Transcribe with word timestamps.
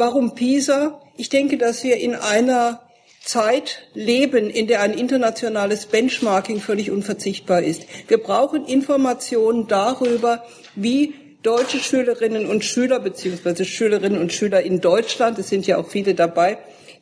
Warum 0.00 0.34
PISA? 0.34 0.98
Ich 1.18 1.28
denke, 1.28 1.58
dass 1.58 1.84
wir 1.84 1.98
in 1.98 2.14
einer 2.14 2.80
Zeit 3.22 3.80
leben, 3.92 4.48
in 4.48 4.66
der 4.66 4.80
ein 4.80 4.94
internationales 4.94 5.84
Benchmarking 5.84 6.58
völlig 6.58 6.90
unverzichtbar 6.90 7.60
ist. 7.60 7.82
Wir 8.08 8.16
brauchen 8.16 8.64
Informationen 8.64 9.66
darüber, 9.66 10.42
wie 10.74 11.12
deutsche 11.42 11.80
Schülerinnen 11.80 12.46
und 12.46 12.64
Schüler 12.64 12.98
beziehungsweise 12.98 13.66
Schülerinnen 13.66 14.18
und 14.18 14.32
Schüler 14.32 14.62
in 14.62 14.80
Deutschland, 14.80 15.38
es 15.38 15.50
sind 15.50 15.66
ja 15.66 15.76
auch 15.76 15.86
viele 15.86 16.14
dabei, 16.14 16.56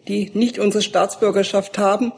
die 0.09 0.33
nicht 0.35 0.59
unsere 0.59 0.83
Staatsbürgerschaft 0.83 1.79
haben, 1.79 2.12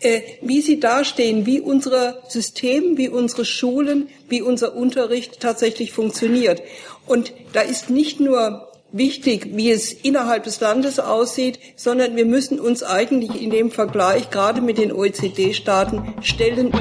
äh, 0.00 0.20
wie 0.42 0.62
sie 0.62 0.80
dastehen, 0.80 1.46
wie 1.46 1.60
unser 1.60 2.24
System, 2.26 2.98
wie 2.98 3.08
unsere 3.08 3.44
Schulen, 3.44 4.08
wie 4.28 4.42
unser 4.42 4.74
Unterricht 4.74 5.38
tatsächlich 5.38 5.92
funktioniert. 5.92 6.60
Und 7.06 7.32
da 7.52 7.60
ist 7.60 7.88
nicht 7.88 8.18
nur 8.18 8.73
wichtig, 8.94 9.48
wie 9.56 9.72
es 9.72 9.92
innerhalb 9.92 10.44
des 10.44 10.60
Landes 10.60 11.00
aussieht, 11.00 11.58
sondern 11.74 12.14
wir 12.16 12.24
müssen 12.24 12.60
uns 12.60 12.84
eigentlich 12.84 13.42
in 13.42 13.50
dem 13.50 13.70
Vergleich 13.72 14.30
gerade 14.30 14.60
mit 14.60 14.78
den 14.78 14.92
OECD-Staaten 14.92 16.14
stellen. 16.22 16.72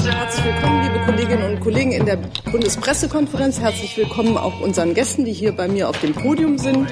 Herzlich 0.00 0.44
willkommen, 0.46 0.82
liebe 0.82 1.04
Kolleginnen 1.04 1.54
und 1.54 1.60
Kollegen 1.60 1.92
in 1.92 2.06
der 2.06 2.18
Bundespressekonferenz. 2.50 3.60
Herzlich 3.60 3.96
willkommen 3.98 4.38
auch 4.38 4.60
unseren 4.60 4.94
Gästen, 4.94 5.26
die 5.26 5.32
hier 5.32 5.52
bei 5.52 5.68
mir 5.68 5.90
auf 5.90 6.00
dem 6.00 6.14
Podium 6.14 6.56
sind. 6.56 6.88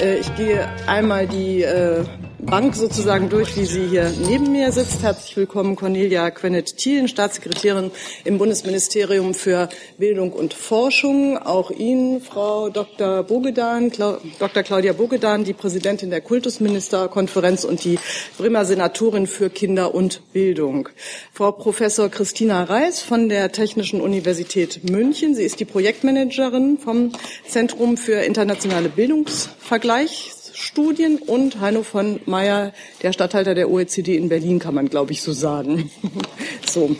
Äh, 0.00 0.18
ich 0.18 0.34
gehe 0.36 0.68
einmal 0.86 1.26
die 1.26 1.62
äh, 1.62 2.04
Bank 2.46 2.76
sozusagen 2.76 3.30
durch, 3.30 3.56
wie 3.56 3.64
sie 3.64 3.86
hier 3.88 4.12
neben 4.28 4.52
mir 4.52 4.70
sitzt. 4.70 5.02
Herzlich 5.02 5.36
willkommen 5.36 5.76
Cornelia 5.76 6.30
Quennett-Thielen, 6.30 7.08
Staatssekretärin 7.08 7.90
im 8.24 8.38
Bundesministerium 8.38 9.32
für 9.32 9.70
Bildung 9.96 10.32
und 10.32 10.52
Forschung. 10.52 11.38
Auch 11.38 11.70
Ihnen, 11.70 12.20
Frau 12.20 12.68
Dr. 12.68 13.22
Bogedan, 13.22 13.90
Dr. 13.90 14.62
Claudia 14.62 14.92
Bogedan, 14.92 15.44
die 15.44 15.54
Präsidentin 15.54 16.10
der 16.10 16.20
Kultusministerkonferenz 16.20 17.64
und 17.64 17.82
die 17.82 17.98
Bremer 18.36 18.66
Senatorin 18.66 19.26
für 19.26 19.48
Kinder 19.48 19.94
und 19.94 20.20
Bildung. 20.32 20.90
Frau 21.32 21.52
Professor 21.52 22.10
Christina 22.10 22.64
Reis 22.64 23.00
von 23.00 23.30
der 23.30 23.52
Technischen 23.52 24.02
Universität 24.02 24.90
München. 24.90 25.34
Sie 25.34 25.44
ist 25.44 25.60
die 25.60 25.64
Projektmanagerin 25.64 26.78
vom 26.78 27.12
Zentrum 27.48 27.96
für 27.96 28.20
internationale 28.20 28.90
Bildungsvergleich 28.90 30.33
Studien 30.54 31.18
und 31.18 31.60
Heino 31.60 31.82
von 31.82 32.20
Meyer, 32.26 32.72
der 33.02 33.12
Stadthalter 33.12 33.56
der 33.56 33.70
OECD 33.70 34.16
in 34.16 34.28
Berlin, 34.28 34.60
kann 34.60 34.74
man, 34.74 34.88
glaube 34.88 35.10
ich, 35.10 35.20
so 35.20 35.32
sagen. 35.32 35.90
so. 36.70 36.94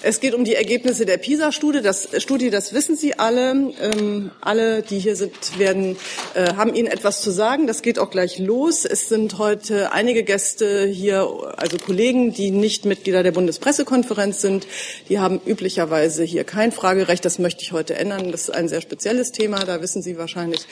Es 0.00 0.20
geht 0.20 0.34
um 0.34 0.44
die 0.44 0.54
Ergebnisse 0.54 1.04
der 1.04 1.18
PISA-Studie. 1.18 1.82
Das, 1.82 2.08
Studie, 2.22 2.48
das 2.48 2.72
wissen 2.72 2.96
Sie 2.96 3.18
alle. 3.18 3.50
Ähm, 3.50 4.30
alle, 4.40 4.82
die 4.82 4.98
hier 4.98 5.14
sind, 5.14 5.58
werden, 5.58 5.96
äh, 6.34 6.54
haben 6.54 6.74
Ihnen 6.74 6.88
etwas 6.88 7.20
zu 7.20 7.30
sagen. 7.30 7.66
Das 7.66 7.82
geht 7.82 7.98
auch 7.98 8.10
gleich 8.10 8.38
los. 8.38 8.86
Es 8.86 9.10
sind 9.10 9.36
heute 9.36 9.92
einige 9.92 10.22
Gäste 10.22 10.86
hier, 10.86 11.28
also 11.58 11.76
Kollegen, 11.76 12.32
die 12.32 12.50
nicht 12.50 12.86
Mitglieder 12.86 13.22
der 13.22 13.32
Bundespressekonferenz 13.32 14.40
sind. 14.40 14.66
Die 15.10 15.18
haben 15.18 15.40
üblicherweise 15.44 16.24
hier 16.24 16.44
kein 16.44 16.72
Fragerecht. 16.72 17.26
Das 17.26 17.38
möchte 17.38 17.62
ich 17.62 17.72
heute 17.72 17.94
ändern. 17.94 18.32
Das 18.32 18.42
ist 18.42 18.50
ein 18.50 18.68
sehr 18.68 18.80
spezielles 18.80 19.32
Thema. 19.32 19.64
Da 19.64 19.82
wissen 19.82 20.00
Sie 20.00 20.16
wahrscheinlich 20.16 20.66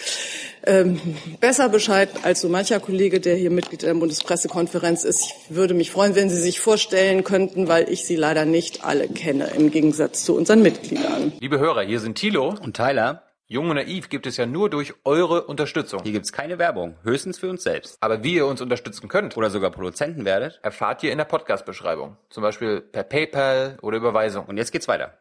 ähm, 0.66 1.00
besser 1.40 1.68
Bescheid 1.68 2.08
als 2.22 2.40
so 2.40 2.48
mancher 2.48 2.80
Kollege, 2.80 3.20
der 3.20 3.36
hier 3.36 3.50
Mitglied 3.50 3.82
der 3.82 3.94
Bundespressekonferenz 3.94 5.04
ist. 5.04 5.24
Ich 5.24 5.56
würde 5.56 5.74
mich 5.74 5.90
freuen, 5.90 6.14
wenn 6.14 6.30
Sie 6.30 6.40
sich 6.40 6.60
vorstellen 6.60 7.24
könnten, 7.24 7.68
weil 7.68 7.88
ich 7.90 8.04
Sie 8.04 8.16
leider 8.16 8.44
nicht 8.44 8.84
alle 8.84 9.08
kenne, 9.08 9.50
im 9.56 9.70
Gegensatz 9.70 10.24
zu 10.24 10.36
unseren 10.36 10.62
Mitgliedern. 10.62 11.32
Liebe 11.40 11.58
Hörer, 11.58 11.82
hier 11.82 12.00
sind 12.00 12.16
Thilo 12.16 12.54
und 12.62 12.76
Tyler. 12.76 13.22
Jung 13.46 13.68
und 13.68 13.76
naiv 13.76 14.08
gibt 14.08 14.26
es 14.26 14.38
ja 14.38 14.46
nur 14.46 14.70
durch 14.70 14.94
eure 15.04 15.44
Unterstützung. 15.44 16.00
Hier 16.02 16.12
gibt 16.12 16.24
es 16.24 16.32
keine 16.32 16.58
Werbung, 16.58 16.96
höchstens 17.02 17.38
für 17.38 17.50
uns 17.50 17.62
selbst. 17.62 17.98
Aber 18.00 18.24
wie 18.24 18.36
ihr 18.36 18.46
uns 18.46 18.62
unterstützen 18.62 19.06
könnt 19.08 19.36
oder 19.36 19.50
sogar 19.50 19.70
Produzenten 19.70 20.24
werdet, 20.24 20.60
erfahrt 20.62 21.02
ihr 21.02 21.12
in 21.12 21.18
der 21.18 21.26
Podcast-Beschreibung. 21.26 22.16
Zum 22.30 22.42
Beispiel 22.42 22.80
per 22.80 23.02
PayPal 23.02 23.76
oder 23.82 23.98
Überweisung. 23.98 24.46
Und 24.46 24.56
jetzt 24.56 24.72
geht's 24.72 24.88
weiter. 24.88 25.12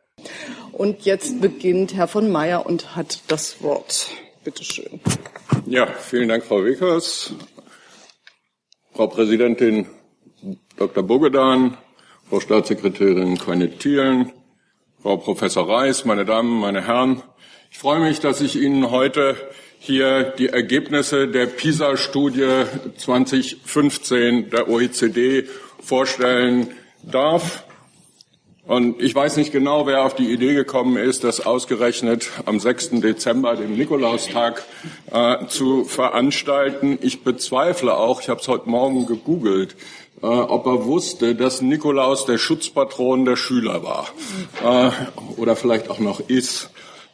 Und 0.72 1.03
jetzt 1.03 1.41
beginnt 1.41 1.95
Herr 1.95 2.07
von 2.07 2.31
Meyer 2.31 2.66
und 2.66 2.95
hat 2.95 3.19
das 3.28 3.62
Wort. 3.62 4.09
Bitte 4.44 4.63
schön. 4.63 5.01
Ja, 5.73 5.88
vielen 5.88 6.29
Dank, 6.29 6.45
Frau 6.45 6.63
Wickers. 6.63 7.34
Frau 8.91 9.07
Präsidentin 9.07 9.88
Dr. 10.78 11.01
Bogedan, 11.01 11.78
Frau 12.29 12.39
Staatssekretärin 12.39 13.39
Quine-Thielen, 13.39 14.31
Frau 15.01 15.17
Professor 15.17 15.67
Reis, 15.67 16.06
meine 16.06 16.25
Damen, 16.25 16.59
meine 16.59 16.85
Herren. 16.85 17.23
Ich 17.72 17.79
freue 17.79 18.00
mich, 18.01 18.19
dass 18.19 18.39
ich 18.41 18.56
Ihnen 18.56 18.91
heute 18.91 19.35
hier 19.79 20.25
die 20.38 20.50
Ergebnisse 20.50 21.28
der 21.28 21.47
PISA-Studie 21.47 22.66
2015 22.95 24.51
der 24.51 24.69
OECD 24.69 25.45
vorstellen 25.81 26.67
darf. 27.01 27.63
Und 28.66 29.01
ich 29.01 29.13
weiß 29.13 29.35
nicht 29.35 29.51
genau, 29.51 29.88
wer 29.88 30.06
auf 30.06 30.16
die 30.16 30.31
Idee 30.31 30.53
gekommen 30.53 30.96
ist, 30.96 31.25
das 31.25 31.46
ausgerechnet 31.46 32.29
am 32.46 32.62
6. 32.62 33.01
Dezember, 33.01 33.56
dem 33.56 33.75
Nikolaustag, 33.75 34.63
äh, 35.12 35.46
zu 35.47 35.84
veranstalten. 35.84 36.97
Ich 37.01 37.24
bezweifle 37.24 37.97
auch, 37.97 38.22
ich 38.22 38.29
habe 38.29 38.40
es 38.40 38.47
heute 38.47 38.69
Morgen 38.69 39.06
gegoogelt, 39.06 39.75
äh, 40.22 40.28
ob 40.28 40.66
er 40.66 40.85
wusste, 40.85 41.35
dass 41.35 41.62
Nikolaus 41.62 42.25
der 42.25 42.38
Schutzpatron 42.38 43.25
der 43.25 43.35
Schüler 43.35 43.84
war 43.84 44.07
äh, 44.63 44.91
oder 45.35 45.57
vielleicht 45.57 45.90
auch 45.90 46.00
noch 46.00 46.22
ist. 46.30 46.69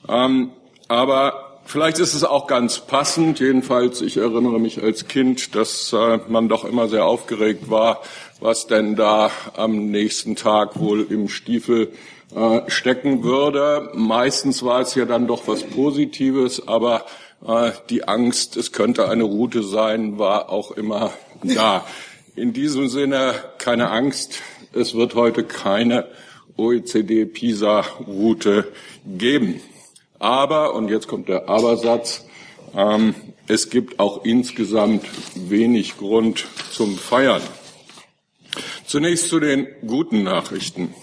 Ähm, 0.07 0.51
aber 0.87 1.45
Vielleicht 1.69 1.99
ist 1.99 2.15
es 2.15 2.23
auch 2.23 2.47
ganz 2.47 2.79
passend. 2.79 3.39
Jedenfalls, 3.39 4.01
ich 4.01 4.17
erinnere 4.17 4.59
mich 4.59 4.81
als 4.81 5.07
Kind, 5.07 5.53
dass 5.53 5.93
äh, 5.93 6.17
man 6.27 6.49
doch 6.49 6.65
immer 6.65 6.87
sehr 6.87 7.05
aufgeregt 7.05 7.69
war, 7.69 8.01
was 8.39 8.67
denn 8.67 8.95
da 8.95 9.31
am 9.55 9.89
nächsten 9.91 10.35
Tag 10.35 10.79
wohl 10.79 11.05
im 11.09 11.29
Stiefel 11.29 11.91
äh, 12.35 12.61
stecken 12.69 13.23
würde. 13.23 13.89
Meistens 13.93 14.61
war 14.63 14.81
es 14.81 14.95
ja 14.95 15.05
dann 15.05 15.27
doch 15.27 15.47
was 15.47 15.63
Positives, 15.63 16.67
aber 16.67 17.05
äh, 17.45 17.71
die 17.89 18.07
Angst, 18.07 18.57
es 18.57 18.71
könnte 18.71 19.09
eine 19.09 19.23
Route 19.23 19.63
sein, 19.63 20.19
war 20.19 20.49
auch 20.49 20.69
immer 20.71 21.11
da. 21.43 21.85
In 22.35 22.53
diesem 22.53 22.87
Sinne 22.87 23.33
keine 23.57 23.89
Angst, 23.89 24.39
es 24.73 24.93
wird 24.93 25.15
heute 25.15 25.43
keine 25.43 26.05
OECD-PISA-Route 26.55 28.67
geben. 29.05 29.59
Aber, 30.19 30.75
und 30.75 30.89
jetzt 30.89 31.07
kommt 31.07 31.27
der 31.29 31.49
Abersatz, 31.49 32.27
ähm, 32.75 33.15
es 33.47 33.71
gibt 33.71 33.99
auch 33.99 34.23
insgesamt 34.25 35.05
wenig 35.35 35.97
Grund 35.97 36.45
zum 36.71 36.95
Feiern. 36.97 37.41
Zunächst 38.89 39.29
zu 39.29 39.39
den 39.39 39.67
guten 39.85 40.23
Nachrichten. 40.23 40.95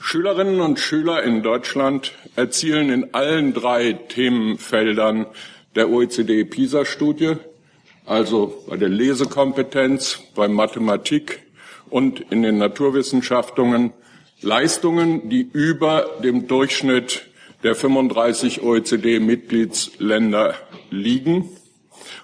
Schülerinnen 0.00 0.62
und 0.62 0.80
Schüler 0.80 1.22
in 1.22 1.42
Deutschland 1.42 2.12
erzielen 2.34 2.88
in 2.88 3.12
allen 3.12 3.52
drei 3.52 3.92
Themenfeldern 3.92 5.26
der 5.74 5.90
OECD-PISA-Studie, 5.90 7.34
also 8.06 8.64
bei 8.66 8.78
der 8.78 8.88
Lesekompetenz, 8.88 10.20
bei 10.34 10.48
Mathematik 10.48 11.42
und 11.90 12.20
in 12.30 12.42
den 12.42 12.56
Naturwissenschaften, 12.56 13.92
Leistungen, 14.40 15.28
die 15.28 15.42
über 15.42 16.06
dem 16.22 16.48
Durchschnitt 16.48 17.26
der 17.62 17.74
35 17.74 18.62
OECD-Mitgliedsländer 18.62 20.54
liegen. 20.88 21.50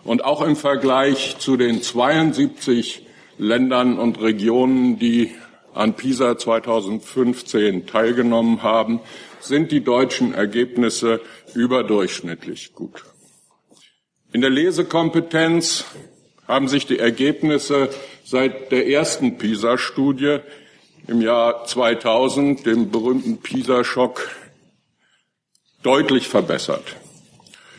Und 0.04 0.24
auch 0.24 0.40
im 0.40 0.56
Vergleich 0.56 1.36
zu 1.38 1.58
den 1.58 1.82
72 1.82 3.04
Ländern 3.40 3.98
und 3.98 4.20
Regionen, 4.20 4.98
die 4.98 5.32
an 5.72 5.94
PISA 5.94 6.36
2015 6.36 7.86
teilgenommen 7.86 8.62
haben, 8.62 9.00
sind 9.40 9.72
die 9.72 9.82
deutschen 9.82 10.34
Ergebnisse 10.34 11.22
überdurchschnittlich 11.54 12.74
gut. 12.74 13.02
In 14.34 14.42
der 14.42 14.50
Lesekompetenz 14.50 15.86
haben 16.46 16.68
sich 16.68 16.84
die 16.84 16.98
Ergebnisse 16.98 17.88
seit 18.24 18.72
der 18.72 18.88
ersten 18.88 19.38
PISA-Studie 19.38 20.40
im 21.06 21.22
Jahr 21.22 21.64
2000, 21.64 22.66
dem 22.66 22.90
berühmten 22.90 23.38
PISA-Schock, 23.38 24.28
deutlich 25.82 26.28
verbessert. 26.28 26.96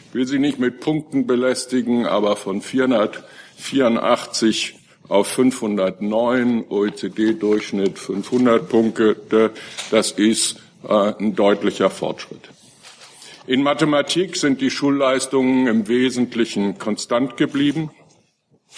Ich 0.08 0.16
will 0.16 0.26
Sie 0.26 0.40
nicht 0.40 0.58
mit 0.58 0.80
Punkten 0.80 1.28
belästigen, 1.28 2.08
aber 2.08 2.36
von 2.36 2.64
484 2.64 4.81
auf 5.12 5.28
509, 5.28 6.66
OECD-Durchschnitt 6.70 8.00
500 8.00 8.70
Punkte, 8.70 9.52
das 9.92 10.12
ist 10.12 10.62
äh, 10.88 11.14
ein 11.20 11.36
deutlicher 11.36 11.90
Fortschritt. 11.90 12.50
In 13.46 13.62
Mathematik 13.62 14.38
sind 14.38 14.62
die 14.62 14.72
Schulleistungen 14.72 15.68
im 15.68 15.90
Wesentlichen 15.90 16.78
konstant 16.78 17.36
geblieben. 17.36 17.92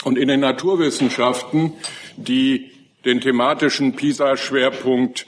Und 0.05 0.17
in 0.17 0.27
den 0.27 0.39
Naturwissenschaften, 0.39 1.73
die 2.17 2.71
den 3.05 3.21
thematischen 3.21 3.95
PISA-Schwerpunkt 3.95 5.27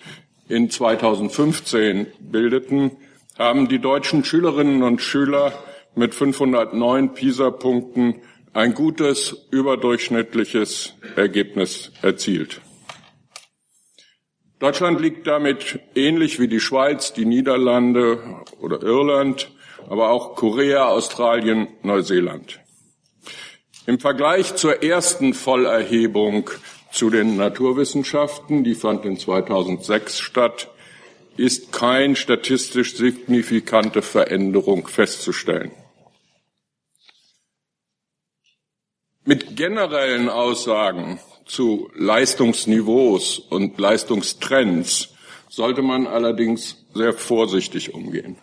in 0.50 0.72
2015 0.72 2.07
bildeten, 2.19 2.92
haben 3.38 3.68
die 3.68 3.80
deutschen 3.80 4.25
Schülerinnen 4.25 4.81
und 4.81 5.02
Schüler 5.02 5.54
mit 5.94 6.16
509 6.16 7.13
PISA-Punkten 7.13 8.16
ein 8.56 8.74
gutes, 8.74 9.36
überdurchschnittliches 9.52 10.94
Ergebnis 11.18 11.92
erzielt. 12.02 12.62
Deutschland 14.60 15.02
liegt 15.02 15.28
damit 15.28 15.80
ähnlich 15.94 16.40
wie 16.40 16.48
die 16.48 16.62
Schweiz, 16.62 17.12
die 17.12 17.25
Niederlande 17.25 18.44
oder 18.62 18.81
Irland, 18.81 19.52
aber 19.90 20.10
auch 20.10 20.36
Korea, 20.36 20.88
Australien, 20.88 21.68
Neuseeland. 21.84 22.62
Im 23.88 24.00
Vergleich 24.00 24.56
zur 24.56 24.81
ersten 24.81 25.34
Vollerhebung 25.34 26.50
zu 26.94 27.10
den 27.10 27.36
Naturwissenschaften, 27.36 28.63
die 28.63 28.75
fand 28.75 29.04
in 29.04 29.19
2006 29.19 30.18
statt, 30.19 30.72
ist 31.36 31.74
kein 31.74 32.16
statistisch 32.16 32.96
signifikante 32.96 34.02
Veränderung 34.02 34.88
festzustellen. 34.88 35.72
Mit 39.27 39.56
generellen 39.56 40.30
Aussagen 40.30 41.19
zu 41.48 41.89
Leistungsniveaus 41.95 43.39
und 43.39 43.80
Leistungstrends 43.80 45.16
sollte 45.50 45.81
man 45.81 46.06
allerdings 46.06 46.86
sehr 46.94 47.12
vorsichtig 47.12 47.95
umgehen. 47.95 48.38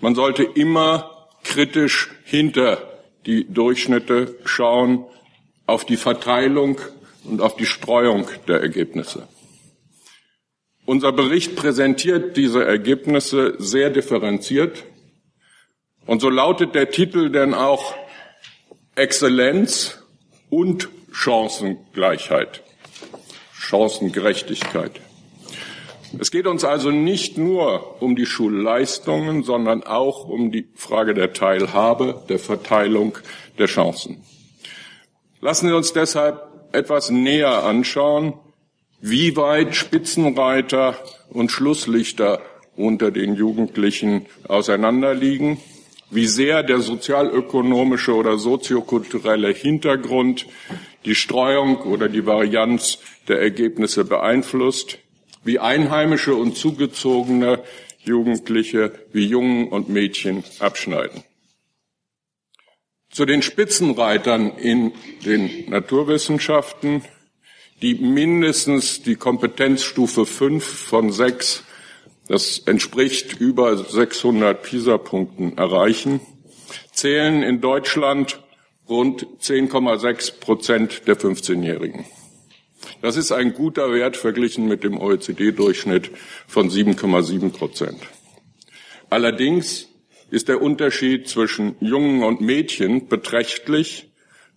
Man 0.00 0.14
sollte 0.14 0.44
immer 0.44 1.28
kritisch 1.42 2.12
hinter 2.22 3.00
die 3.26 3.52
Durchschnitte 3.52 4.36
schauen, 4.44 5.04
auf 5.66 5.84
die 5.84 5.96
Verteilung 5.96 6.80
und 7.24 7.40
auf 7.40 7.56
die 7.56 7.66
Streuung 7.66 8.28
der 8.46 8.60
Ergebnisse. 8.60 9.26
Unser 10.86 11.10
Bericht 11.10 11.56
präsentiert 11.56 12.36
diese 12.36 12.64
Ergebnisse 12.64 13.56
sehr 13.58 13.90
differenziert. 13.90 14.84
Und 16.06 16.20
so 16.20 16.30
lautet 16.30 16.76
der 16.76 16.90
Titel 16.90 17.30
denn 17.30 17.52
auch 17.52 17.96
Exzellenz 18.94 20.03
und 20.54 20.88
Chancengleichheit, 21.10 22.62
Chancengerechtigkeit. 23.58 25.00
Es 26.20 26.30
geht 26.30 26.46
uns 26.46 26.62
also 26.62 26.92
nicht 26.92 27.38
nur 27.38 28.00
um 28.00 28.14
die 28.14 28.24
Schulleistungen, 28.24 29.42
sondern 29.42 29.82
auch 29.82 30.28
um 30.28 30.52
die 30.52 30.68
Frage 30.76 31.12
der 31.12 31.32
Teilhabe, 31.32 32.22
der 32.28 32.38
Verteilung 32.38 33.18
der 33.58 33.66
Chancen. 33.66 34.22
Lassen 35.40 35.66
Sie 35.66 35.74
uns 35.74 35.92
deshalb 35.92 36.40
etwas 36.70 37.10
näher 37.10 37.64
anschauen, 37.64 38.34
wie 39.00 39.36
weit 39.36 39.74
Spitzenreiter 39.74 40.96
und 41.30 41.50
Schlusslichter 41.50 42.40
unter 42.76 43.10
den 43.10 43.34
Jugendlichen 43.34 44.26
auseinanderliegen, 44.46 45.58
wie 46.14 46.26
sehr 46.26 46.62
der 46.62 46.80
sozialökonomische 46.80 48.14
oder 48.14 48.38
soziokulturelle 48.38 49.52
Hintergrund 49.52 50.46
die 51.04 51.14
Streuung 51.14 51.78
oder 51.82 52.08
die 52.08 52.24
Varianz 52.24 52.98
der 53.28 53.40
Ergebnisse 53.40 54.04
beeinflusst, 54.04 54.98
wie 55.42 55.58
Einheimische 55.58 56.34
und 56.34 56.56
zugezogene 56.56 57.62
Jugendliche, 58.02 58.92
wie 59.12 59.26
Jungen 59.26 59.68
und 59.68 59.88
Mädchen 59.88 60.44
abschneiden. 60.60 61.24
Zu 63.10 63.26
den 63.26 63.42
Spitzenreitern 63.42 64.56
in 64.58 64.92
den 65.24 65.70
Naturwissenschaften, 65.70 67.02
die 67.80 67.94
mindestens 67.94 69.02
die 69.02 69.16
Kompetenzstufe 69.16 70.26
5 70.26 70.64
von 70.64 71.12
6, 71.12 71.64
das 72.28 72.58
entspricht 72.58 73.40
über 73.40 73.76
600 73.76 74.62
PISA-Punkten, 74.62 75.58
erreichen, 75.58 76.20
zählen 76.92 77.42
in 77.42 77.60
Deutschland 77.60 78.40
rund 78.88 79.26
10,6 79.40 80.40
Prozent 80.40 81.06
der 81.06 81.16
15-Jährigen. 81.16 82.04
Das 83.02 83.16
ist 83.16 83.32
ein 83.32 83.54
guter 83.54 83.92
Wert 83.92 84.16
verglichen 84.16 84.66
mit 84.66 84.84
dem 84.84 84.98
OECD-Durchschnitt 84.98 86.10
von 86.46 86.70
7,7 86.70 87.50
Prozent. 87.50 88.00
Allerdings 89.10 89.88
ist 90.30 90.48
der 90.48 90.62
Unterschied 90.62 91.28
zwischen 91.28 91.76
Jungen 91.80 92.22
und 92.22 92.40
Mädchen 92.40 93.08
beträchtlich, 93.08 94.10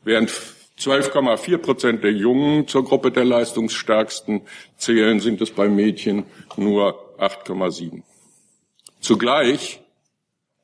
während 0.03 0.31
12,4 0.79 1.57
Prozent 1.57 2.03
der 2.03 2.11
Jungen 2.11 2.67
zur 2.67 2.85
Gruppe 2.85 3.11
der 3.11 3.25
leistungsstärksten 3.25 4.41
zählen, 4.77 5.19
sind 5.19 5.41
es 5.41 5.51
bei 5.51 5.67
Mädchen 5.67 6.25
nur 6.55 7.06
8,7. 7.19 8.03
Zugleich 8.99 9.81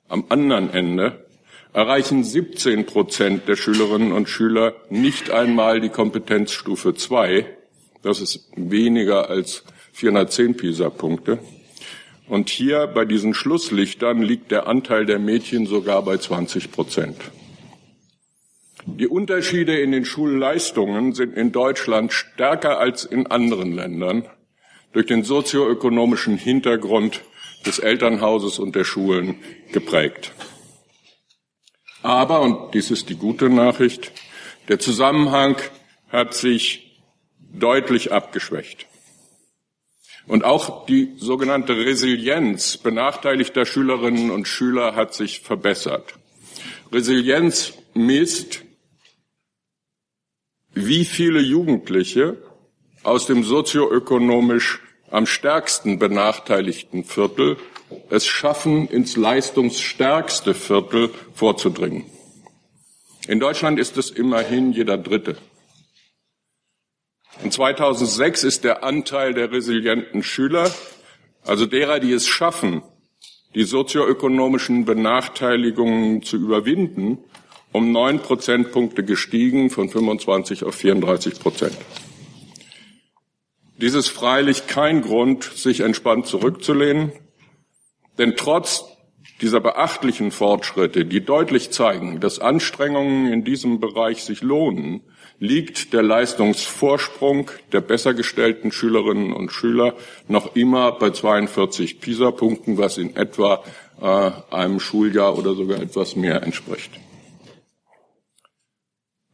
am 0.08 0.26
anderen 0.30 0.70
Ende 0.70 1.26
erreichen 1.74 2.24
17 2.24 2.86
Prozent 2.86 3.48
der 3.48 3.56
Schülerinnen 3.56 4.12
und 4.12 4.30
Schüler 4.30 4.76
nicht 4.90 5.32
einmal 5.32 5.82
die 5.82 5.90
Kompetenzstufe 5.90 6.94
2. 6.94 7.46
Das 8.04 8.22
ist 8.22 8.50
weniger 8.56 9.30
als 9.30 9.64
410 9.94 10.58
PISA-Punkte. 10.58 11.40
Und 12.28 12.50
hier 12.50 12.88
bei 12.88 13.06
diesen 13.06 13.34
Schlusslichtern 13.34 14.22
liegt 14.22 14.52
der 14.52 14.68
Anteil 14.68 15.06
der 15.06 15.20
Mädchen 15.20 15.66
sogar 15.66 16.04
bei 16.04 16.18
20 16.18 16.72
Prozent. 16.72 17.18
Die 18.86 19.08
Unterschiede 19.08 19.80
in 19.80 19.92
den 19.92 20.06
Schulleistungen 20.06 21.14
sind 21.14 21.36
in 21.36 21.52
Deutschland 21.52 22.12
stärker 22.12 22.80
als 22.80 23.06
in 23.06 23.28
anderen 23.28 23.74
Ländern 23.74 24.26
durch 24.94 25.08
den 25.08 25.24
sozioökonomischen 25.24 26.38
Hintergrund 26.38 27.22
des 27.66 27.80
Elternhauses 27.80 28.60
und 28.60 28.76
der 28.76 28.84
Schulen 28.84 29.36
geprägt. 29.72 30.32
Aber, 32.02 32.42
und 32.42 32.74
dies 32.74 32.92
ist 32.92 33.10
die 33.10 33.16
gute 33.16 33.50
Nachricht, 33.50 34.12
der 34.68 34.80
Zusammenhang 34.80 35.58
hat 36.10 36.34
sich 36.34 37.02
deutlich 37.40 38.12
abgeschwächt. 38.12 38.88
Und 40.28 40.46
auch 40.46 40.86
die 40.86 41.14
sogenannte 41.18 41.76
Resilienz 41.76 42.78
benachteiligter 42.78 43.66
Schülerinnen 43.66 44.32
und 44.32 44.48
Schüler 44.48 44.96
hat 44.96 45.14
sich 45.14 45.42
verbessert. 45.42 46.14
Resilienz 46.92 47.74
misst, 47.94 48.64
wie 50.74 51.06
viele 51.06 51.42
Jugendliche 51.42 52.38
aus 53.04 53.26
dem 53.26 53.44
sozioökonomisch 53.44 54.80
am 55.12 55.26
stärksten 55.26 56.00
benachteiligten 56.00 57.04
Viertel 57.04 57.58
es 58.10 58.26
schaffen, 58.26 58.88
ins 58.88 59.16
leistungsstärkste 59.16 60.54
Viertel 60.54 61.12
vorzudringen. 61.36 62.06
In 63.28 63.40
Deutschland 63.40 63.80
ist 63.80 63.98
es 63.98 64.10
immerhin 64.10 64.74
jeder 64.74 64.98
Dritte. 64.98 65.38
In 67.44 67.52
2006 67.52 68.44
ist 68.44 68.64
der 68.64 68.84
Anteil 68.84 69.34
der 69.34 69.52
resilienten 69.52 70.24
Schüler, 70.24 70.72
also 71.44 71.66
derer, 71.66 72.00
die 72.00 72.14
es 72.14 72.28
schaffen, 72.28 72.82
die 73.56 73.64
sozioökonomischen 73.64 74.86
Benachteiligungen 74.86 76.24
zu 76.24 76.38
überwinden, 76.38 77.18
um 77.72 77.92
neun 77.92 78.20
Prozentpunkte 78.20 79.04
gestiegen 79.04 79.70
von 79.70 79.90
25 79.90 80.64
auf 80.64 80.76
34 80.76 81.40
Prozent. 81.40 81.78
Dies 83.78 83.96
ist 83.96 84.10
freilich 84.10 84.68
kein 84.68 85.02
Grund, 85.02 85.44
sich 85.44 85.80
entspannt 85.82 86.28
zurückzulehnen. 86.28 87.12
Denn 88.18 88.36
trotz 88.36 88.86
dieser 89.42 89.60
beachtlichen 89.60 90.32
Fortschritte, 90.32 91.06
die 91.06 91.26
deutlich 91.26 91.72
zeigen, 91.72 92.20
dass 92.20 92.40
Anstrengungen 92.40 93.32
in 93.32 93.44
diesem 93.44 93.80
Bereich 93.80 94.24
sich 94.24 94.42
lohnen, 94.42 95.02
liegt 95.40 95.92
der 95.92 96.04
Leistungsvorsprung 96.04 97.52
der 97.72 97.82
besser 97.82 98.14
gestellten 98.14 98.72
Schülerinnen 98.72 99.34
und 99.34 99.52
Schüler 99.52 99.96
noch 100.28 100.56
immer 100.56 100.94
bei 100.94 101.10
42 101.10 102.00
PISA-Punkten, 102.00 102.78
was 102.78 102.98
in 102.98 103.16
etwa 103.16 103.64
äh, 104.00 104.32
einem 104.56 104.80
Schuljahr 104.80 105.38
oder 105.38 105.56
sogar 105.56 105.82
etwas 105.82 106.16
mehr 106.16 106.44
entspricht. 106.44 106.92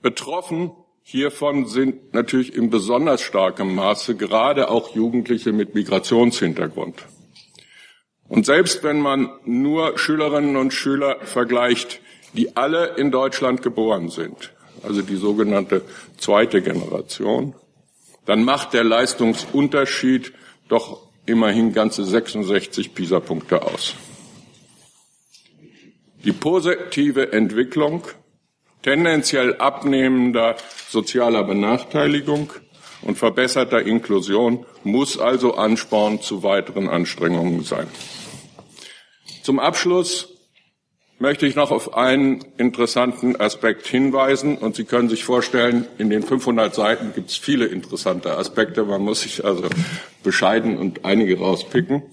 Betroffen 0.01 0.71
hiervon 1.09 1.65
sind 1.65 2.13
natürlich 2.13 2.53
in 2.53 2.69
besonders 2.69 3.21
starkem 3.21 3.73
Maße 3.73 4.15
gerade 4.15 4.69
auch 4.69 4.93
Jugendliche 4.93 5.51
mit 5.51 5.73
Migrationshintergrund. 5.73 7.03
Und 8.27 8.45
selbst 8.45 8.83
wenn 8.83 8.99
man 8.99 9.31
nur 9.43 9.97
Schülerinnen 9.97 10.55
und 10.55 10.71
Schüler 10.71 11.17
vergleicht, 11.21 11.99
die 12.33 12.55
alle 12.55 12.95
in 12.97 13.09
Deutschland 13.09 13.63
geboren 13.63 14.09
sind, 14.09 14.53
also 14.83 15.01
die 15.01 15.15
sogenannte 15.15 15.81
zweite 16.17 16.61
Generation, 16.61 17.55
dann 18.27 18.43
macht 18.43 18.73
der 18.73 18.83
Leistungsunterschied 18.83 20.31
doch 20.67 21.07
immerhin 21.25 21.73
ganze 21.73 22.05
66 22.05 22.93
PISA-Punkte 22.93 23.63
aus. 23.63 23.95
Die 26.23 26.33
positive 26.33 27.31
Entwicklung 27.33 28.03
tendenziell 28.81 29.57
abnehmender 29.57 30.55
sozialer 30.89 31.43
Benachteiligung 31.43 32.51
und 33.01 33.17
verbesserter 33.17 33.81
Inklusion 33.81 34.65
muss 34.83 35.17
also 35.17 35.55
Ansporn 35.55 36.21
zu 36.21 36.43
weiteren 36.43 36.89
Anstrengungen 36.89 37.63
sein. 37.63 37.87
Zum 39.43 39.59
Abschluss 39.59 40.29
möchte 41.19 41.45
ich 41.45 41.55
noch 41.55 41.71
auf 41.71 41.95
einen 41.95 42.45
interessanten 42.57 43.39
Aspekt 43.39 43.85
hinweisen. 43.85 44.57
Und 44.57 44.75
Sie 44.75 44.85
können 44.85 45.09
sich 45.09 45.23
vorstellen, 45.23 45.85
in 45.97 46.09
den 46.09 46.23
500 46.23 46.73
Seiten 46.73 47.13
gibt 47.13 47.29
es 47.29 47.37
viele 47.37 47.65
interessante 47.65 48.37
Aspekte. 48.37 48.85
Man 48.85 49.01
muss 49.01 49.21
sich 49.21 49.43
also 49.43 49.67
bescheiden 50.23 50.77
und 50.77 51.05
einige 51.05 51.37
rauspicken. 51.37 52.03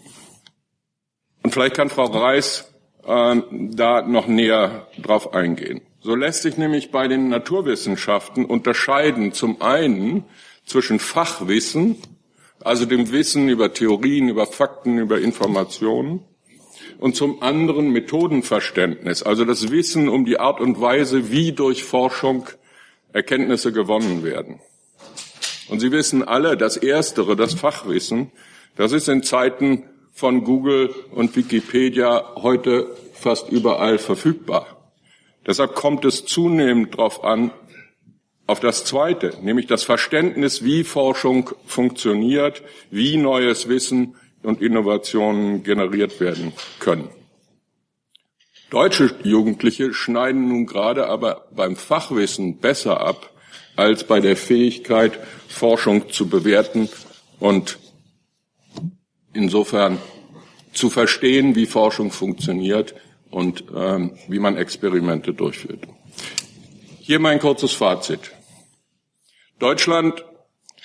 Und 1.43 1.53
vielleicht 1.53 1.77
kann 1.77 1.89
Frau 1.89 2.07
Reis 2.07 2.73
äh, 3.07 3.37
da 3.51 4.03
noch 4.03 4.27
näher 4.27 4.89
drauf 4.99 5.33
eingehen. 5.33 5.81
So 6.07 6.15
lässt 6.15 6.43
sich 6.43 6.57
nämlich 6.57 6.93
bei 6.93 7.09
den 7.09 7.31
Naturwissenschaften 7.31 8.45
unterscheiden 8.45 9.33
zum 9.33 9.61
einen 9.61 10.23
zwischen 10.65 11.01
Fachwissen, 11.01 11.97
also 12.61 12.85
dem 12.85 13.11
Wissen 13.11 13.49
über 13.49 13.75
Theorien, 13.75 14.29
über 14.29 14.47
Fakten, 14.47 14.99
über 14.99 15.19
Informationen, 15.21 16.21
und 17.01 17.17
zum 17.17 17.43
anderen 17.43 17.91
Methodenverständnis, 17.91 19.25
also 19.25 19.45
das 19.45 19.73
Wissen 19.73 20.09
um 20.09 20.25
die 20.25 20.39
Art 20.39 20.61
und 20.61 20.81
Weise, 20.81 21.33
wie 21.33 21.51
durch 21.51 21.83
Forschung 21.83 22.47
Erkenntnisse 23.13 23.73
gewonnen 23.73 24.23
werden. 24.23 24.61
Und 25.69 25.81
Sie 25.81 25.91
wissen 25.91 26.23
alle, 26.23 26.57
das 26.57 26.77
Erstere, 26.77 27.35
das 27.35 27.55
Fachwissen, 27.55 28.31
das 28.77 28.93
ist 28.93 29.09
in 29.09 29.25
Zeiten 29.25 29.83
von 30.13 30.45
Google 30.45 30.95
und 31.11 31.35
Wikipedia 31.35 32.37
heute 32.37 32.95
fast 33.13 33.51
überall 33.51 33.99
verfügbar. 33.99 34.76
Deshalb 35.47 35.75
kommt 35.75 36.05
es 36.05 36.25
zunehmend 36.25 36.95
darauf 36.95 37.23
an, 37.23 37.53
auf 38.47 38.61
das 38.61 38.85
Zweite, 38.85 39.35
nämlich 39.43 39.67
das 39.67 39.83
Verständnis, 39.83 40.65
wie 40.65 40.85
Forschung 40.85 41.51
funktioniert, 41.67 42.63
wie 42.91 43.17
neues 43.17 43.69
Wissen 43.69 44.15
und 44.43 44.63
Innovationen 44.63 45.65
generiert 45.65 46.21
werden 46.21 46.53
können. 46.79 47.09
Deutsche 48.71 49.15
Jugendliche 49.23 49.95
schneiden 49.95 50.49
nun 50.49 50.67
gerade 50.67 51.09
aber 51.09 51.49
beim 51.55 51.77
Fachwissen 51.77 52.59
besser 52.59 53.01
ab 53.01 53.31
als 53.77 54.05
bei 54.05 54.21
der 54.21 54.37
Fähigkeit, 54.37 55.19
Forschung 55.49 56.11
zu 56.11 56.29
bewerten 56.29 56.89
und 57.39 57.79
insofern 59.33 59.99
zu 60.73 60.91
verstehen, 60.91 61.55
wie 61.55 61.67
Forschung 61.67 62.11
funktioniert 62.11 62.95
und 63.31 63.65
ähm, 63.75 64.17
wie 64.29 64.39
man 64.39 64.57
Experimente 64.57 65.35
durchführt. 65.35 65.87
Hier 67.01 67.21
mein 67.21 67.39
kurzes 67.39 67.73
Fazit. 67.73 68.33
Deutschland 69.59 70.25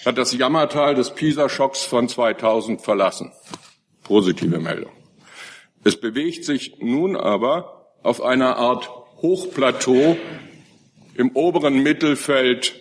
hat 0.05 0.17
das 0.17 0.33
Jammertal 0.33 0.95
des 0.95 1.11
PISA-Schocks 1.11 1.83
von 1.83 2.07
2000 2.07 2.81
verlassen. 2.81 3.31
Positive 4.03 4.59
Meldung. 4.59 4.91
Es 5.83 5.99
bewegt 5.99 6.45
sich 6.45 6.77
nun 6.79 7.15
aber 7.15 7.91
auf 8.03 8.21
einer 8.21 8.57
Art 8.57 8.89
Hochplateau 9.21 10.17
im 11.15 11.31
oberen 11.35 11.83
Mittelfeld 11.83 12.73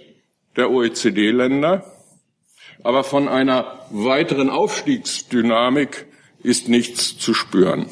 der 0.57 0.71
OECD-Länder, 0.71 1.85
aber 2.83 3.05
von 3.05 3.29
einer 3.29 3.87
weiteren 3.91 4.51
Aufstiegsdynamik 4.51 6.07
ist 6.43 6.69
nichts 6.69 7.19
zu 7.19 7.35
spüren. 7.35 7.87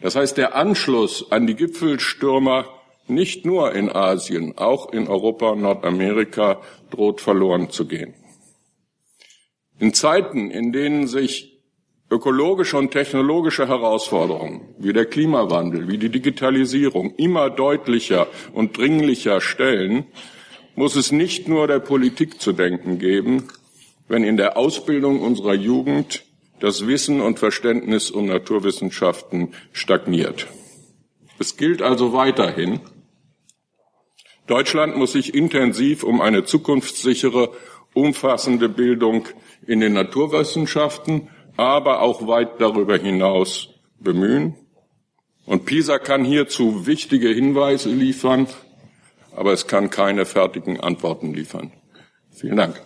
Das 0.00 0.16
heißt, 0.16 0.36
der 0.36 0.54
Anschluss 0.54 1.30
an 1.30 1.46
die 1.46 1.54
Gipfelstürmer 1.54 2.66
nicht 3.08 3.44
nur 3.44 3.74
in 3.74 3.90
Asien, 3.90 4.56
auch 4.58 4.92
in 4.92 5.08
Europa 5.08 5.50
und 5.50 5.62
Nordamerika 5.62 6.60
droht 6.90 7.20
verloren 7.20 7.70
zu 7.70 7.86
gehen. 7.86 8.14
In 9.78 9.94
Zeiten, 9.94 10.50
in 10.50 10.72
denen 10.72 11.06
sich 11.06 11.58
ökologische 12.10 12.76
und 12.76 12.90
technologische 12.90 13.68
Herausforderungen 13.68 14.74
wie 14.78 14.92
der 14.92 15.06
Klimawandel, 15.06 15.88
wie 15.88 15.98
die 15.98 16.08
Digitalisierung 16.08 17.14
immer 17.16 17.50
deutlicher 17.50 18.28
und 18.52 18.76
dringlicher 18.76 19.40
stellen, 19.40 20.06
muss 20.74 20.96
es 20.96 21.12
nicht 21.12 21.48
nur 21.48 21.66
der 21.66 21.80
Politik 21.80 22.40
zu 22.40 22.52
denken 22.52 22.98
geben, 22.98 23.48
wenn 24.08 24.24
in 24.24 24.36
der 24.36 24.56
Ausbildung 24.56 25.20
unserer 25.20 25.54
Jugend 25.54 26.24
das 26.60 26.86
Wissen 26.86 27.20
und 27.20 27.38
Verständnis 27.38 28.10
um 28.10 28.26
Naturwissenschaften 28.26 29.54
stagniert. 29.72 30.46
Es 31.38 31.56
gilt 31.56 31.82
also 31.82 32.12
weiterhin, 32.12 32.80
Deutschland 34.46 34.96
muss 34.96 35.12
sich 35.12 35.34
intensiv 35.34 36.02
um 36.02 36.20
eine 36.20 36.44
zukunftssichere, 36.44 37.50
umfassende 37.92 38.68
Bildung 38.68 39.28
in 39.66 39.80
den 39.80 39.92
Naturwissenschaften, 39.92 41.28
aber 41.56 42.00
auch 42.00 42.26
weit 42.26 42.60
darüber 42.60 42.96
hinaus 42.96 43.68
bemühen. 44.00 44.54
Und 45.44 45.66
PISA 45.66 45.98
kann 45.98 46.24
hierzu 46.24 46.86
wichtige 46.86 47.28
Hinweise 47.28 47.90
liefern, 47.90 48.46
aber 49.36 49.52
es 49.52 49.66
kann 49.66 49.90
keine 49.90 50.24
fertigen 50.24 50.80
Antworten 50.80 51.34
liefern. 51.34 51.72
Vielen 52.30 52.56
Dank. 52.56 52.80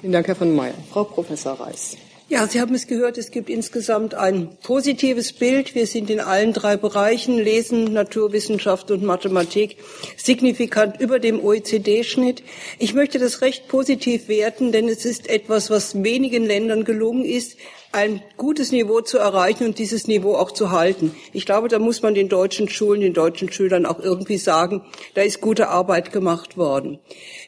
Vielen 0.00 0.12
Dank, 0.12 0.28
Herr 0.28 0.36
von 0.36 0.54
Mayer. 0.54 0.74
Frau 0.90 1.04
Professor 1.04 1.54
Reis. 1.54 1.96
Ja, 2.26 2.46
Sie 2.46 2.58
haben 2.58 2.74
es 2.74 2.86
gehört, 2.86 3.18
es 3.18 3.30
gibt 3.30 3.50
insgesamt 3.50 4.14
ein 4.14 4.56
positives 4.62 5.34
Bild. 5.34 5.74
Wir 5.74 5.86
sind 5.86 6.08
in 6.08 6.20
allen 6.20 6.54
drei 6.54 6.78
Bereichen, 6.78 7.38
Lesen, 7.38 7.92
Naturwissenschaft 7.92 8.90
und 8.90 9.02
Mathematik, 9.02 9.76
signifikant 10.16 10.98
über 11.02 11.18
dem 11.18 11.44
OECD-Schnitt. 11.44 12.42
Ich 12.78 12.94
möchte 12.94 13.18
das 13.18 13.42
recht 13.42 13.68
positiv 13.68 14.28
werten, 14.28 14.72
denn 14.72 14.88
es 14.88 15.04
ist 15.04 15.28
etwas, 15.28 15.68
was 15.68 16.02
wenigen 16.02 16.46
Ländern 16.46 16.84
gelungen 16.84 17.26
ist, 17.26 17.58
ein 17.92 18.22
gutes 18.38 18.72
Niveau 18.72 19.02
zu 19.02 19.18
erreichen 19.18 19.66
und 19.66 19.78
dieses 19.78 20.08
Niveau 20.08 20.34
auch 20.34 20.50
zu 20.50 20.70
halten. 20.70 21.14
Ich 21.34 21.44
glaube, 21.44 21.68
da 21.68 21.78
muss 21.78 22.00
man 22.00 22.14
den 22.14 22.30
deutschen 22.30 22.70
Schulen, 22.70 23.02
den 23.02 23.12
deutschen 23.12 23.52
Schülern 23.52 23.84
auch 23.84 24.00
irgendwie 24.00 24.38
sagen, 24.38 24.82
da 25.12 25.20
ist 25.20 25.42
gute 25.42 25.68
Arbeit 25.68 26.10
gemacht 26.10 26.56
worden. 26.56 26.98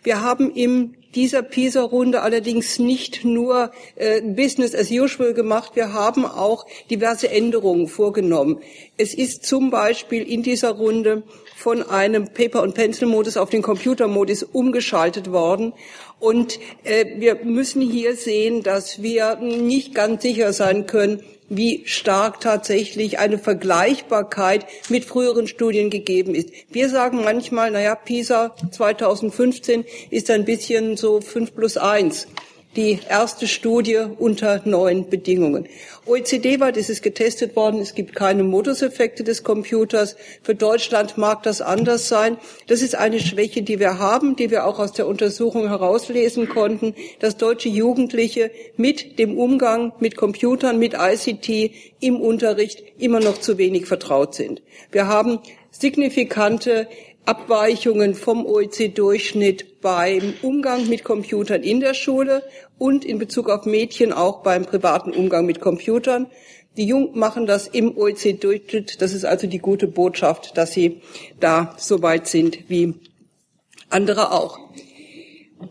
Wir 0.02 0.21
haben 0.21 0.54
im 0.54 0.95
dieser 1.16 1.42
PISA-Runde 1.42 2.23
allerdings 2.23 2.78
nicht 2.78 3.25
nur 3.25 3.73
äh, 3.96 4.20
Business 4.20 4.75
as 4.75 4.90
usual 4.90 5.32
gemacht, 5.32 5.73
wir 5.75 5.92
haben 5.92 6.26
auch 6.26 6.66
diverse 6.90 7.30
Änderungen 7.30 7.88
vorgenommen. 7.88 8.61
Es 8.99 9.14
ist 9.14 9.44
zum 9.44 9.70
Beispiel 9.70 10.23
in 10.23 10.42
dieser 10.42 10.73
Runde 10.73 11.23
von 11.56 11.82
einem 11.82 12.28
Paper- 12.32 12.62
und 12.62 12.75
Pencil-Modus 12.75 13.38
auf 13.38 13.49
den 13.49 13.62
Computer-Modus 13.62 14.42
umgeschaltet 14.42 15.32
worden. 15.32 15.73
Und 16.20 16.61
äh, 16.85 17.18
wir 17.18 17.44
müssen 17.44 17.80
hier 17.80 18.14
sehen, 18.14 18.62
dass 18.62 19.02
wir 19.02 19.37
nicht 19.37 19.94
ganz 19.94 20.23
sicher 20.23 20.52
sein 20.52 20.87
können, 20.87 21.23
wie 21.49 21.83
stark 21.87 22.41
tatsächlich 22.41 23.19
eine 23.19 23.38
Vergleichbarkeit 23.38 24.67
mit 24.88 25.05
früheren 25.05 25.47
Studien 25.47 25.91
gegeben 25.91 26.35
ist. 26.35 26.50
Wir 26.71 26.88
sagen 26.88 27.23
manchmal, 27.25 27.71
naja, 27.71 27.95
PISA 27.95 28.55
2015 28.71 29.85
ist 30.11 30.31
ein 30.31 30.45
bisschen 30.45 30.97
so 30.97 31.21
fünf 31.21 31.55
plus 31.55 31.76
eins 31.76 32.26
die 32.76 32.99
erste 33.09 33.47
Studie 33.47 34.04
unter 34.18 34.61
neuen 34.64 35.09
Bedingungen. 35.09 35.66
OECD-weit 36.04 36.76
ist 36.76 36.90
es 36.90 37.02
getestet 37.02 37.56
worden. 37.56 37.80
Es 37.80 37.95
gibt 37.95 38.14
keine 38.14 38.45
Moduseffekte 38.45 39.25
des 39.25 39.42
Computers. 39.42 40.16
Für 40.42 40.54
Deutschland 40.54 41.18
mag 41.18 41.42
das 41.42 41.61
anders 41.61 42.09
sein. 42.09 42.37
Das 42.68 42.83
ist 42.83 42.95
eine 42.95 43.18
Schwäche, 43.18 43.62
die 43.62 43.80
wir 43.80 43.99
haben, 43.99 44.37
die 44.37 44.50
wir 44.50 44.66
auch 44.66 44.78
aus 44.78 44.92
der 44.92 45.06
Untersuchung 45.09 45.68
herauslesen 45.68 46.49
konnten, 46.49 46.95
dass 47.18 47.37
deutsche 47.37 47.68
Jugendliche 47.68 48.50
mit 48.76 49.18
dem 49.18 49.37
Umgang 49.37 49.92
mit 49.99 50.16
Computern, 50.16 50.78
mit 50.78 50.95
ICT 50.95 51.73
im 52.00 52.21
Unterricht 52.21 52.83
immer 52.99 53.21
noch 53.21 53.38
zu 53.38 53.59
wenig 53.59 53.87
vertraut 53.87 54.35
sind. 54.35 54.62
Wir 54.92 55.09
haben 55.09 55.40
signifikante 55.71 56.88
Abweichungen 57.26 58.14
vom 58.14 58.47
OECD-Durchschnitt 58.47 59.80
beim 59.80 60.35
Umgang 60.42 60.88
mit 60.88 61.02
Computern 61.02 61.62
in 61.62 61.80
der 61.80 61.92
Schule 61.92 62.42
und 62.78 63.04
in 63.04 63.18
Bezug 63.18 63.50
auf 63.50 63.66
Mädchen 63.66 64.12
auch 64.12 64.42
beim 64.42 64.64
privaten 64.64 65.11
Umgang 65.11 65.45
mit 65.45 65.61
Computern. 65.61 66.28
Die 66.76 66.87
Jungen 66.87 67.18
machen 67.18 67.47
das 67.47 67.66
im 67.66 67.97
OECD-Durchschnitt. 67.97 69.02
Das 69.02 69.12
ist 69.12 69.25
also 69.25 69.49
die 69.49 69.59
gute 69.59 69.88
Botschaft, 69.88 70.56
dass 70.56 70.73
sie 70.73 71.00
da 71.40 71.75
so 71.78 72.00
weit 72.00 72.28
sind 72.28 72.71
wie 72.71 72.95
andere 73.90 74.33
auch. 74.33 74.61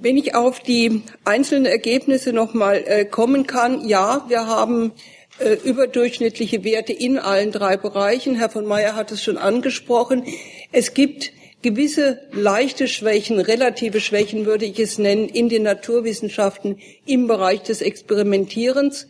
Wenn 0.02 0.18
ich 0.18 0.36
auf 0.36 0.60
die 0.60 1.04
einzelnen 1.24 1.68
Ergebnisse 1.68 2.34
nochmal 2.34 2.84
äh, 2.86 3.06
kommen 3.06 3.48
kann, 3.48 3.88
ja, 3.88 4.26
wir 4.28 4.48
haben 4.48 4.92
äh, 5.40 5.54
überdurchschnittliche 5.54 6.64
Werte 6.64 6.92
in 6.92 7.20
allen 7.20 7.52
drei 7.52 7.78
Bereichen. 7.78 8.36
Herr 8.36 8.50
von 8.50 8.66
Meyer 8.66 8.96
hat 8.96 9.12
es 9.12 9.24
schon 9.24 9.38
angesprochen. 9.38 10.26
Es 10.72 10.94
gibt 10.94 11.32
gewisse 11.66 12.20
leichte 12.32 12.88
Schwächen, 12.88 13.40
relative 13.40 14.00
Schwächen 14.00 14.46
würde 14.46 14.66
ich 14.66 14.78
es 14.78 15.00
nennen, 15.00 15.28
in 15.28 15.50
den 15.50 15.64
Naturwissenschaften 15.64 16.78
im 17.08 17.26
Bereich 17.26 17.64
des 17.64 17.82
Experimentierens. 17.82 19.08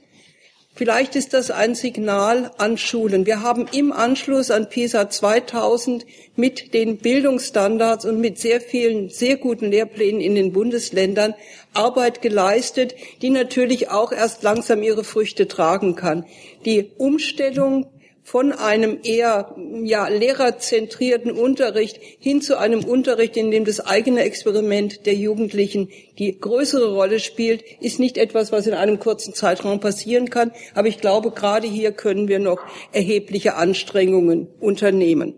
Vielleicht 0.74 1.18
ist 1.18 1.34
das 1.34 1.52
ein 1.52 1.76
Signal 1.76 2.52
an 2.58 2.78
Schulen. 2.78 3.26
Wir 3.26 3.42
haben 3.42 3.66
im 3.74 3.92
Anschluss 3.92 4.52
an 4.52 4.70
PISA 4.70 5.10
2000 5.10 6.06
mit 6.38 6.74
den 6.74 6.98
Bildungsstandards 6.98 8.06
und 8.06 8.22
mit 8.22 8.40
sehr 8.40 8.62
vielen, 8.62 9.10
sehr 9.10 9.36
guten 9.36 9.70
Lehrplänen 9.72 10.22
in 10.22 10.36
den 10.36 10.54
Bundesländern 10.54 11.34
Arbeit 11.74 12.22
geleistet, 12.22 12.96
die 13.22 13.32
natürlich 13.32 13.90
auch 13.90 14.14
erst 14.14 14.44
langsam 14.44 14.82
ihre 14.82 15.04
Früchte 15.04 15.50
tragen 15.50 15.96
kann. 15.96 16.26
Die 16.64 16.92
Umstellung 16.98 17.88
von 18.26 18.52
einem 18.52 19.02
eher 19.04 19.56
ja, 19.84 20.08
lehrerzentrierten 20.08 21.30
Unterricht 21.30 22.00
hin 22.20 22.42
zu 22.42 22.58
einem 22.58 22.84
Unterricht, 22.84 23.38
in 23.38 23.52
dem 23.52 23.66
das 23.66 23.80
eigene 23.80 24.24
Experiment 24.24 25.06
der 25.06 25.14
Jugendlichen 25.14 25.90
die 26.18 26.40
größere 26.40 26.92
Rolle 26.92 27.20
spielt, 27.20 27.64
ist 27.82 28.00
nicht 28.00 28.18
etwas, 28.18 28.52
was 28.52 28.66
in 28.66 28.74
einem 28.74 29.00
kurzen 29.00 29.36
Zeitraum 29.36 29.80
passieren 29.80 30.32
kann. 30.32 30.52
Aber 30.74 30.88
ich 30.88 31.00
glaube, 31.00 31.30
gerade 31.30 31.68
hier 31.68 31.92
können 31.92 32.28
wir 32.28 32.40
noch 32.40 32.60
erhebliche 32.92 33.58
Anstrengungen 33.58 34.48
unternehmen. 34.60 35.36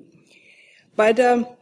Bei 0.95 1.11
der 1.11 1.56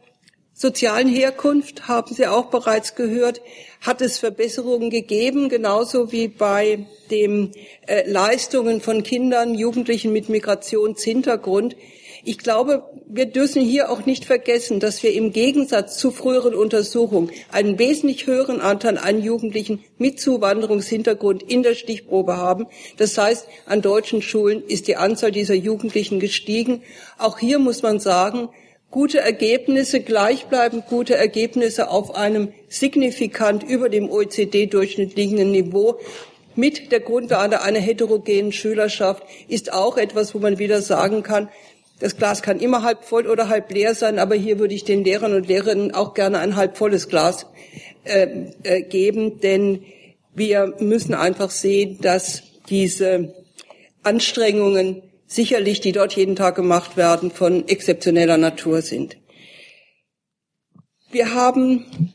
sozialen 0.56 1.06
Herkunft 1.08 1.86
haben 1.86 2.14
Sie 2.14 2.26
auch 2.26 2.46
bereits 2.46 2.94
gehört, 2.94 3.42
hat 3.82 4.00
es 4.00 4.18
Verbesserungen 4.18 4.88
gegeben, 4.88 5.50
genauso 5.50 6.10
wie 6.12 6.28
bei 6.28 6.86
den 7.10 7.52
äh, 7.86 8.10
Leistungen 8.10 8.80
von 8.80 9.02
Kindern, 9.02 9.54
Jugendlichen 9.54 10.12
mit 10.12 10.30
Migrationshintergrund. 10.30 11.76
Ich 12.24 12.38
glaube, 12.38 12.82
wir 13.06 13.26
dürfen 13.26 13.62
hier 13.62 13.90
auch 13.90 14.06
nicht 14.06 14.24
vergessen, 14.24 14.80
dass 14.80 15.02
wir 15.02 15.12
im 15.12 15.30
Gegensatz 15.30 15.98
zu 15.98 16.10
früheren 16.10 16.54
Untersuchungen 16.54 17.30
einen 17.52 17.78
wesentlich 17.78 18.26
höheren 18.26 18.60
Anteil 18.60 18.98
an 18.98 19.22
Jugendlichen 19.22 19.84
mit 19.98 20.18
Zuwanderungshintergrund 20.18 21.42
in 21.42 21.62
der 21.62 21.74
Stichprobe 21.74 22.38
haben. 22.38 22.66
Das 22.96 23.16
heißt, 23.16 23.46
an 23.66 23.82
deutschen 23.82 24.22
Schulen 24.22 24.64
ist 24.66 24.88
die 24.88 24.96
Anzahl 24.96 25.30
dieser 25.30 25.54
Jugendlichen 25.54 26.18
gestiegen. 26.18 26.82
Auch 27.18 27.38
hier 27.38 27.58
muss 27.58 27.82
man 27.82 28.00
sagen, 28.00 28.48
gute 28.96 29.20
Ergebnisse, 29.20 30.00
gleichbleibend 30.00 30.86
gute 30.86 31.16
Ergebnisse 31.16 31.90
auf 31.90 32.14
einem 32.14 32.54
signifikant 32.70 33.62
über 33.62 33.90
dem 33.90 34.08
OECD-Durchschnitt 34.08 35.16
liegenden 35.16 35.50
Niveau. 35.50 36.00
Mit 36.54 36.90
der 36.92 37.00
Grundlage 37.00 37.60
einer 37.60 37.78
heterogenen 37.78 38.52
Schülerschaft 38.52 39.22
ist 39.48 39.70
auch 39.70 39.98
etwas, 39.98 40.34
wo 40.34 40.38
man 40.38 40.58
wieder 40.58 40.80
sagen 40.80 41.22
kann, 41.22 41.50
das 42.00 42.16
Glas 42.16 42.40
kann 42.40 42.58
immer 42.58 42.82
halb 42.84 43.04
voll 43.04 43.26
oder 43.26 43.50
halb 43.50 43.70
leer 43.70 43.94
sein, 43.94 44.18
aber 44.18 44.34
hier 44.34 44.58
würde 44.58 44.72
ich 44.72 44.84
den 44.84 45.04
Lehrern 45.04 45.34
und 45.34 45.46
Lehrerinnen 45.46 45.92
auch 45.92 46.14
gerne 46.14 46.38
ein 46.38 46.56
halb 46.56 46.78
volles 46.78 47.10
Glas 47.10 47.44
äh, 48.04 48.46
äh, 48.62 48.80
geben, 48.80 49.40
denn 49.40 49.84
wir 50.34 50.72
müssen 50.78 51.12
einfach 51.12 51.50
sehen, 51.50 51.98
dass 52.00 52.44
diese 52.70 53.34
Anstrengungen 54.02 55.02
sicherlich, 55.26 55.80
die 55.80 55.92
dort 55.92 56.14
jeden 56.14 56.36
Tag 56.36 56.54
gemacht 56.54 56.96
werden, 56.96 57.30
von 57.30 57.68
exzeptioneller 57.68 58.38
Natur 58.38 58.82
sind. 58.82 59.16
Wir 61.10 61.34
haben, 61.34 62.12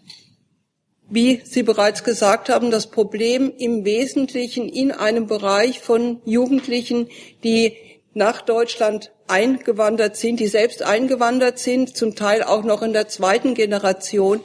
wie 1.10 1.42
Sie 1.44 1.64
bereits 1.64 2.04
gesagt 2.04 2.50
haben, 2.50 2.72
das 2.72 2.92
Problem 2.92 3.52
im 3.58 3.86
Wesentlichen 3.86 4.70
in 4.70 4.92
einem 4.92 5.28
Bereich 5.28 5.80
von 5.80 6.22
Jugendlichen, 6.26 7.08
die 7.44 7.76
nach 8.14 8.42
Deutschland 8.42 9.12
eingewandert 9.28 10.18
sind, 10.18 10.40
die 10.40 10.48
selbst 10.48 10.84
eingewandert 10.84 11.58
sind, 11.58 11.96
zum 11.96 12.16
Teil 12.16 12.44
auch 12.44 12.64
noch 12.64 12.82
in 12.82 12.92
der 12.92 13.08
zweiten 13.08 13.54
Generation, 13.54 14.42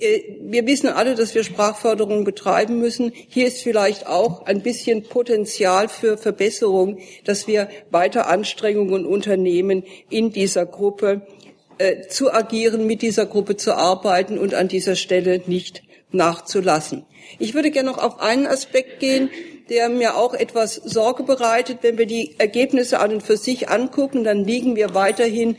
wir 0.00 0.66
wissen 0.66 0.88
alle, 0.88 1.14
dass 1.14 1.34
wir 1.34 1.44
Sprachförderung 1.44 2.24
betreiben 2.24 2.78
müssen. 2.78 3.12
Hier 3.28 3.46
ist 3.46 3.62
vielleicht 3.62 4.06
auch 4.06 4.46
ein 4.46 4.62
bisschen 4.62 5.04
Potenzial 5.04 5.88
für 5.88 6.16
Verbesserung, 6.16 6.98
dass 7.24 7.46
wir 7.46 7.68
weiter 7.90 8.28
Anstrengungen 8.28 9.04
unternehmen, 9.04 9.84
in 10.08 10.32
dieser 10.32 10.66
Gruppe 10.66 11.22
äh, 11.78 12.06
zu 12.08 12.32
agieren, 12.32 12.86
mit 12.86 13.02
dieser 13.02 13.26
Gruppe 13.26 13.56
zu 13.56 13.74
arbeiten 13.74 14.38
und 14.38 14.54
an 14.54 14.68
dieser 14.68 14.96
Stelle 14.96 15.42
nicht 15.46 15.82
nachzulassen. 16.12 17.04
Ich 17.38 17.54
würde 17.54 17.70
gerne 17.70 17.90
noch 17.90 17.98
auf 17.98 18.20
einen 18.20 18.46
Aspekt 18.46 19.00
gehen, 19.00 19.30
der 19.68 19.88
mir 19.88 20.16
auch 20.16 20.34
etwas 20.34 20.74
Sorge 20.74 21.22
bereitet. 21.22 21.78
Wenn 21.82 21.96
wir 21.96 22.06
die 22.06 22.34
Ergebnisse 22.38 22.98
an 22.98 23.12
und 23.12 23.22
für 23.22 23.36
sich 23.36 23.68
angucken, 23.68 24.24
dann 24.24 24.44
liegen 24.44 24.74
wir 24.76 24.94
weiterhin 24.94 25.56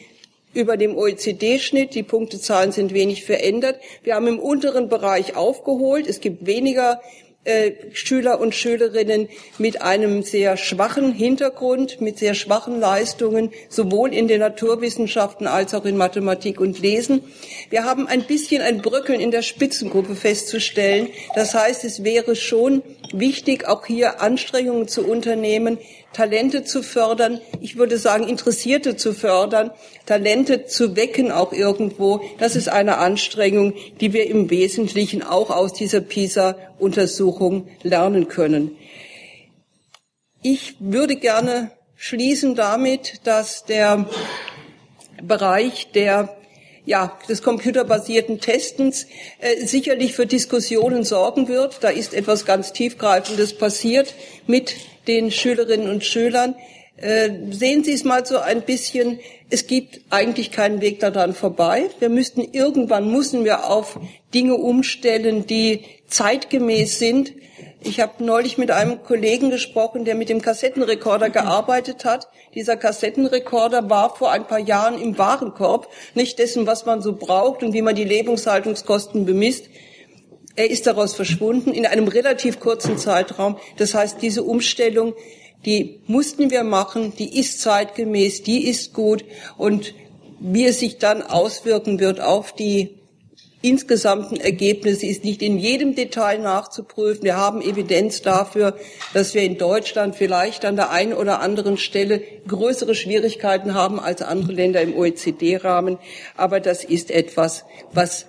über 0.53 0.77
dem 0.77 0.97
OECD-Schnitt. 0.97 1.95
Die 1.95 2.03
Punktezahlen 2.03 2.71
sind 2.71 2.93
wenig 2.93 3.25
verändert. 3.25 3.79
Wir 4.03 4.15
haben 4.15 4.27
im 4.27 4.39
unteren 4.39 4.89
Bereich 4.89 5.35
aufgeholt. 5.35 6.07
Es 6.07 6.19
gibt 6.19 6.45
weniger 6.45 7.01
äh, 7.43 7.71
Schüler 7.93 8.39
und 8.39 8.53
Schülerinnen 8.53 9.27
mit 9.57 9.81
einem 9.81 10.21
sehr 10.21 10.57
schwachen 10.57 11.11
Hintergrund, 11.11 11.99
mit 11.99 12.19
sehr 12.19 12.35
schwachen 12.35 12.79
Leistungen, 12.79 13.49
sowohl 13.67 14.13
in 14.13 14.27
den 14.27 14.41
Naturwissenschaften 14.41 15.47
als 15.47 15.73
auch 15.73 15.85
in 15.85 15.97
Mathematik 15.97 16.61
und 16.61 16.79
Lesen. 16.79 17.23
Wir 17.71 17.83
haben 17.83 18.05
ein 18.05 18.25
bisschen 18.25 18.61
ein 18.61 18.83
Bröckeln 18.83 19.19
in 19.19 19.31
der 19.31 19.41
Spitzengruppe 19.41 20.13
festzustellen. 20.13 21.07
Das 21.33 21.55
heißt, 21.55 21.83
es 21.83 22.03
wäre 22.03 22.35
schon 22.35 22.83
wichtig, 23.11 23.67
auch 23.67 23.87
hier 23.87 24.21
Anstrengungen 24.21 24.87
zu 24.87 25.03
unternehmen, 25.03 25.79
Talente 26.13 26.63
zu 26.63 26.83
fördern, 26.83 27.39
ich 27.61 27.77
würde 27.77 27.97
sagen, 27.97 28.27
Interessierte 28.27 28.97
zu 28.97 29.13
fördern, 29.13 29.71
Talente 30.05 30.65
zu 30.65 30.95
wecken 30.95 31.31
auch 31.31 31.53
irgendwo. 31.53 32.21
Das 32.37 32.55
ist 32.55 32.67
eine 32.67 32.97
Anstrengung, 32.97 33.73
die 34.01 34.11
wir 34.13 34.27
im 34.27 34.49
Wesentlichen 34.49 35.23
auch 35.23 35.49
aus 35.49 35.73
dieser 35.73 36.01
PISA-Untersuchung 36.01 37.69
lernen 37.83 38.27
können. 38.27 38.75
Ich 40.41 40.75
würde 40.79 41.15
gerne 41.15 41.71
schließen 41.95 42.55
damit, 42.55 43.21
dass 43.23 43.63
der 43.63 44.09
Bereich 45.21 45.91
der 45.93 46.35
ja, 46.83 47.17
des 47.29 47.43
computerbasierten 47.43 48.39
Testens 48.39 49.05
äh, 49.39 49.65
sicherlich 49.65 50.15
für 50.15 50.25
Diskussionen 50.25 51.03
sorgen 51.03 51.47
wird. 51.47 51.83
Da 51.83 51.89
ist 51.89 52.15
etwas 52.15 52.45
ganz 52.45 52.73
Tiefgreifendes 52.73 53.55
passiert 53.55 54.15
mit 54.47 54.75
den 55.07 55.31
Schülerinnen 55.31 55.89
und 55.89 56.03
Schülern. 56.03 56.55
Äh, 56.97 57.29
sehen 57.49 57.83
Sie 57.83 57.93
es 57.93 58.03
mal 58.03 58.25
so 58.25 58.37
ein 58.37 58.61
bisschen, 58.61 59.19
es 59.49 59.65
gibt 59.65 60.01
eigentlich 60.09 60.51
keinen 60.51 60.81
Weg 60.81 60.99
daran 60.99 61.33
vorbei. 61.33 61.89
Wir 61.99 62.09
müssten 62.09 62.41
irgendwann, 62.41 63.11
müssen 63.11 63.43
wir 63.43 63.69
auf 63.69 63.99
Dinge 64.33 64.55
umstellen, 64.55 65.47
die 65.47 65.81
zeitgemäß 66.07 66.99
sind. 66.99 67.33
Ich 67.83 67.99
habe 67.99 68.23
neulich 68.23 68.59
mit 68.59 68.69
einem 68.69 69.01
Kollegen 69.01 69.49
gesprochen, 69.49 70.05
der 70.05 70.13
mit 70.13 70.29
dem 70.29 70.41
Kassettenrekorder 70.41 71.31
gearbeitet 71.31 72.05
hat. 72.05 72.27
Dieser 72.53 72.77
Kassettenrekorder 72.77 73.89
war 73.89 74.15
vor 74.15 74.31
ein 74.31 74.45
paar 74.45 74.59
Jahren 74.59 75.01
im 75.01 75.17
Warenkorb, 75.17 75.87
nicht 76.13 76.37
dessen, 76.37 76.67
was 76.67 76.85
man 76.85 77.01
so 77.01 77.13
braucht 77.13 77.63
und 77.63 77.73
wie 77.73 77.81
man 77.81 77.95
die 77.95 78.03
Lebenshaltungskosten 78.03 79.25
bemisst. 79.25 79.65
Er 80.55 80.69
ist 80.69 80.87
daraus 80.87 81.13
verschwunden 81.13 81.73
in 81.73 81.85
einem 81.85 82.07
relativ 82.07 82.59
kurzen 82.59 82.97
Zeitraum. 82.97 83.57
Das 83.77 83.93
heißt, 83.93 84.21
diese 84.21 84.43
Umstellung, 84.43 85.13
die 85.65 86.01
mussten 86.07 86.51
wir 86.51 86.63
machen, 86.63 87.13
die 87.17 87.39
ist 87.39 87.61
zeitgemäß, 87.61 88.43
die 88.43 88.67
ist 88.67 88.93
gut 88.93 89.23
und 89.57 89.93
wie 90.39 90.65
es 90.65 90.79
sich 90.79 90.97
dann 90.97 91.21
auswirken 91.21 91.99
wird 91.99 92.19
auf 92.19 92.53
die 92.53 93.01
insgesamten 93.61 94.39
Ergebnisse 94.39 95.05
ist 95.05 95.23
nicht 95.23 95.41
in 95.41 95.57
jedem 95.57 95.95
Detail 95.95 96.39
nachzuprüfen. 96.39 97.23
Wir 97.23 97.37
haben 97.37 97.61
Evidenz 97.61 98.21
dafür, 98.21 98.75
dass 99.13 99.33
wir 99.33 99.43
in 99.43 99.57
Deutschland 99.57 100.15
vielleicht 100.15 100.65
an 100.65 100.75
der 100.75 100.89
einen 100.89 101.13
oder 101.13 101.41
anderen 101.41 101.77
Stelle 101.77 102.21
größere 102.47 102.95
Schwierigkeiten 102.95 103.73
haben 103.73 103.99
als 103.99 104.21
andere 104.21 104.53
Länder 104.53 104.81
im 104.81 104.95
OECD-Rahmen. 104.95 105.99
Aber 106.35 106.59
das 106.59 106.83
ist 106.83 107.11
etwas, 107.11 107.63
was 107.93 108.25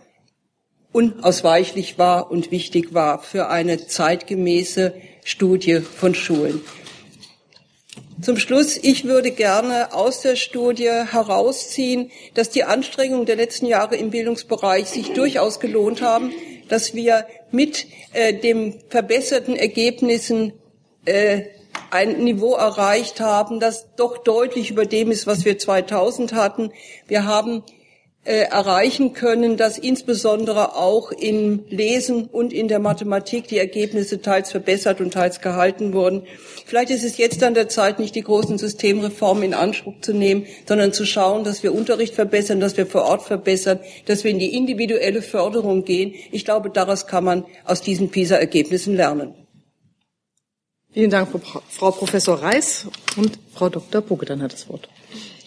unausweichlich 0.92 1.98
war 1.98 2.30
und 2.30 2.50
wichtig 2.50 2.94
war 2.94 3.22
für 3.22 3.48
eine 3.48 3.86
zeitgemäße 3.86 4.94
Studie 5.24 5.80
von 5.80 6.14
Schulen. 6.14 6.60
Zum 8.20 8.36
Schluss, 8.36 8.76
ich 8.76 9.04
würde 9.04 9.32
gerne 9.32 9.92
aus 9.94 10.20
der 10.20 10.36
Studie 10.36 10.90
herausziehen, 10.90 12.10
dass 12.34 12.50
die 12.50 12.62
Anstrengungen 12.62 13.26
der 13.26 13.36
letzten 13.36 13.66
Jahre 13.66 13.96
im 13.96 14.10
Bildungsbereich 14.10 14.86
sich 14.86 15.12
durchaus 15.12 15.58
gelohnt 15.58 16.02
haben, 16.02 16.30
dass 16.68 16.94
wir 16.94 17.26
mit 17.50 17.86
äh, 18.12 18.32
den 18.32 18.80
verbesserten 18.90 19.56
Ergebnissen 19.56 20.52
äh, 21.04 21.42
ein 21.90 22.22
Niveau 22.22 22.54
erreicht 22.54 23.20
haben, 23.20 23.60
das 23.60 23.94
doch 23.96 24.18
deutlich 24.18 24.70
über 24.70 24.86
dem 24.86 25.10
ist, 25.10 25.26
was 25.26 25.44
wir 25.44 25.58
2000 25.58 26.32
hatten. 26.32 26.70
Wir 27.08 27.24
haben 27.26 27.64
erreichen 28.24 29.14
können, 29.14 29.56
dass 29.56 29.78
insbesondere 29.78 30.76
auch 30.76 31.10
im 31.10 31.64
Lesen 31.68 32.26
und 32.26 32.52
in 32.52 32.68
der 32.68 32.78
Mathematik 32.78 33.48
die 33.48 33.58
Ergebnisse 33.58 34.22
teils 34.22 34.52
verbessert 34.52 35.00
und 35.00 35.12
teils 35.12 35.40
gehalten 35.40 35.92
wurden. 35.92 36.22
Vielleicht 36.64 36.90
ist 36.90 37.02
es 37.02 37.18
jetzt 37.18 37.42
an 37.42 37.54
der 37.54 37.68
Zeit, 37.68 37.98
nicht 37.98 38.14
die 38.14 38.22
großen 38.22 38.58
Systemreformen 38.58 39.42
in 39.42 39.54
Anspruch 39.54 39.94
zu 40.02 40.12
nehmen, 40.12 40.46
sondern 40.68 40.92
zu 40.92 41.04
schauen, 41.04 41.42
dass 41.42 41.64
wir 41.64 41.74
Unterricht 41.74 42.14
verbessern, 42.14 42.60
dass 42.60 42.76
wir 42.76 42.86
vor 42.86 43.02
Ort 43.06 43.22
verbessern, 43.22 43.80
dass 44.06 44.22
wir 44.22 44.30
in 44.30 44.38
die 44.38 44.54
individuelle 44.56 45.20
Förderung 45.20 45.84
gehen. 45.84 46.14
Ich 46.30 46.44
glaube, 46.44 46.70
daraus 46.70 47.08
kann 47.08 47.24
man 47.24 47.44
aus 47.64 47.80
diesen 47.80 48.10
PISA-Ergebnissen 48.10 48.94
lernen. 48.94 49.34
Vielen 50.92 51.10
Dank, 51.10 51.28
Frau 51.70 51.90
Professor 51.90 52.40
Reis 52.40 52.86
und 53.16 53.38
Frau 53.52 53.68
Dr. 53.68 54.00
Buge, 54.00 54.26
dann 54.26 54.42
hat 54.42 54.52
das 54.52 54.68
Wort. 54.68 54.88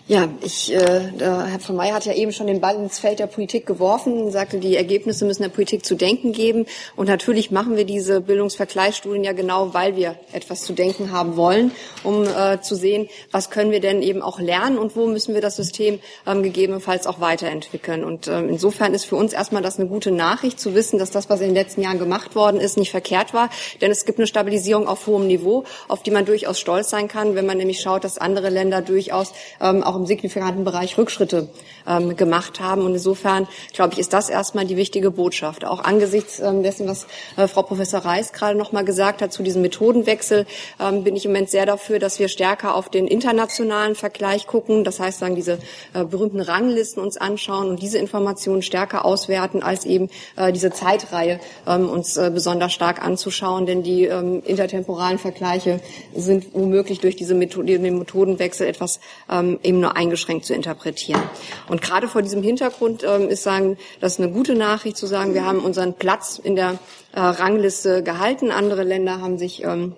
Ja, 0.08 0.30
ich, 0.44 0.72
äh, 0.72 1.02
Herr 1.18 1.60
von 1.60 1.76
May 1.76 1.90
hat 1.90 2.06
ja 2.06 2.14
eben 2.14 2.32
schon 2.32 2.46
den 2.46 2.62
Ball 2.62 2.76
ins 2.76 3.00
Feld 3.00 3.18
der 3.18 3.26
Politik 3.26 3.66
geworfen, 3.66 4.30
sagte, 4.30 4.60
die 4.60 4.76
Ergebnisse 4.76 5.26
müssen 5.26 5.42
der 5.42 5.50
Politik 5.50 5.84
zu 5.84 5.96
denken 5.96 6.32
geben. 6.32 6.68
Und 6.96 7.08
natürlich 7.08 7.50
machen 7.50 7.76
wir 7.76 7.86
diese 7.86 8.22
Bildungsvergleichsstudien 8.22 9.24
ja 9.24 9.32
genau, 9.32 9.74
weil 9.74 9.96
wir 9.96 10.14
etwas 10.32 10.62
zu 10.62 10.74
denken 10.74 11.12
haben 11.12 11.38
wollen, 11.38 11.72
um 12.04 12.24
äh, 12.24 12.62
zu 12.62 12.76
sehen, 12.76 13.10
was 13.32 13.50
können 13.50 13.72
wir 13.72 13.80
denn 13.80 14.04
eben 14.04 14.22
auch 14.22 14.40
lernen 14.40 14.78
und 14.78 14.96
wo 14.96 15.08
müssen 15.08 15.34
wir 15.34 15.42
das 15.42 15.56
System 15.56 15.98
ähm, 16.28 16.44
gegebenenfalls 16.44 17.08
auch 17.08 17.20
weiterentwickeln. 17.20 18.04
Und 18.04 18.28
ähm, 18.28 18.48
insofern 18.48 18.94
ist 18.94 19.06
für 19.06 19.16
uns 19.16 19.34
erstmal 19.34 19.64
das 19.64 19.80
eine 19.80 19.90
gute 19.90 20.12
Nachricht 20.12 20.60
zu 20.60 20.76
wissen, 20.76 21.00
dass 21.00 21.10
das, 21.10 21.32
was 21.32 21.42
in 21.42 21.48
den 21.48 21.56
letzten 21.56 21.82
Jahren 21.82 21.98
gemacht 21.98 22.36
worden 22.36 22.60
ist, 22.62 22.78
nicht 22.78 22.92
verkehrt 22.92 23.34
war. 23.34 23.50
Denn 23.82 23.90
es 23.90 24.06
gibt 24.06 24.20
eine 24.20 24.28
Stabilisierung 24.28 24.88
auf 24.88 25.08
hohem 25.08 25.26
Niveau, 25.26 25.64
auf 25.88 26.04
die 26.04 26.12
man 26.12 26.26
durchaus 26.26 26.60
stolz 26.60 26.92
sein 26.92 27.08
kann, 27.08 27.34
wenn 27.34 27.48
man 27.48 27.58
nämlich 27.58 27.82
schaut, 27.82 28.04
dass 28.04 28.20
andere 28.20 28.52
Länder 28.52 28.84
durchaus 28.84 29.34
ähm, 29.60 29.82
auch 29.82 29.95
auch 29.96 30.00
im 30.00 30.06
signifikanten 30.06 30.64
Bereich 30.64 30.98
Rückschritte 30.98 31.48
ähm, 31.88 32.16
gemacht 32.16 32.60
haben. 32.60 32.82
Und 32.82 32.94
insofern, 32.94 33.48
glaube 33.74 33.94
ich, 33.94 34.00
ist 34.00 34.14
das 34.14 34.30
erstmal 34.30 34.66
die 34.66 34.78
wichtige 34.78 35.12
Botschaft. 35.12 35.66
Auch 35.66 35.84
angesichts 35.84 36.40
ähm, 36.40 36.64
dessen, 36.64 36.88
was 36.88 37.08
äh, 37.38 37.48
Frau 37.48 37.64
Professor 37.64 38.02
Reis 38.02 38.34
gerade 38.34 38.58
noch 38.58 38.72
mal 38.72 38.84
gesagt 38.84 39.22
hat 39.22 39.32
zu 39.32 39.44
diesem 39.44 39.62
Methodenwechsel, 39.62 40.46
ähm, 40.80 41.04
bin 41.04 41.16
ich 41.16 41.26
im 41.26 41.32
Moment 41.32 41.50
sehr 41.50 41.66
dafür, 41.66 42.00
dass 42.00 42.20
wir 42.20 42.28
stärker 42.28 42.76
auf 42.76 42.90
den 42.90 43.08
internationalen 43.08 43.96
Vergleich 43.96 44.48
gucken. 44.48 44.84
Das 44.84 45.00
heißt, 45.00 45.20
sagen 45.20 45.36
diese 45.36 45.60
äh, 45.94 46.04
berühmten 46.04 46.42
Ranglisten 46.42 47.02
uns 47.02 47.18
anschauen 47.18 47.70
und 47.70 47.82
diese 47.82 47.98
Informationen 47.98 48.62
stärker 48.62 49.06
auswerten, 49.06 49.64
als 49.64 49.86
eben 49.86 50.10
äh, 50.36 50.52
diese 50.52 50.72
Zeitreihe 50.72 51.40
ähm, 51.68 51.90
uns 51.90 52.18
äh, 52.18 52.32
besonders 52.34 52.74
stark 52.74 53.04
anzuschauen. 53.04 53.66
Denn 53.66 53.84
die 53.84 54.06
ähm, 54.06 54.42
intertemporalen 54.46 55.20
Vergleiche 55.20 55.80
sind 56.16 56.54
womöglich 56.54 57.00
durch 57.00 57.16
diese 57.16 57.36
Methode, 57.36 57.80
den 57.80 58.00
Methodenwechsel 58.00 58.68
etwas 58.68 59.00
ähm, 59.30 59.60
eben 59.64 59.85
nur 59.86 59.96
eingeschränkt 59.96 60.46
zu 60.46 60.54
interpretieren. 60.54 61.22
Und 61.70 61.82
gerade 61.82 62.08
vor 62.08 62.22
diesem 62.22 62.42
Hintergrund 62.42 63.04
ähm, 63.04 63.30
ist 63.30 63.44
sagen, 63.44 63.78
das 64.02 64.14
ist 64.14 64.20
eine 64.20 64.32
gute 64.32 64.56
Nachricht 64.56 64.98
zu 64.98 65.06
sagen, 65.06 65.34
wir 65.34 65.46
haben 65.46 65.60
unseren 65.60 65.94
Platz 65.94 66.40
in 66.44 66.56
der 66.56 66.80
äh, 67.14 67.20
Rangliste 67.20 68.04
gehalten. 68.04 68.52
Andere 68.52 68.84
Länder 68.84 69.22
haben 69.22 69.38
sich 69.38 69.64
ähm, 69.64 69.96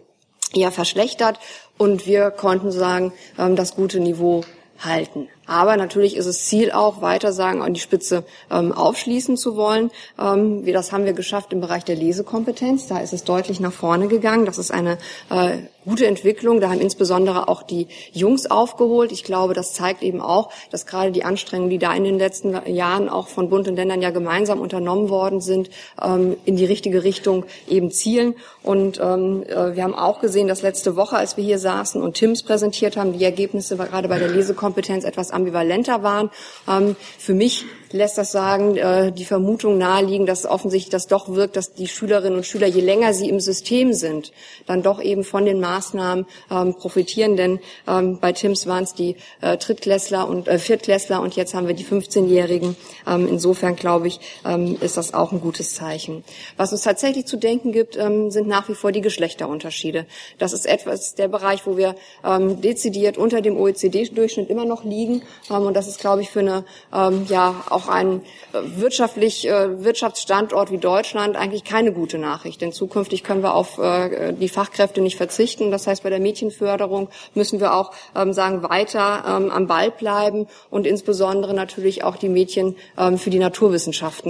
ja 0.54 0.72
verschlechtert 0.72 1.40
und 1.78 2.06
wir 2.06 2.32
konnten 2.32 2.72
sagen, 2.72 3.14
ähm, 3.40 3.56
das 3.56 3.76
gute 3.76 4.00
Niveau 4.00 4.44
halten. 4.80 5.28
Aber 5.48 5.78
natürlich 5.78 6.16
ist 6.16 6.26
es 6.26 6.46
Ziel 6.46 6.72
auch, 6.72 7.02
weiter 7.02 7.32
sagen, 7.32 7.62
an 7.62 7.74
die 7.74 7.80
Spitze 7.80 8.26
ähm, 8.52 8.72
aufschließen 8.72 9.38
zu 9.38 9.56
wollen. 9.56 9.90
Ähm, 10.20 10.66
wie 10.66 10.74
das 10.74 10.92
haben 10.92 11.06
wir 11.06 11.14
geschafft 11.14 11.54
im 11.54 11.62
Bereich 11.62 11.86
der 11.86 11.96
Lesekompetenz. 11.96 12.88
Da 12.88 13.00
ist 13.00 13.14
es 13.14 13.24
deutlich 13.24 13.60
nach 13.60 13.72
vorne 13.72 14.08
gegangen. 14.08 14.46
Das 14.46 14.58
ist 14.58 14.72
eine 14.72 14.98
äh, 15.30 15.60
gute 15.88 16.06
Entwicklung. 16.06 16.60
Da 16.60 16.70
haben 16.70 16.82
insbesondere 16.82 17.48
auch 17.48 17.64
die 17.64 17.88
Jungs 18.12 18.46
aufgeholt. 18.46 19.12
Ich 19.12 19.24
glaube, 19.24 19.54
das 19.54 19.74
zeigt 19.74 20.04
eben 20.04 20.22
auch, 20.22 20.50
dass 20.70 20.86
gerade 20.86 21.12
die 21.12 21.24
Anstrengungen, 21.24 21.70
die 21.70 21.78
da 21.78 21.94
in 21.94 22.04
den 22.04 22.20
letzten 22.20 22.56
Jahren 22.68 23.08
auch 23.08 23.28
von 23.30 23.50
Bund 23.50 23.68
und 23.68 23.78
Ländern 23.78 24.02
ja 24.02 24.10
gemeinsam 24.10 24.60
unternommen 24.60 25.10
worden 25.10 25.40
sind, 25.40 25.70
ähm, 26.02 26.36
in 26.46 26.58
die 26.58 26.66
richtige 26.66 27.04
Richtung 27.04 27.46
eben 27.70 27.90
zielen. 27.92 28.36
Und 28.64 29.00
ähm, 29.00 29.44
äh, 29.44 29.76
wir 29.76 29.84
haben 29.84 29.96
auch 29.96 30.20
gesehen, 30.20 30.48
dass 30.48 30.62
letzte 30.62 30.98
Woche, 30.98 31.16
als 31.16 31.38
wir 31.38 31.44
hier 31.44 31.60
saßen 31.60 32.02
und 32.02 32.16
Tims 32.16 32.44
präsentiert 32.44 32.98
haben, 32.98 33.18
die 33.18 33.24
Ergebnisse 33.24 33.78
gerade 33.78 34.10
bei 34.10 34.20
der 34.20 34.30
Lesekompetenz 34.30 35.06
etwas 35.06 35.32
ambivalenter 35.32 36.04
waren. 36.04 36.30
Ähm, 36.68 36.98
für 37.18 37.34
mich 37.34 37.66
lässt 37.92 38.18
das 38.18 38.32
sagen, 38.32 38.78
äh, 38.78 39.12
die 39.12 39.26
Vermutung 39.26 39.78
naheliegen, 39.78 40.26
dass 40.26 40.46
offensichtlich 40.46 40.92
das 40.92 41.08
doch 41.08 41.30
wirkt, 41.30 41.56
dass 41.56 41.74
die 41.74 41.88
Schülerinnen 41.88 42.38
und 42.38 42.46
Schüler, 42.46 42.68
je 42.68 42.82
länger 42.82 43.14
sie 43.14 43.30
im 43.30 43.40
System 43.40 43.94
sind, 43.94 44.32
dann 44.66 44.84
doch 44.84 45.02
eben 45.02 45.24
von 45.24 45.46
den 45.46 45.60
Maßnahmen 45.60 46.26
ähm, 46.52 46.76
profitieren. 46.76 47.38
Denn 47.38 47.60
ähm, 47.88 48.20
bei 48.20 48.32
Tims 48.34 48.68
waren 48.68 48.84
es 48.84 48.94
die 48.94 49.16
äh, 49.42 49.58
Drittklässler 49.58 50.28
und 50.28 50.48
äh, 50.48 50.60
Viertklässler 50.60 51.22
und 51.22 51.36
jetzt 51.36 51.54
haben 51.54 51.68
wir 51.68 51.76
die 51.76 51.86
15-Jährigen. 51.86 52.76
Ähm, 53.08 53.28
insofern 53.28 53.76
glaube 53.76 54.08
ich, 54.08 54.20
ähm, 54.46 54.78
ist 54.82 54.98
das 54.98 55.14
auch 55.14 55.32
ein 55.32 55.42
gutes 55.42 55.76
Zeichen. 55.76 56.24
Was 56.58 56.72
uns 56.72 56.82
tatsächlich 56.82 57.26
zu 57.26 57.38
denken 57.38 57.72
gibt, 57.72 57.98
ähm, 57.98 58.32
sind 58.32 58.48
nach 58.48 58.68
wie 58.70 58.76
vor 58.76 58.92
die 58.92 59.02
Geschlechterunterschiede. 59.02 60.06
Das 60.38 60.54
ist 60.54 60.66
etwas 60.66 61.16
der 61.16 61.28
Bereich, 61.28 61.66
wo 61.66 61.78
wir 61.78 61.96
ähm, 62.26 62.62
dezidiert 62.62 63.18
unter 63.18 63.42
dem 63.42 63.58
OECD-Durchschnitt 63.58 64.50
immer 64.50 64.66
noch 64.66 64.84
liegen. 64.84 65.24
Ähm, 65.50 65.64
und 65.64 65.74
das 65.76 65.88
ist, 65.88 66.00
glaube 66.00 66.22
ich, 66.22 66.30
für 66.30 66.40
eine 66.40 66.66
ähm, 66.94 67.26
ja 67.30 67.56
auch 67.78 67.88
ein 67.88 68.22
äh, 68.54 68.60
wirtschaftlich 68.82 69.48
äh, 69.48 69.84
Wirtschaftsstandort 69.84 70.72
wie 70.72 70.80
Deutschland 70.80 71.36
eigentlich 71.36 71.64
keine 71.64 71.92
gute 71.92 72.18
Nachricht. 72.18 72.62
Denn 72.62 72.72
zukünftig 72.72 73.24
können 73.24 73.44
wir 73.44 73.54
auf 73.54 73.78
äh, 73.78 74.34
die 74.34 74.50
Fachkräfte 74.50 75.02
nicht 75.02 75.16
verzichten. 75.16 75.70
Das 75.70 75.86
heißt, 75.86 76.02
bei 76.02 76.10
der 76.10 76.20
Mädchenförderung 76.20 77.10
müssen 77.36 77.60
wir 77.60 77.76
auch 77.76 77.92
ähm, 78.16 78.34
sagen 78.34 78.64
weiter 78.64 79.24
ähm, 79.28 79.52
am 79.52 79.68
Ball 79.68 79.92
bleiben 79.92 80.48
und 80.72 80.88
insbesondere 80.88 81.54
natürlich 81.54 82.04
auch 82.04 82.16
die 82.16 82.30
Mädchen 82.30 82.76
ähm, 82.98 83.18
für 83.20 83.30
die 83.30 83.40
Naturwissenschaften 83.40 84.28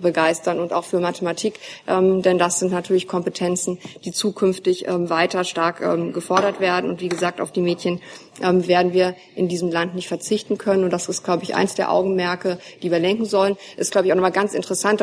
begeistern 0.00 0.60
und 0.60 0.72
auch 0.72 0.84
für 0.84 1.00
Mathematik, 1.00 1.54
denn 1.86 2.38
das 2.38 2.58
sind 2.58 2.72
natürlich 2.72 3.08
Kompetenzen, 3.08 3.78
die 4.04 4.12
zukünftig 4.12 4.86
weiter 4.88 5.44
stark 5.44 5.78
gefordert 6.12 6.60
werden. 6.60 6.90
Und 6.90 7.00
wie 7.00 7.08
gesagt, 7.08 7.40
auf 7.40 7.52
die 7.52 7.60
Mädchen 7.60 8.00
ähm, 8.42 8.66
werden 8.66 8.92
wir 8.92 9.14
in 9.34 9.48
diesem 9.48 9.70
Land 9.70 9.94
nicht 9.94 10.08
verzichten 10.08 10.58
können. 10.58 10.84
Und 10.84 10.92
das 10.92 11.08
ist, 11.08 11.24
glaube 11.24 11.44
ich, 11.44 11.54
eins 11.54 11.74
der 11.74 11.90
Augenmerke, 11.90 12.58
die 12.82 12.90
wir 12.90 12.98
lenken 12.98 13.24
sollen. 13.24 13.56
Ist, 13.76 13.92
glaube 13.92 14.06
ich, 14.06 14.12
auch 14.12 14.16
nochmal 14.16 14.32
ganz 14.32 14.54
interessant 14.54 15.02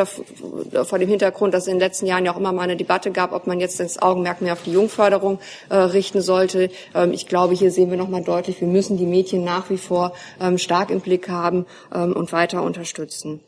vor 0.84 1.00
dem 1.00 1.10
Hintergrund, 1.10 1.54
dass 1.54 1.63
es 1.63 1.67
in 1.67 1.76
den 1.76 1.80
letzten 1.80 2.06
Jahren 2.06 2.26
ja 2.26 2.34
auch 2.34 2.38
immer 2.38 2.52
mal 2.52 2.63
eine 2.63 2.76
Debatte 2.76 3.12
gab, 3.12 3.34
ob 3.34 3.48
man 3.48 3.60
jetzt 3.60 3.80
das 3.80 4.02
Augenmerk 4.02 4.41
mehr 4.41 4.54
auf 4.54 4.63
die 4.63 4.72
Jungförderung 4.72 5.39
äh, 5.70 5.76
richten 5.76 6.22
sollte. 6.22 6.70
Ähm, 6.96 7.13
ich 7.13 7.28
glaube, 7.28 7.54
hier 7.54 7.72
sehen 7.72 7.89
wir 7.89 7.98
nochmal 7.98 8.24
deutlich, 8.24 8.62
wir 8.62 8.67
müssen 8.67 8.98
die 8.98 9.06
Mädchen 9.06 9.44
nach 9.44 9.70
wie 9.70 9.78
vor 9.78 10.13
ähm, 10.39 10.58
stark 10.58 10.89
im 10.89 11.02
Blick 11.02 11.30
haben 11.30 11.65
ähm, 11.94 12.13
und 12.13 12.32
weiter 12.32 12.63
unterstützen. 12.63 13.41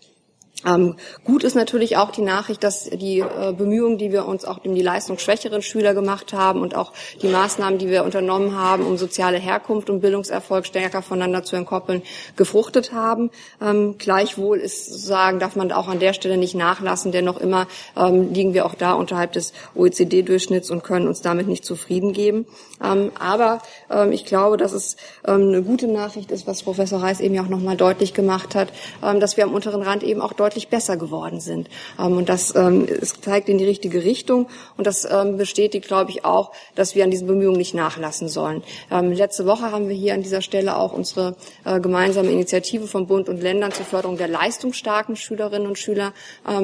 Ähm, 0.66 0.96
gut 1.24 1.44
ist 1.44 1.56
natürlich 1.56 1.98
auch 1.98 2.12
die 2.12 2.22
Nachricht, 2.22 2.64
dass 2.64 2.90
die 2.90 3.20
äh, 3.20 3.54
Bemühungen, 3.58 3.98
die 3.98 4.12
wir 4.12 4.26
uns 4.26 4.46
auch 4.46 4.64
um 4.64 4.76
die 4.76 4.82
leistungsschwächeren 4.82 5.62
Schüler 5.62 5.94
gemacht 5.94 6.34
haben 6.34 6.62
und 6.62 6.76
auch 6.76 6.94
die 7.22 7.28
Maßnahmen, 7.28 7.80
die 7.80 7.90
wir 7.90 8.04
unternommen 8.04 8.58
haben, 8.58 8.86
um 8.86 8.98
soziale 8.98 9.38
Herkunft 9.38 9.90
und 9.90 10.02
Bildungserfolg 10.02 10.66
stärker 10.66 11.02
voneinander 11.02 11.44
zu 11.44 11.56
entkoppeln, 11.56 12.02
gefruchtet 12.36 12.94
haben. 12.94 13.30
Ähm, 13.62 13.96
gleichwohl 13.98 14.60
ist 14.60 15.06
sagen, 15.06 15.40
darf 15.40 15.56
man 15.56 15.72
auch 15.72 15.88
an 15.88 16.00
der 16.00 16.14
Stelle 16.14 16.38
nicht 16.38 16.56
nachlassen, 16.56 17.12
denn 17.12 17.26
noch 17.26 17.40
immer 17.40 17.68
ähm, 17.98 18.34
liegen 18.34 18.54
wir 18.54 18.66
auch 18.66 18.76
da 18.76 18.94
unterhalb 18.94 19.34
des 19.34 19.54
OECD-Durchschnitts 19.76 20.72
und 20.72 20.84
können 20.84 21.08
uns 21.08 21.22
damit 21.22 21.48
nicht 21.48 21.66
zufrieden 21.66 22.14
geben. 22.14 22.46
Ähm, 22.84 23.12
aber 23.20 23.62
ähm, 23.90 24.12
ich 24.12 24.26
glaube, 24.26 24.58
dass 24.58 24.74
es 24.74 24.96
ähm, 25.26 25.50
eine 25.50 25.64
gute 25.64 25.88
Nachricht 25.88 26.32
ist, 26.32 26.48
was 26.48 26.64
Professor 26.64 27.02
Reis 27.02 27.20
eben 27.20 27.34
ja 27.34 27.44
auch 27.44 27.50
nochmal 27.50 27.78
deutlich 27.78 28.14
gemacht 28.14 28.56
hat, 28.56 28.70
dass 29.02 29.38
wir 29.38 29.44
am 29.44 29.54
unteren 29.54 29.82
Rand 29.82 30.04
eben 30.04 30.22
auch 30.22 30.34
deutlich 30.34 30.53
besser 30.70 30.98
geworden 30.98 31.40
sind. 31.40 31.70
und 31.98 32.30
das 32.30 32.52
es 32.52 33.22
zeigt 33.22 33.50
in 33.50 33.58
die 33.58 33.66
richtige 33.66 34.04
Richtung 34.04 34.48
und 34.78 34.88
das 34.88 35.08
bestätigt, 35.38 35.88
glaube 35.88 36.12
ich, 36.12 36.26
auch, 36.26 36.52
dass 36.76 36.96
wir 36.96 37.04
an 37.04 37.12
diesen 37.12 37.28
Bemühungen 37.28 37.58
nicht 37.58 37.74
nachlassen 37.74 38.28
sollen. 38.28 38.64
letzte 38.90 39.46
Woche 39.46 39.72
haben 39.72 39.90
wir 39.90 39.96
hier 39.96 40.14
an 40.14 40.24
dieser 40.24 40.42
Stelle 40.42 40.78
auch 40.78 40.94
unsere 40.94 41.36
äh, 41.66 41.80
gemeinsame 41.80 42.30
Initiative 42.30 42.88
von 42.88 43.08
Bund 43.08 43.30
und 43.30 43.42
Ländern 43.42 43.72
zur 43.72 43.86
Förderung 43.86 44.18
der 44.18 44.28
leistungsstarken 44.28 45.16
Schülerinnen 45.16 45.68
und 45.68 45.78
Schüler 45.78 46.14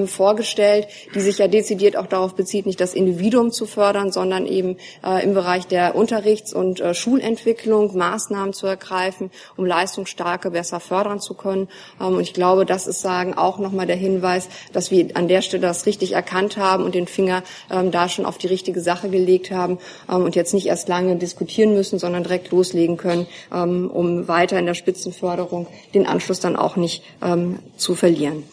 vorgestellt, 0.07 0.87
die 1.15 1.21
sich 1.21 1.37
ja 1.37 1.47
dezidiert 1.47 1.95
auch 1.95 2.07
darauf 2.07 2.35
bezieht, 2.35 2.65
nicht 2.65 2.79
das 2.79 2.93
Individuum 2.93 3.51
zu 3.51 3.65
fördern, 3.65 4.11
sondern 4.11 4.45
eben 4.45 4.77
äh, 5.05 5.23
im 5.23 5.33
Bereich 5.33 5.67
der 5.67 5.95
Unterrichts- 5.95 6.53
und 6.53 6.79
äh, 6.79 6.93
Schulentwicklung 6.93 7.95
Maßnahmen 7.95 8.53
zu 8.53 8.67
ergreifen, 8.67 9.31
um 9.57 9.65
Leistungsstarke 9.65 10.51
besser 10.51 10.79
fördern 10.79 11.19
zu 11.19 11.33
können. 11.33 11.67
Ähm, 11.99 12.15
und 12.15 12.21
ich 12.21 12.33
glaube, 12.33 12.65
das 12.65 12.87
ist 12.87 13.01
sagen 13.01 13.33
auch 13.35 13.59
nochmal 13.59 13.78
der 13.85 13.95
Hinweis, 13.95 14.49
dass 14.73 14.91
wir 14.91 15.15
an 15.15 15.27
der 15.27 15.41
Stelle 15.41 15.61
das 15.61 15.85
richtig 15.85 16.13
erkannt 16.13 16.57
haben 16.57 16.83
und 16.83 16.95
den 16.95 17.07
Finger 17.07 17.43
ähm, 17.71 17.91
da 17.91 18.09
schon 18.09 18.25
auf 18.25 18.37
die 18.37 18.47
richtige 18.47 18.81
Sache 18.81 19.09
gelegt 19.09 19.51
haben 19.51 19.79
ähm, 20.09 20.23
und 20.23 20.35
jetzt 20.35 20.53
nicht 20.53 20.67
erst 20.67 20.87
lange 20.87 21.15
diskutieren 21.15 21.73
müssen, 21.73 21.99
sondern 21.99 22.23
direkt 22.23 22.51
loslegen 22.51 22.97
können, 22.97 23.27
ähm, 23.53 23.89
um 23.89 24.27
weiter 24.27 24.59
in 24.59 24.65
der 24.65 24.73
Spitzenförderung 24.73 25.67
den 25.93 26.05
Anschluss 26.05 26.39
dann 26.39 26.55
auch 26.55 26.75
nicht 26.75 27.03
ähm, 27.21 27.59
zu 27.77 27.95
verlieren. 27.95 28.43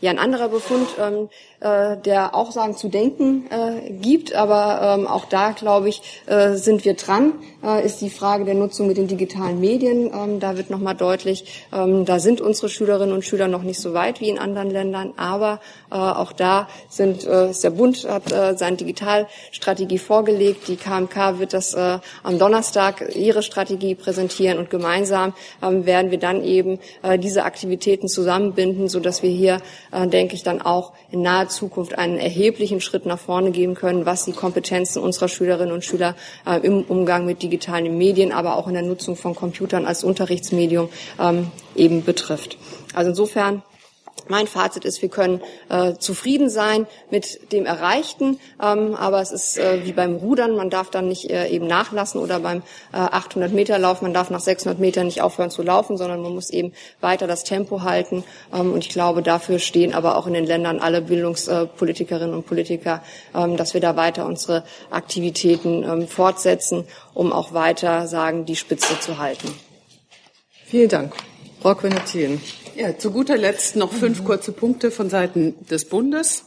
Ja, 0.00 0.10
ein 0.10 0.18
anderer 0.18 0.48
Befund, 0.48 0.88
ähm, 1.00 1.28
äh, 1.60 1.96
der 1.96 2.34
auch 2.34 2.52
sagen 2.52 2.76
zu 2.76 2.88
denken 2.88 3.46
äh, 3.50 3.90
gibt, 3.90 4.34
aber 4.34 4.96
ähm, 4.98 5.06
auch 5.06 5.24
da, 5.24 5.52
glaube 5.52 5.88
ich, 5.88 6.02
äh, 6.26 6.54
sind 6.54 6.84
wir 6.84 6.94
dran, 6.94 7.32
äh, 7.64 7.84
ist 7.84 8.02
die 8.02 8.10
Frage 8.10 8.44
der 8.44 8.54
Nutzung 8.54 8.86
mit 8.86 8.98
den 8.98 9.08
digitalen 9.08 9.58
Medien. 9.58 10.10
Ähm, 10.12 10.38
da 10.38 10.56
wird 10.56 10.68
nochmal 10.68 10.94
deutlich, 10.94 11.64
ähm, 11.72 12.04
da 12.04 12.18
sind 12.18 12.40
unsere 12.40 12.68
Schülerinnen 12.68 13.14
und 13.14 13.24
Schüler 13.24 13.48
noch 13.48 13.62
nicht 13.62 13.80
so 13.80 13.94
weit 13.94 14.20
wie 14.20 14.28
in 14.28 14.38
anderen 14.38 14.70
Ländern, 14.70 15.14
aber 15.16 15.60
äh, 15.90 15.94
auch 15.94 16.32
da 16.32 16.68
sind, 16.90 17.26
äh, 17.26 17.50
ist 17.50 17.64
der 17.64 17.70
Bund 17.70 18.06
hat 18.08 18.30
äh, 18.32 18.56
seine 18.56 18.76
Digitalstrategie 18.76 19.98
vorgelegt. 19.98 20.68
Die 20.68 20.76
KMK 20.76 21.38
wird 21.38 21.54
das 21.54 21.72
äh, 21.72 21.98
am 22.22 22.38
Donnerstag 22.38 23.14
ihre 23.16 23.42
Strategie 23.42 23.94
präsentieren 23.94 24.58
und 24.58 24.68
gemeinsam 24.68 25.32
ähm, 25.62 25.86
werden 25.86 26.10
wir 26.10 26.18
dann 26.18 26.44
eben 26.44 26.78
äh, 27.02 27.18
diese 27.18 27.44
Aktivitäten 27.44 28.08
zusammenbinden, 28.08 28.88
so 28.88 29.00
dass 29.00 29.22
wir 29.22 29.30
hier 29.30 29.62
äh, 29.92 30.06
denke 30.06 30.34
ich, 30.34 30.42
dann 30.42 30.60
auch 30.60 30.92
in 31.10 31.22
naher 31.22 31.45
Zukunft 31.48 31.98
einen 31.98 32.18
erheblichen 32.18 32.80
Schritt 32.80 33.06
nach 33.06 33.18
vorne 33.18 33.50
geben 33.50 33.74
können, 33.74 34.06
was 34.06 34.24
die 34.24 34.32
Kompetenzen 34.32 35.02
unserer 35.02 35.28
Schülerinnen 35.28 35.72
und 35.72 35.84
Schüler 35.84 36.14
äh, 36.46 36.58
im 36.60 36.82
Umgang 36.82 37.26
mit 37.26 37.42
digitalen 37.42 37.96
Medien, 37.96 38.32
aber 38.32 38.56
auch 38.56 38.68
in 38.68 38.74
der 38.74 38.82
Nutzung 38.82 39.16
von 39.16 39.34
Computern 39.34 39.86
als 39.86 40.04
Unterrichtsmedium 40.04 40.88
ähm, 41.20 41.50
eben 41.74 42.04
betrifft. 42.04 42.58
Also 42.94 43.10
insofern 43.10 43.62
mein 44.28 44.46
Fazit 44.46 44.84
ist, 44.84 45.02
wir 45.02 45.08
können 45.08 45.40
äh, 45.68 45.94
zufrieden 45.94 46.50
sein 46.50 46.86
mit 47.10 47.52
dem 47.52 47.66
Erreichten, 47.66 48.38
ähm, 48.62 48.94
aber 48.94 49.20
es 49.20 49.30
ist 49.30 49.58
äh, 49.58 49.84
wie 49.84 49.92
beim 49.92 50.16
Rudern, 50.16 50.56
man 50.56 50.70
darf 50.70 50.90
dann 50.90 51.08
nicht 51.08 51.30
äh, 51.30 51.48
eben 51.48 51.66
nachlassen 51.66 52.20
oder 52.20 52.40
beim 52.40 52.62
äh, 52.92 52.96
800 52.96 53.52
Meter 53.52 53.78
Lauf, 53.78 54.02
man 54.02 54.14
darf 54.14 54.30
nach 54.30 54.40
600 54.40 54.78
Metern 54.80 55.06
nicht 55.06 55.22
aufhören 55.22 55.50
zu 55.50 55.62
laufen, 55.62 55.96
sondern 55.96 56.22
man 56.22 56.34
muss 56.34 56.50
eben 56.50 56.72
weiter 57.00 57.26
das 57.26 57.44
Tempo 57.44 57.82
halten. 57.82 58.24
Ähm, 58.52 58.72
und 58.72 58.84
ich 58.84 58.88
glaube, 58.88 59.22
dafür 59.22 59.58
stehen 59.58 59.94
aber 59.94 60.16
auch 60.16 60.26
in 60.26 60.34
den 60.34 60.46
Ländern 60.46 60.80
alle 60.80 61.02
Bildungspolitikerinnen 61.02 62.34
und 62.34 62.46
Politiker, 62.46 63.02
ähm, 63.34 63.56
dass 63.56 63.74
wir 63.74 63.80
da 63.80 63.96
weiter 63.96 64.26
unsere 64.26 64.64
Aktivitäten 64.90 65.84
ähm, 65.84 66.08
fortsetzen, 66.08 66.84
um 67.14 67.32
auch 67.32 67.52
weiter 67.52 68.06
sagen, 68.06 68.44
die 68.44 68.56
Spitze 68.56 68.98
zu 69.00 69.18
halten. 69.18 69.48
Vielen 70.64 70.88
Dank. 70.88 71.12
Frau 71.60 71.74
Quinetien. 71.74 72.40
Ja, 72.78 72.98
zu 72.98 73.10
guter 73.10 73.38
Letzt 73.38 73.74
noch 73.76 73.90
fünf 73.90 74.22
kurze 74.22 74.52
Punkte 74.52 74.90
von 74.90 75.08
Seiten 75.08 75.54
des 75.70 75.86
Bundes. 75.86 76.44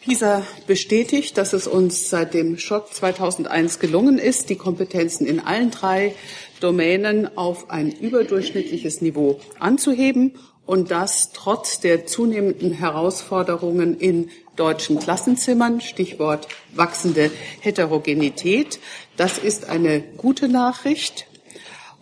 PISA 0.00 0.46
bestätigt, 0.66 1.36
dass 1.36 1.52
es 1.52 1.66
uns 1.66 2.08
seit 2.08 2.32
dem 2.32 2.56
Schock 2.56 2.94
2001 2.94 3.80
gelungen 3.80 4.18
ist, 4.18 4.48
die 4.48 4.56
Kompetenzen 4.56 5.26
in 5.26 5.38
allen 5.38 5.70
drei 5.70 6.14
Domänen 6.60 7.36
auf 7.36 7.68
ein 7.68 7.92
überdurchschnittliches 7.92 9.02
Niveau 9.02 9.38
anzuheben 9.58 10.38
und 10.64 10.90
das 10.90 11.32
trotz 11.34 11.80
der 11.80 12.06
zunehmenden 12.06 12.72
Herausforderungen 12.72 13.98
in 13.98 14.30
deutschen 14.56 14.98
Klassenzimmern, 15.00 15.82
Stichwort 15.82 16.48
wachsende 16.74 17.30
Heterogenität. 17.60 18.80
Das 19.18 19.36
ist 19.36 19.68
eine 19.68 20.00
gute 20.00 20.48
Nachricht. 20.48 21.26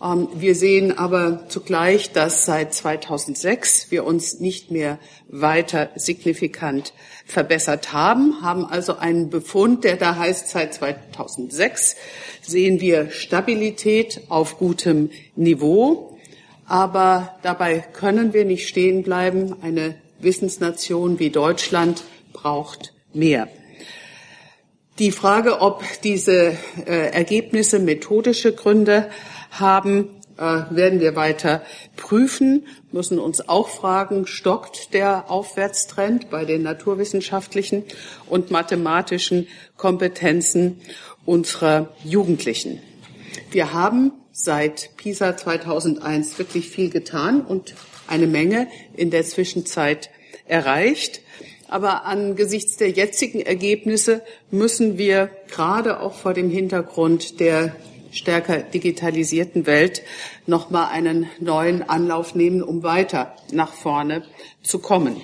Ähm, 0.01 0.29
wir 0.33 0.55
sehen 0.55 0.97
aber 0.97 1.45
zugleich, 1.49 2.11
dass 2.11 2.45
seit 2.45 2.73
2006 2.73 3.91
wir 3.91 4.05
uns 4.05 4.39
nicht 4.39 4.71
mehr 4.71 4.99
weiter 5.27 5.89
signifikant 5.95 6.93
verbessert 7.25 7.93
haben, 7.93 8.41
haben 8.41 8.65
also 8.65 8.97
einen 8.97 9.29
Befund, 9.29 9.83
der 9.83 9.97
da 9.97 10.15
heißt, 10.15 10.47
seit 10.47 10.73
2006 10.73 11.95
sehen 12.41 12.81
wir 12.81 13.11
Stabilität 13.11 14.21
auf 14.29 14.57
gutem 14.57 15.09
Niveau. 15.35 16.17
Aber 16.65 17.35
dabei 17.41 17.79
können 17.79 18.33
wir 18.33 18.45
nicht 18.45 18.67
stehen 18.67 19.03
bleiben. 19.03 19.55
Eine 19.61 19.95
Wissensnation 20.19 21.17
wie 21.19 21.31
Deutschland 21.31 22.03
braucht 22.31 22.93
mehr. 23.13 23.47
Die 24.99 25.11
Frage, 25.11 25.61
ob 25.61 25.83
diese 26.03 26.57
äh, 26.85 27.11
Ergebnisse 27.11 27.79
methodische 27.79 28.53
Gründe 28.53 29.09
haben, 29.51 30.09
äh, 30.37 30.63
werden 30.69 30.99
wir 30.99 31.15
weiter 31.15 31.61
prüfen, 31.95 32.65
müssen 32.91 33.19
uns 33.19 33.47
auch 33.47 33.69
fragen, 33.69 34.25
stockt 34.25 34.93
der 34.93 35.29
Aufwärtstrend 35.29 36.29
bei 36.29 36.45
den 36.45 36.63
naturwissenschaftlichen 36.63 37.83
und 38.27 38.51
mathematischen 38.51 39.47
Kompetenzen 39.75 40.81
unserer 41.25 41.89
Jugendlichen. 42.03 42.81
Wir 43.51 43.73
haben 43.73 44.11
seit 44.31 44.91
PISA 44.95 45.35
2001 45.35 46.39
wirklich 46.39 46.69
viel 46.69 46.89
getan 46.89 47.41
und 47.41 47.75
eine 48.07 48.27
Menge 48.27 48.67
in 48.95 49.11
der 49.11 49.25
Zwischenzeit 49.25 50.09
erreicht. 50.47 51.21
Aber 51.67 52.05
angesichts 52.05 52.77
der 52.77 52.89
jetzigen 52.89 53.41
Ergebnisse 53.41 54.21
müssen 54.49 54.97
wir 54.97 55.29
gerade 55.51 55.99
auch 55.99 56.15
vor 56.15 56.33
dem 56.33 56.49
Hintergrund 56.49 57.39
der 57.39 57.75
stärker 58.11 58.59
digitalisierten 58.59 59.65
Welt 59.65 60.01
noch 60.45 60.69
mal 60.69 60.87
einen 60.87 61.29
neuen 61.39 61.87
Anlauf 61.87 62.35
nehmen, 62.35 62.61
um 62.61 62.83
weiter 62.83 63.35
nach 63.51 63.73
vorne 63.73 64.23
zu 64.61 64.79
kommen. 64.79 65.21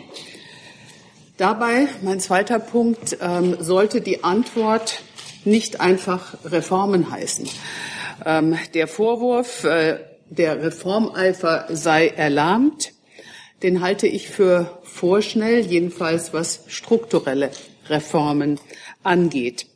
Dabei, 1.38 1.88
mein 2.02 2.20
zweiter 2.20 2.60
Punkt, 2.60 3.18
ähm, 3.22 3.58
sollte 3.60 4.00
die 4.00 4.24
Antwort 4.24 5.02
nicht 5.44 5.82
einfach 5.82 6.36
Reformen 6.46 7.12
heißen. 7.12 7.50
Ähm, 8.26 8.58
der 8.74 8.88
Vorwurf, 8.88 9.66
äh, 9.66 10.00
der 10.30 10.64
Reformeifer 10.64 11.68
sei 11.70 12.08
erlahmt, 12.08 12.94
den 13.64 13.82
halte 13.82 14.08
ich 14.08 14.30
für 14.30 14.80
vorschnell, 14.84 15.60
jedenfalls 15.60 16.34
was 16.34 16.64
strukturelle 16.68 17.52
Reformen 17.90 18.60
angeht. 19.04 19.68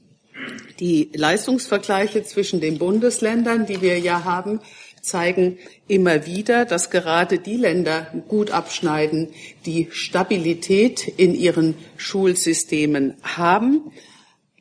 Die 0.80 1.10
Leistungsvergleiche 1.14 2.24
zwischen 2.24 2.62
den 2.62 2.78
Bundesländern, 2.78 3.66
die 3.66 3.82
wir 3.82 4.00
ja 4.00 4.24
haben, 4.24 4.62
zeigen 5.02 5.58
immer 5.88 6.26
wieder, 6.26 6.66
dass 6.66 6.90
gerade 6.90 7.40
die 7.40 7.58
Länder 7.58 8.08
gut 8.28 8.52
abschneiden, 8.52 9.30
die 9.66 9.88
Stabilität 9.92 11.08
in 11.08 11.34
ihren 11.34 11.76
Schulsystemen 11.98 13.16
haben. 13.24 13.92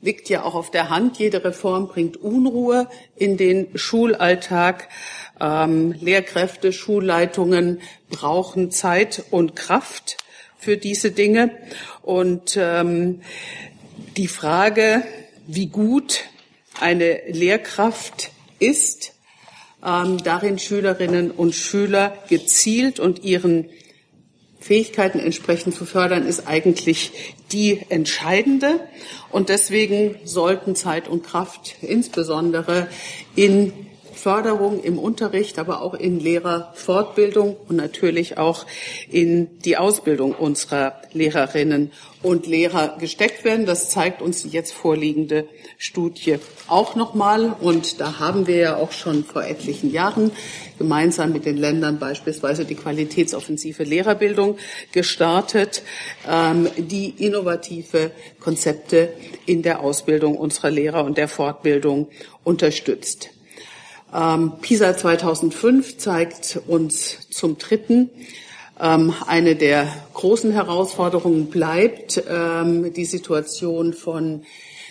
Liegt 0.00 0.28
ja 0.28 0.44
auch 0.44 0.54
auf 0.54 0.70
der 0.70 0.90
Hand, 0.90 1.18
jede 1.18 1.44
Reform 1.44 1.88
bringt 1.88 2.16
Unruhe 2.16 2.88
in 3.16 3.36
den 3.36 3.68
Schulalltag. 3.76 4.88
Ähm, 5.40 5.92
Lehrkräfte, 6.00 6.72
Schulleitungen 6.72 7.80
brauchen 8.08 8.70
Zeit 8.70 9.24
und 9.30 9.56
Kraft 9.56 10.16
für 10.56 10.76
diese 10.76 11.10
Dinge. 11.10 11.50
Und 12.02 12.56
ähm, 12.60 13.22
die 14.16 14.28
Frage, 14.28 15.02
wie 15.48 15.66
gut 15.66 16.24
eine 16.78 17.22
Lehrkraft 17.26 18.30
ist, 18.60 19.14
ähm, 19.84 20.22
darin 20.22 20.58
Schülerinnen 20.58 21.30
und 21.30 21.54
Schüler 21.54 22.16
gezielt 22.28 23.00
und 23.00 23.24
ihren 23.24 23.68
Fähigkeiten 24.60 25.18
entsprechend 25.18 25.74
zu 25.74 25.86
fördern, 25.86 26.26
ist 26.26 26.46
eigentlich 26.46 27.12
die 27.50 27.80
entscheidende. 27.88 28.80
Und 29.30 29.48
deswegen 29.48 30.16
sollten 30.24 30.76
Zeit 30.76 31.08
und 31.08 31.24
Kraft 31.24 31.76
insbesondere 31.80 32.88
in 33.34 33.72
Förderung 34.18 34.82
im 34.82 34.98
Unterricht, 34.98 35.58
aber 35.58 35.80
auch 35.80 35.94
in 35.94 36.18
Lehrerfortbildung 36.18 37.56
und 37.68 37.76
natürlich 37.76 38.36
auch 38.36 38.66
in 39.10 39.58
die 39.60 39.76
Ausbildung 39.76 40.34
unserer 40.34 41.00
Lehrerinnen 41.12 41.92
und 42.22 42.46
Lehrer 42.46 42.96
gesteckt 42.98 43.44
werden. 43.44 43.64
Das 43.64 43.90
zeigt 43.90 44.20
uns 44.20 44.42
die 44.42 44.48
jetzt 44.48 44.72
vorliegende 44.72 45.46
Studie 45.78 46.38
auch 46.66 46.96
nochmal. 46.96 47.54
Und 47.60 48.00
da 48.00 48.18
haben 48.18 48.46
wir 48.46 48.56
ja 48.56 48.76
auch 48.76 48.92
schon 48.92 49.24
vor 49.24 49.44
etlichen 49.44 49.92
Jahren 49.92 50.32
gemeinsam 50.78 51.32
mit 51.32 51.46
den 51.46 51.56
Ländern 51.56 51.98
beispielsweise 51.98 52.64
die 52.64 52.74
qualitätsoffensive 52.74 53.84
Lehrerbildung 53.84 54.58
gestartet, 54.92 55.82
ähm, 56.28 56.68
die 56.76 57.14
innovative 57.18 58.10
Konzepte 58.40 59.10
in 59.46 59.62
der 59.62 59.80
Ausbildung 59.80 60.36
unserer 60.36 60.70
Lehrer 60.70 61.04
und 61.04 61.18
der 61.18 61.28
Fortbildung 61.28 62.08
unterstützt. 62.42 63.30
Ähm, 64.14 64.52
PISA 64.60 64.96
2005 64.96 65.98
zeigt 65.98 66.60
uns 66.66 67.28
zum 67.30 67.58
Dritten, 67.58 68.10
ähm, 68.80 69.12
eine 69.26 69.56
der 69.56 69.88
großen 70.14 70.52
Herausforderungen 70.52 71.46
bleibt 71.46 72.22
ähm, 72.28 72.92
die 72.92 73.04
Situation 73.04 73.92
von 73.92 74.42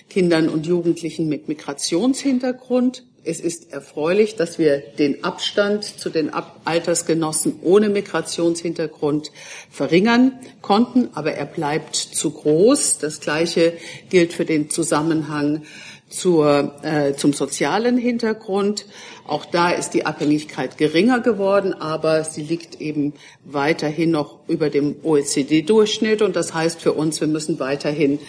Kindern 0.10 0.49
und 0.49 0.65
Jugendlichen 0.65 1.27
mit 1.27 1.47
Migrationshintergrund. 1.47 3.03
Es 3.23 3.41
ist 3.41 3.73
erfreulich, 3.73 4.36
dass 4.36 4.58
wir 4.58 4.77
den 4.77 5.23
Abstand 5.25 5.84
zu 5.84 6.10
den 6.10 6.32
Altersgenossen 6.63 7.60
ohne 7.62 7.89
Migrationshintergrund 7.89 9.32
verringern 9.69 10.39
konnten, 10.62 11.10
aber 11.13 11.34
er 11.34 11.45
bleibt 11.45 11.95
zu 11.95 12.32
groß. 12.32 12.99
Das 12.99 13.19
Gleiche 13.19 13.73
gilt 14.10 14.32
für 14.32 14.45
den 14.45 14.69
Zusammenhang 14.69 15.63
zur, 16.09 16.75
äh, 16.83 17.13
zum 17.13 17.33
sozialen 17.33 17.97
Hintergrund. 17.97 18.85
Auch 19.25 19.45
da 19.45 19.71
ist 19.71 19.91
die 19.91 20.05
Abhängigkeit 20.05 20.77
geringer 20.77 21.19
geworden, 21.19 21.73
aber 21.73 22.23
sie 22.23 22.43
liegt 22.43 22.79
eben 22.79 23.13
weiterhin 23.43 24.11
noch 24.11 24.39
über 24.47 24.69
dem 24.69 24.95
OECD-Durchschnitt. 25.03 26.21
Und 26.21 26.35
das 26.35 26.53
heißt 26.53 26.81
für 26.81 26.93
uns, 26.93 27.19
wir 27.19 27.27
müssen 27.27 27.59
weiterhin 27.59 28.19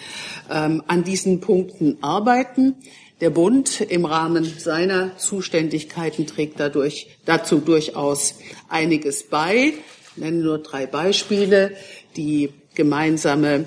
ähm, 0.50 0.82
an 0.86 1.04
diesen 1.04 1.40
Punkten 1.40 1.98
arbeiten. 2.00 2.74
Der 3.20 3.30
Bund 3.30 3.80
im 3.80 4.04
Rahmen 4.04 4.44
seiner 4.44 5.16
Zuständigkeiten 5.16 6.26
trägt 6.26 6.60
dadurch, 6.60 7.08
dazu 7.24 7.58
durchaus 7.58 8.36
einiges 8.68 9.24
bei. 9.24 9.74
Ich 10.12 10.16
nenne 10.16 10.38
nur 10.38 10.58
drei 10.58 10.86
Beispiele. 10.86 11.72
Die 12.16 12.50
gemeinsame 12.78 13.66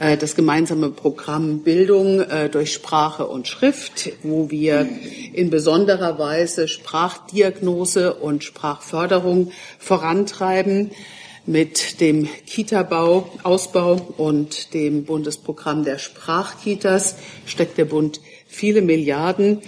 äh, 0.00 0.16
das 0.16 0.34
gemeinsame 0.34 0.90
Programm 0.90 1.60
Bildung 1.60 2.20
äh, 2.20 2.50
durch 2.50 2.72
Sprache 2.72 3.26
und 3.26 3.46
Schrift, 3.46 4.10
wo 4.24 4.50
wir 4.50 4.88
in 5.32 5.48
besonderer 5.48 6.18
Weise 6.18 6.66
Sprachdiagnose 6.68 8.14
und 8.14 8.44
Sprachförderung 8.44 9.52
vorantreiben. 9.78 10.90
mit 11.46 12.02
dem 12.02 12.28
Kita-Bau, 12.44 13.30
Ausbau 13.42 13.94
und 14.18 14.74
dem 14.74 15.04
Bundesprogramm 15.04 15.82
der 15.82 15.96
Sprachkitas 15.96 17.16
steckt 17.46 17.78
der 17.78 17.86
Bund 17.86 18.20
viele 18.46 18.82
Milliarden 18.82 19.62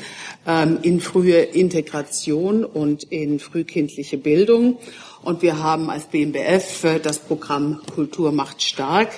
ähm, 0.46 0.78
in 0.82 1.00
frühe 1.00 1.38
Integration 1.38 2.66
und 2.66 3.04
in 3.04 3.38
frühkindliche 3.38 4.18
Bildung. 4.18 4.76
Und 5.22 5.42
wir 5.42 5.62
haben 5.62 5.90
als 5.90 6.06
BMBF 6.06 6.84
äh, 6.84 6.98
das 6.98 7.18
Programm 7.18 7.82
Kultur 7.94 8.32
macht 8.32 8.62
stark, 8.62 9.08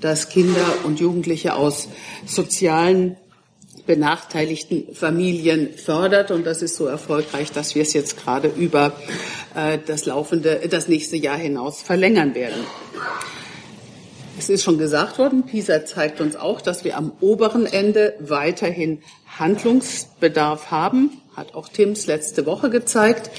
das 0.00 0.28
Kinder 0.28 0.64
und 0.84 1.00
Jugendliche 1.00 1.54
aus 1.54 1.88
sozialen 2.26 3.16
benachteiligten 3.86 4.94
Familien 4.94 5.72
fördert. 5.74 6.30
Und 6.30 6.46
das 6.46 6.62
ist 6.62 6.76
so 6.76 6.86
erfolgreich, 6.86 7.50
dass 7.50 7.74
wir 7.74 7.82
es 7.82 7.92
jetzt 7.92 8.22
gerade 8.22 8.48
über 8.48 8.92
äh, 9.56 9.78
das 9.84 10.06
laufende, 10.06 10.60
das 10.70 10.86
nächste 10.86 11.16
Jahr 11.16 11.38
hinaus 11.38 11.82
verlängern 11.82 12.34
werden. 12.34 12.64
Es 14.38 14.48
ist 14.48 14.62
schon 14.62 14.78
gesagt 14.78 15.18
worden, 15.18 15.46
PISA 15.46 15.84
zeigt 15.84 16.20
uns 16.20 16.36
auch, 16.36 16.60
dass 16.60 16.84
wir 16.84 16.96
am 16.96 17.10
oberen 17.20 17.66
Ende 17.66 18.14
weiterhin 18.20 19.02
Handlungsbedarf 19.36 20.70
haben, 20.70 21.20
hat 21.34 21.54
auch 21.56 21.68
Tims 21.68 22.06
letzte 22.06 22.46
Woche 22.46 22.70
gezeigt. 22.70 23.30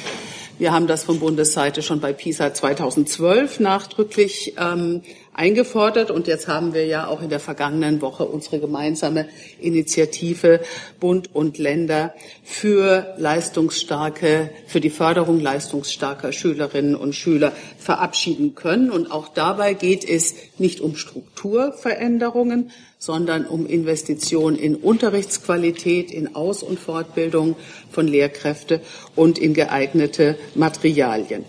Wir 0.60 0.74
haben 0.74 0.88
das 0.88 1.06
von 1.06 1.20
Bundesseite 1.20 1.82
schon 1.82 2.02
bei 2.02 2.12
PISA 2.12 2.54
2012 2.54 3.62
nachdrücklich 3.62 4.56
ähm, 4.58 5.04
eingefordert 5.40 6.12
und 6.12 6.28
jetzt 6.28 6.50
haben 6.50 6.74
wir 6.74 6.86
ja 6.86 7.08
auch 7.08 7.22
in 7.22 7.30
der 7.30 7.40
vergangenen 7.40 8.02
Woche 8.02 8.26
unsere 8.26 8.60
gemeinsame 8.60 9.30
Initiative 9.62 10.60
Bund 11.00 11.34
und 11.34 11.58
Länder 11.58 12.14
für 12.44 13.16
leistungsstarke, 13.18 14.50
für 14.68 14.82
die 14.82 14.90
Förderung 14.90 15.40
leistungsstarker 15.40 16.34
Schülerinnen 16.34 16.94
und 16.94 17.16
Schüler 17.16 17.54
verabschieden 17.78 18.54
können. 18.54 18.92
Und 18.92 19.12
auch 19.12 19.30
dabei 19.30 19.76
geht 19.76 20.04
es 20.04 20.36
nicht 20.58 20.82
um 20.82 20.98
Strukturveränderungen, 20.98 22.72
sondern 22.98 23.46
um 23.46 23.66
Investitionen 23.66 24.58
in 24.58 24.76
Unterrichtsqualität, 24.76 26.12
in 26.12 26.36
Aus- 26.36 26.64
und 26.64 26.82
Fortbildung 26.82 27.56
von 27.92 28.10
Lehrkräfte 28.10 28.82
und 29.16 29.40
in 29.40 29.54
geeignete 29.54 30.38
Materialien. 30.56 31.46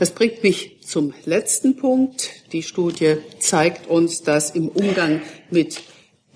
Das 0.00 0.10
bringt 0.10 0.42
mich 0.42 0.79
zum 0.90 1.14
letzten 1.24 1.76
Punkt. 1.76 2.30
Die 2.52 2.64
Studie 2.64 3.18
zeigt 3.38 3.88
uns, 3.88 4.22
dass 4.22 4.50
im 4.50 4.68
Umgang 4.68 5.22
mit 5.48 5.80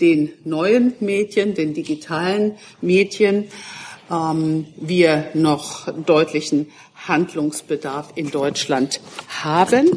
den 0.01 0.33
neuen 0.45 0.95
Medien, 1.01 1.55
den 1.55 1.75
digitalen 1.75 2.57
Medien, 2.81 3.49
ähm, 4.11 4.67
wir 4.77 5.31
noch 5.35 5.93
deutlichen 6.05 6.71
Handlungsbedarf 6.95 8.13
in 8.15 8.31
Deutschland 8.31 9.01
haben. 9.43 9.91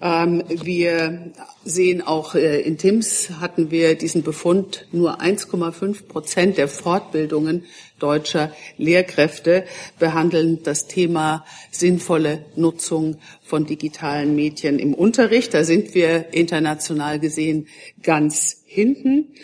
Ähm, 0.00 0.42
wir 0.48 1.32
sehen 1.64 2.02
auch 2.02 2.34
äh, 2.34 2.60
in 2.60 2.78
TIMS 2.78 3.30
hatten 3.40 3.70
wir 3.70 3.96
diesen 3.96 4.22
Befund, 4.22 4.86
nur 4.92 5.20
1,5 5.20 6.06
Prozent 6.06 6.58
der 6.58 6.68
Fortbildungen 6.68 7.64
deutscher 7.98 8.52
Lehrkräfte 8.76 9.64
behandeln 9.98 10.62
das 10.62 10.88
Thema 10.88 11.44
sinnvolle 11.70 12.44
Nutzung 12.56 13.18
von 13.42 13.66
digitalen 13.66 14.34
Medien 14.34 14.78
im 14.78 14.94
Unterricht. 14.94 15.54
Da 15.54 15.64
sind 15.64 15.94
wir 15.94 16.34
international 16.34 17.20
gesehen 17.20 17.68
ganz 18.02 18.62
hinten. 18.66 19.34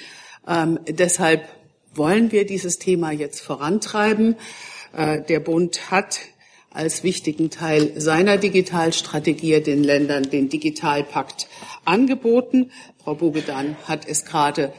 Ähm, 0.47 0.81
deshalb 0.89 1.45
wollen 1.95 2.33
wir 2.33 2.45
dieses 2.45 2.79
Thema 2.79 3.13
jetzt 3.13 3.41
vorantreiben. 3.41 4.37
Äh, 4.97 5.23
der 5.23 5.41
Bund 5.41 5.91
hat 5.91 6.21
als 6.71 7.03
wichtigen 7.03 7.51
Teil 7.51 8.01
seiner 8.01 8.37
Digitalstrategie 8.37 9.61
den 9.61 9.83
Ländern 9.83 10.25
den 10.31 10.49
Digitalpakt 10.49 11.49
angeboten. 11.85 12.71
Frau 13.03 13.15
Bogedan 13.15 13.77
hat 13.87 14.07
es 14.07 14.25
gerade 14.25 14.73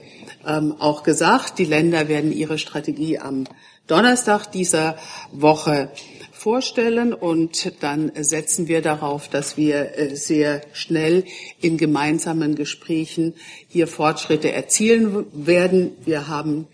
ähm, 0.47 0.75
auch 0.79 1.03
gesagt. 1.03 1.59
Die 1.59 1.65
Länder 1.65 2.07
werden 2.07 2.31
ihre 2.31 2.57
Strategie 2.57 3.19
am 3.19 3.45
Donnerstag 3.87 4.47
dieser 4.47 4.97
Woche 5.33 5.91
vorstellen 6.31 7.13
und 7.13 7.73
dann 7.81 8.11
setzen 8.15 8.67
wir 8.67 8.81
darauf, 8.81 9.27
dass 9.27 9.57
wir 9.57 9.97
äh, 9.97 10.15
sehr 10.15 10.61
schnell 10.73 11.25
in 11.59 11.77
gemeinsamen 11.77 12.55
Gesprächen 12.55 13.33
hier 13.67 13.87
Fortschritte 13.87 14.51
erzielen 14.51 15.25
werden. 15.33 15.91
Wir 16.03 16.27
haben 16.27 16.67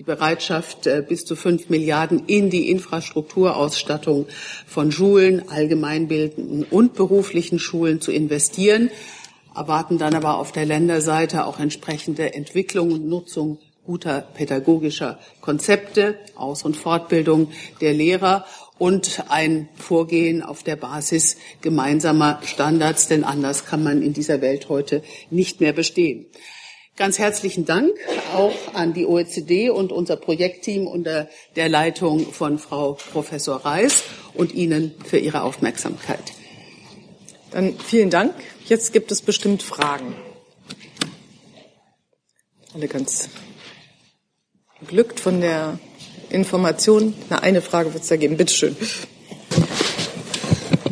die 0.00 0.04
Bereitschaft, 0.04 0.86
äh, 0.86 1.04
bis 1.06 1.26
zu 1.26 1.36
fünf 1.36 1.68
Milliarden 1.68 2.24
in 2.26 2.48
die 2.48 2.70
Infrastrukturausstattung 2.70 4.28
von 4.66 4.92
Schulen, 4.92 5.50
allgemeinbildenden 5.50 6.64
und 6.64 6.94
beruflichen 6.94 7.58
Schulen 7.58 8.00
zu 8.00 8.10
investieren, 8.10 8.88
erwarten 9.54 9.98
dann 9.98 10.14
aber 10.14 10.38
auf 10.38 10.52
der 10.52 10.64
Länderseite 10.64 11.44
auch 11.44 11.60
entsprechende 11.60 12.32
Entwicklung 12.32 12.92
und 12.92 13.10
Nutzung 13.10 13.58
guter 13.84 14.22
pädagogischer 14.22 15.18
Konzepte, 15.42 16.16
Aus- 16.34 16.64
und 16.64 16.78
Fortbildung 16.78 17.50
der 17.82 17.92
Lehrer 17.92 18.46
und 18.78 19.24
ein 19.28 19.68
Vorgehen 19.74 20.42
auf 20.42 20.62
der 20.62 20.76
Basis 20.76 21.36
gemeinsamer 21.60 22.40
Standards, 22.42 23.08
denn 23.08 23.22
anders 23.22 23.66
kann 23.66 23.82
man 23.82 24.00
in 24.00 24.14
dieser 24.14 24.40
Welt 24.40 24.70
heute 24.70 25.02
nicht 25.28 25.60
mehr 25.60 25.74
bestehen. 25.74 26.24
Ganz 27.00 27.18
herzlichen 27.18 27.64
Dank 27.64 27.94
auch 28.34 28.74
an 28.74 28.92
die 28.92 29.06
OECD 29.06 29.70
und 29.70 29.90
unser 29.90 30.16
Projektteam 30.16 30.86
unter 30.86 31.30
der 31.56 31.70
Leitung 31.70 32.30
von 32.30 32.58
Frau 32.58 32.92
Professor 32.92 33.56
Reis 33.56 34.02
und 34.34 34.52
Ihnen 34.52 34.94
für 35.06 35.16
Ihre 35.16 35.40
Aufmerksamkeit. 35.40 36.20
Dann 37.52 37.78
vielen 37.78 38.10
Dank. 38.10 38.34
Jetzt 38.66 38.92
gibt 38.92 39.10
es 39.12 39.22
bestimmt 39.22 39.62
Fragen. 39.62 40.14
Alle 42.74 42.86
ganz 42.86 43.30
glückt 44.86 45.20
von 45.20 45.40
der 45.40 45.78
Information. 46.28 47.14
Na, 47.30 47.38
eine 47.38 47.62
Frage 47.62 47.94
wird 47.94 48.02
es 48.02 48.10
da 48.10 48.16
geben. 48.16 48.36
Bitte 48.36 48.52
schön. 48.52 48.76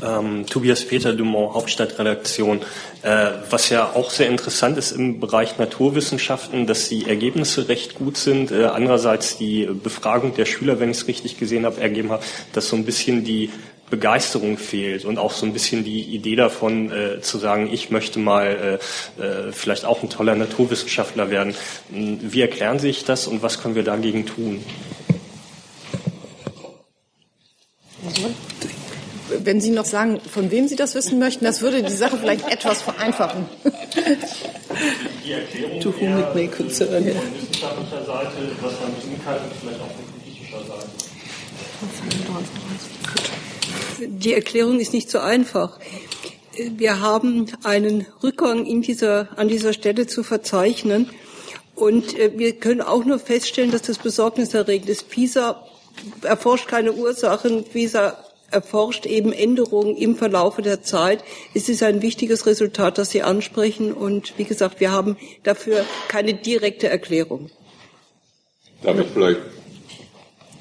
Ähm, 0.09 0.47
Tobias 0.47 0.85
Peter 0.85 1.13
Dumont, 1.13 1.55
Hauptstadtredaktion. 1.55 2.61
Äh, 3.03 3.31
was 3.51 3.69
ja 3.69 3.93
auch 3.95 4.11
sehr 4.11 4.29
interessant 4.29 4.79
ist 4.79 4.93
im 4.93 5.21
Bereich 5.21 5.59
Naturwissenschaften, 5.59 6.67
dass 6.67 6.89
die 6.89 7.09
Ergebnisse 7.09 7.69
recht 7.69 7.95
gut 7.95 8.17
sind. 8.17 8.51
Äh, 8.51 8.65
andererseits 8.65 9.37
die 9.37 9.67
Befragung 9.67 10.35
der 10.35 10.47
Schüler, 10.47 10.81
wenn 10.81 10.91
ich 10.91 10.99
es 10.99 11.09
richtig 11.09 11.39
gesehen 11.39 11.67
habe, 11.67 11.81
ergeben 11.81 12.11
hat, 12.11 12.23
dass 12.53 12.69
so 12.69 12.77
ein 12.77 12.85
bisschen 12.85 13.25
die 13.25 13.51
Begeisterung 13.91 14.59
fehlt 14.59 15.05
und 15.05 15.19
auch 15.19 15.33
so 15.33 15.47
ein 15.47 15.53
bisschen 15.53 15.85
die 15.85 16.03
Idee 16.03 16.37
davon 16.37 16.91
äh, 16.91 17.21
zu 17.21 17.39
sagen, 17.39 17.71
ich 17.73 17.91
möchte 17.91 18.19
mal 18.19 18.79
äh, 19.19 19.23
äh, 19.23 19.53
vielleicht 19.53 19.85
auch 19.85 20.03
ein 20.03 20.11
toller 20.11 20.35
Naturwissenschaftler 20.35 21.31
werden. 21.31 21.55
Wie 21.89 22.41
erklären 22.41 22.79
Sie 22.79 22.89
sich 22.89 23.05
das 23.05 23.27
und 23.27 23.43
was 23.43 23.61
können 23.63 23.75
wir 23.75 23.85
dagegen 23.85 24.27
tun? 24.27 24.63
Wenn 29.45 29.61
Sie 29.61 29.71
noch 29.71 29.85
sagen, 29.85 30.21
von 30.21 30.51
wem 30.51 30.69
Sie 30.69 30.77
das 30.77 30.95
wissen 30.95 31.19
möchten, 31.19 31.45
das 31.45 31.61
würde 31.61 31.83
die 31.83 31.93
Sache 31.93 32.17
vielleicht 32.19 32.49
etwas 32.49 32.83
vereinfachen. 32.83 33.47
Die 35.25 35.33
Erklärung 35.33 35.81
To 35.81 35.93
whom 36.01 36.19
it 36.19 36.35
may 36.35 36.47
concern. 36.49 36.89
von 36.89 37.05
wissenschaftlicher 37.05 38.05
Seite, 38.07 38.37
was 38.61 38.73
man 38.81 39.01
tun 39.01 39.21
kann 39.25 39.37
vielleicht 39.61 39.81
auch 39.81 39.91
von 39.91 40.05
politischer 40.23 40.61
Seite. 40.67 40.89
Die 44.01 44.35
Erklärung 44.35 44.81
ist 44.81 44.93
nicht 44.93 45.11
so 45.11 45.19
einfach. 45.19 45.79
Wir 46.57 47.01
haben 47.01 47.47
einen 47.65 48.07
Rückgang 48.23 48.67
in 48.67 48.83
dieser, 48.83 49.29
an 49.37 49.49
dieser 49.49 49.73
Stelle 49.73 50.07
zu 50.07 50.23
verzeichnen. 50.23 51.11
Und 51.75 52.19
äh, 52.19 52.33
wir 52.37 52.53
können 52.59 52.81
auch 52.81 53.05
nur 53.05 53.19
feststellen, 53.21 53.71
dass 53.71 53.83
das 53.83 53.99
besorgniserregend 53.99 54.89
ist. 54.89 55.09
PISA 55.11 55.65
erforscht 56.23 56.67
keine 56.69 56.93
Ursachen. 56.93 57.65
PISA 57.65 58.17
erforscht 58.51 59.07
eben 59.07 59.33
Änderungen 59.33 59.97
im 59.97 60.17
Verlaufe 60.17 60.63
der 60.63 60.83
Zeit. 60.83 61.23
Es 61.55 61.69
ist 61.69 61.83
ein 61.83 62.03
wichtiges 62.03 62.47
Resultat, 62.47 62.99
das 62.99 63.11
Sie 63.11 63.23
ansprechen. 63.23 63.93
Und 63.93 64.39
wie 64.39 64.45
gesagt, 64.45 64.81
wir 64.81 64.93
haben 64.93 65.17
dafür 65.43 65.85
keine 66.09 66.35
direkte 66.35 66.89
Erklärung. 66.89 67.51
Darf 68.83 68.99
ich 68.99 69.07
vielleicht 69.13 69.41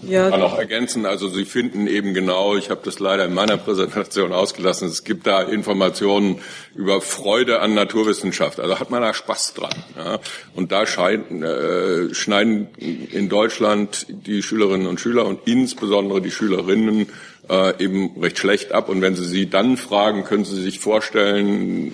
Ja, 0.03 0.29
kann 0.29 0.41
auch 0.41 0.57
ergänzen. 0.57 1.05
Also 1.05 1.27
Sie 1.27 1.45
finden 1.45 1.87
eben 1.87 2.13
genau, 2.13 2.55
ich 2.55 2.69
habe 2.69 2.81
das 2.83 2.99
leider 2.99 3.25
in 3.25 3.33
meiner 3.33 3.57
Präsentation 3.57 4.31
ausgelassen, 4.31 4.87
es 4.87 5.03
gibt 5.03 5.25
da 5.25 5.41
Informationen 5.41 6.39
über 6.75 7.01
Freude 7.01 7.61
an 7.61 7.73
Naturwissenschaft. 7.73 8.59
Also 8.59 8.79
hat 8.79 8.91
man 8.91 9.01
da 9.01 9.13
Spaß 9.13 9.55
dran. 9.55 9.73
Ja? 9.95 10.19
Und 10.55 10.71
da 10.71 10.85
scheiden, 10.85 11.41
äh, 11.41 12.13
schneiden 12.13 12.67
in 12.77 13.27
Deutschland 13.27 14.05
die 14.09 14.43
Schülerinnen 14.43 14.87
und 14.87 14.99
Schüler 14.99 15.25
und 15.25 15.39
insbesondere 15.45 16.21
die 16.21 16.31
Schülerinnen 16.31 17.07
äh, 17.49 17.83
eben 17.83 18.11
recht 18.21 18.37
schlecht 18.37 18.71
ab. 18.71 18.89
Und 18.89 19.01
wenn 19.01 19.15
Sie 19.15 19.25
sie 19.25 19.49
dann 19.49 19.77
fragen, 19.77 20.23
können 20.23 20.45
Sie 20.45 20.61
sich 20.61 20.79
vorstellen, 20.79 21.93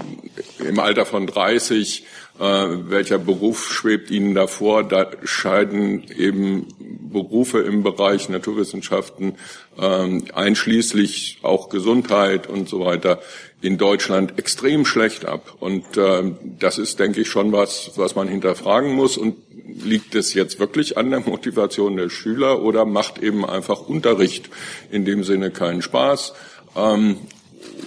im 0.59 0.79
Alter 0.79 1.05
von 1.05 1.27
30, 1.27 2.03
äh, 2.03 2.05
welcher 2.39 3.19
Beruf 3.19 3.71
schwebt 3.71 4.09
Ihnen 4.09 4.33
davor? 4.33 4.83
Da 4.83 5.11
scheiden 5.23 6.03
eben 6.17 6.67
Berufe 7.11 7.59
im 7.59 7.83
Bereich 7.83 8.27
Naturwissenschaften, 8.27 9.35
ähm, 9.79 10.25
einschließlich 10.33 11.39
auch 11.43 11.69
Gesundheit 11.69 12.47
und 12.47 12.67
so 12.67 12.79
weiter, 12.79 13.19
in 13.61 13.77
Deutschland 13.77 14.39
extrem 14.39 14.83
schlecht 14.85 15.25
ab. 15.25 15.55
Und 15.59 15.95
äh, 15.95 16.33
das 16.59 16.79
ist, 16.79 16.99
denke 16.99 17.21
ich, 17.21 17.29
schon 17.29 17.51
was, 17.51 17.91
was 17.95 18.15
man 18.15 18.27
hinterfragen 18.27 18.93
muss. 18.93 19.15
Und 19.15 19.35
liegt 19.65 20.15
es 20.15 20.33
jetzt 20.33 20.59
wirklich 20.59 20.97
an 20.97 21.11
der 21.11 21.21
Motivation 21.21 21.95
der 21.95 22.09
Schüler 22.09 22.61
oder 22.61 22.85
macht 22.85 23.19
eben 23.21 23.45
einfach 23.45 23.87
Unterricht 23.87 24.49
in 24.91 25.05
dem 25.05 25.23
Sinne 25.23 25.51
keinen 25.51 25.81
Spaß? 25.81 26.33
Ähm, 26.75 27.17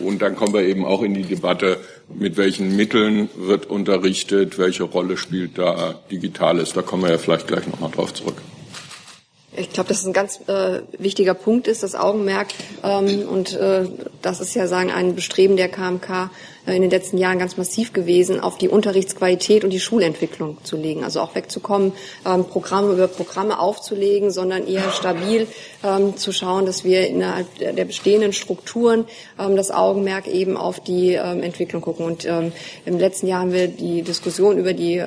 und 0.01 0.23
dann 0.23 0.37
kommen 0.37 0.55
wir 0.55 0.63
eben 0.63 0.85
auch 0.85 1.03
in 1.03 1.15
die 1.15 1.23
Debatte, 1.23 1.79
mit 2.09 2.37
welchen 2.37 2.77
Mitteln 2.77 3.29
wird 3.37 3.67
unterrichtet, 3.67 4.59
welche 4.59 4.85
Rolle 4.85 5.17
spielt 5.17 5.59
da 5.59 5.95
Digitales. 6.11 6.73
Da 6.73 6.83
kommen 6.83 7.03
wir 7.03 7.11
ja 7.11 7.19
vielleicht 7.19 7.47
gleich 7.47 7.67
nochmal 7.67 7.91
drauf 7.91 8.15
zurück. 8.15 8.41
Ich 9.57 9.73
glaube, 9.73 9.89
dass 9.89 10.01
es 10.01 10.07
ein 10.07 10.13
ganz 10.13 10.41
äh, 10.49 10.83
wichtiger 10.99 11.33
Punkt 11.33 11.67
ist, 11.67 11.83
das 11.83 11.95
Augenmerk. 11.95 12.49
Ähm, 12.83 13.27
und 13.27 13.55
äh, 13.55 13.89
das 14.21 14.41
ist 14.41 14.55
ja 14.55 14.67
sagen 14.67 14.91
ein 14.91 15.15
Bestreben 15.15 15.57
der 15.57 15.69
KMK, 15.69 16.31
in 16.67 16.83
den 16.83 16.91
letzten 16.91 17.19
Jahren 17.19 17.39
ganz 17.39 17.57
massiv 17.57 17.93
gewesen, 17.93 18.41
auf 18.41 18.59
die 18.59 18.69
Unterrichtsqualität 18.69 19.63
und 19.63 19.71
die 19.71 19.81
Schulentwicklung 19.81 20.59
zu 20.65 20.77
legen. 20.77 21.05
Also 21.05 21.21
auch 21.21 21.35
wegzukommen, 21.35 21.93
ähm, 22.27 22.45
Programme 22.45 22.93
über 22.93 23.07
Programme 23.07 23.59
aufzulegen, 23.61 24.31
sondern 24.31 24.67
eher 24.67 24.91
stabil 24.91 25.47
ähm, 25.85 26.17
zu 26.17 26.33
schauen, 26.33 26.67
dass 26.67 26.85
wir 26.85 27.07
innerhalb 27.07 27.47
der 27.59 27.85
bestehenden 27.85 28.33
Strukturen 28.33 29.05
ähm, 29.39 29.57
das 29.57 29.71
Augenmerk 29.71 30.27
eben 30.27 30.57
auf 30.57 30.81
die 30.81 31.15
Entwicklung 31.15 31.83
gucken. 31.83 32.05
Und 32.07 32.25
im 32.25 32.99
letzten 32.99 33.27
Jahr 33.27 33.41
haben 33.41 33.53
wir 33.53 33.69
die 33.69 34.03
Diskussion 34.03 34.59
über 34.59 34.73
die 34.73 35.03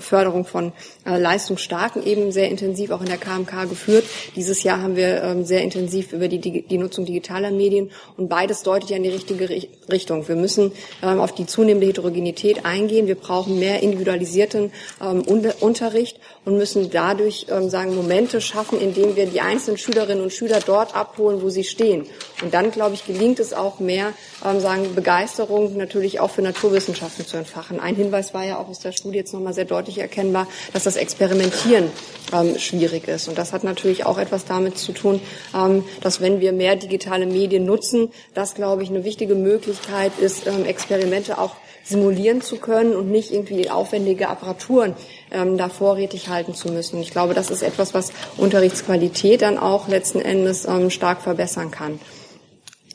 Förderung 0.00 0.44
von 0.44 0.72
äh, 1.04 1.18
Leistungsstarken 1.18 2.04
eben 2.04 2.32
sehr 2.32 2.48
intensiv 2.48 2.90
auch 2.90 3.00
in 3.00 3.06
der 3.06 3.18
KMK 3.18 3.68
geführt. 3.68 4.04
Dieses 4.34 4.62
Jahr 4.62 4.82
haben 4.82 4.96
wir 4.96 5.36
sehr 5.42 5.62
intensiv 5.62 6.12
über 6.12 6.28
die, 6.28 6.40
die 6.40 6.78
Nutzung 6.78 7.04
digitaler 7.04 7.50
Medien 7.50 7.90
und 8.16 8.28
beides 8.28 8.62
deutet 8.62 8.90
ja 8.90 8.96
in 8.96 9.02
die 9.02 9.10
richtige 9.10 9.48
Richtung. 9.90 10.26
Wir 10.28 10.36
müssen 10.36 10.72
ähm, 11.02 11.20
auf 11.20 11.32
die 11.32 11.46
zunehmende 11.46 11.86
Heterogenität 11.86 12.64
eingehen. 12.64 13.06
Wir 13.06 13.14
brauchen 13.14 13.58
mehr 13.58 13.82
individualisierten 13.82 14.72
ähm, 15.00 15.22
Unterricht 15.22 16.18
und 16.44 16.56
müssen 16.56 16.90
dadurch 16.90 17.46
ähm, 17.50 17.70
sagen 17.70 17.94
Momente 17.94 18.40
schaffen, 18.40 18.80
indem 18.80 19.16
wir 19.16 19.26
die 19.26 19.40
einzelnen 19.40 19.78
Schülerinnen 19.78 20.22
und 20.22 20.32
Schüler 20.32 20.60
dort 20.64 20.94
abholen, 20.94 21.42
wo 21.42 21.50
sie 21.50 21.64
stehen. 21.64 22.06
Und 22.42 22.52
dann, 22.52 22.70
glaube 22.70 22.94
ich, 22.94 23.06
gelingt 23.06 23.40
es 23.40 23.54
auch 23.54 23.78
mehr, 23.78 24.12
ähm, 24.44 24.60
sagen 24.60 24.94
Begeisterung 24.94 25.76
natürlich 25.76 26.20
auch 26.20 26.30
für 26.30 26.42
Naturwissenschaften 26.42 27.26
zu 27.26 27.36
entfachen. 27.38 27.80
Ein 27.80 27.96
Hinweis 27.96 28.34
war 28.34 28.44
ja 28.44 28.58
auch 28.58 28.68
aus 28.68 28.80
der 28.80 28.92
Studie 28.92 29.18
jetzt 29.18 29.32
nochmal 29.32 29.54
sehr 29.54 29.64
deutlich 29.64 29.98
erkennbar, 29.98 30.46
dass 30.72 30.84
das 30.84 30.96
Experimentieren 30.96 31.90
ähm, 32.32 32.58
schwierig 32.58 33.08
ist. 33.08 33.28
Und 33.28 33.38
das 33.38 33.52
hat 33.52 33.64
natürlich 33.64 34.04
auch 34.04 34.18
etwas 34.18 34.44
damit 34.44 34.76
zu 34.76 34.92
tun, 34.92 35.20
ähm, 35.54 35.84
dass 36.02 36.20
wenn 36.20 36.40
wir 36.40 36.52
mehr 36.52 36.76
digitale 36.76 37.26
Medien 37.26 37.64
nutzen, 37.64 38.10
das, 38.34 38.54
glaube 38.54 38.82
ich, 38.82 38.90
eine 38.90 39.04
wichtige 39.04 39.34
Möglichkeit 39.34 40.12
ist, 40.18 40.46
ähm, 40.46 40.66
Experimente 40.66 41.38
auch 41.38 41.56
simulieren 41.84 42.42
zu 42.42 42.56
können 42.56 42.96
und 42.96 43.10
nicht 43.10 43.32
irgendwie 43.32 43.70
aufwendige 43.70 44.28
Apparaturen 44.28 44.94
ähm, 45.30 45.56
da 45.56 45.68
vorrätig 45.68 46.28
halten 46.28 46.52
zu 46.52 46.68
müssen. 46.68 47.00
Ich 47.00 47.12
glaube, 47.12 47.32
das 47.32 47.50
ist 47.50 47.62
etwas, 47.62 47.94
was 47.94 48.12
Unterrichtsqualität 48.36 49.42
dann 49.42 49.56
auch 49.56 49.88
letzten 49.88 50.20
Endes 50.20 50.66
ähm, 50.66 50.90
stark 50.90 51.22
verbessern 51.22 51.70
kann. 51.70 52.00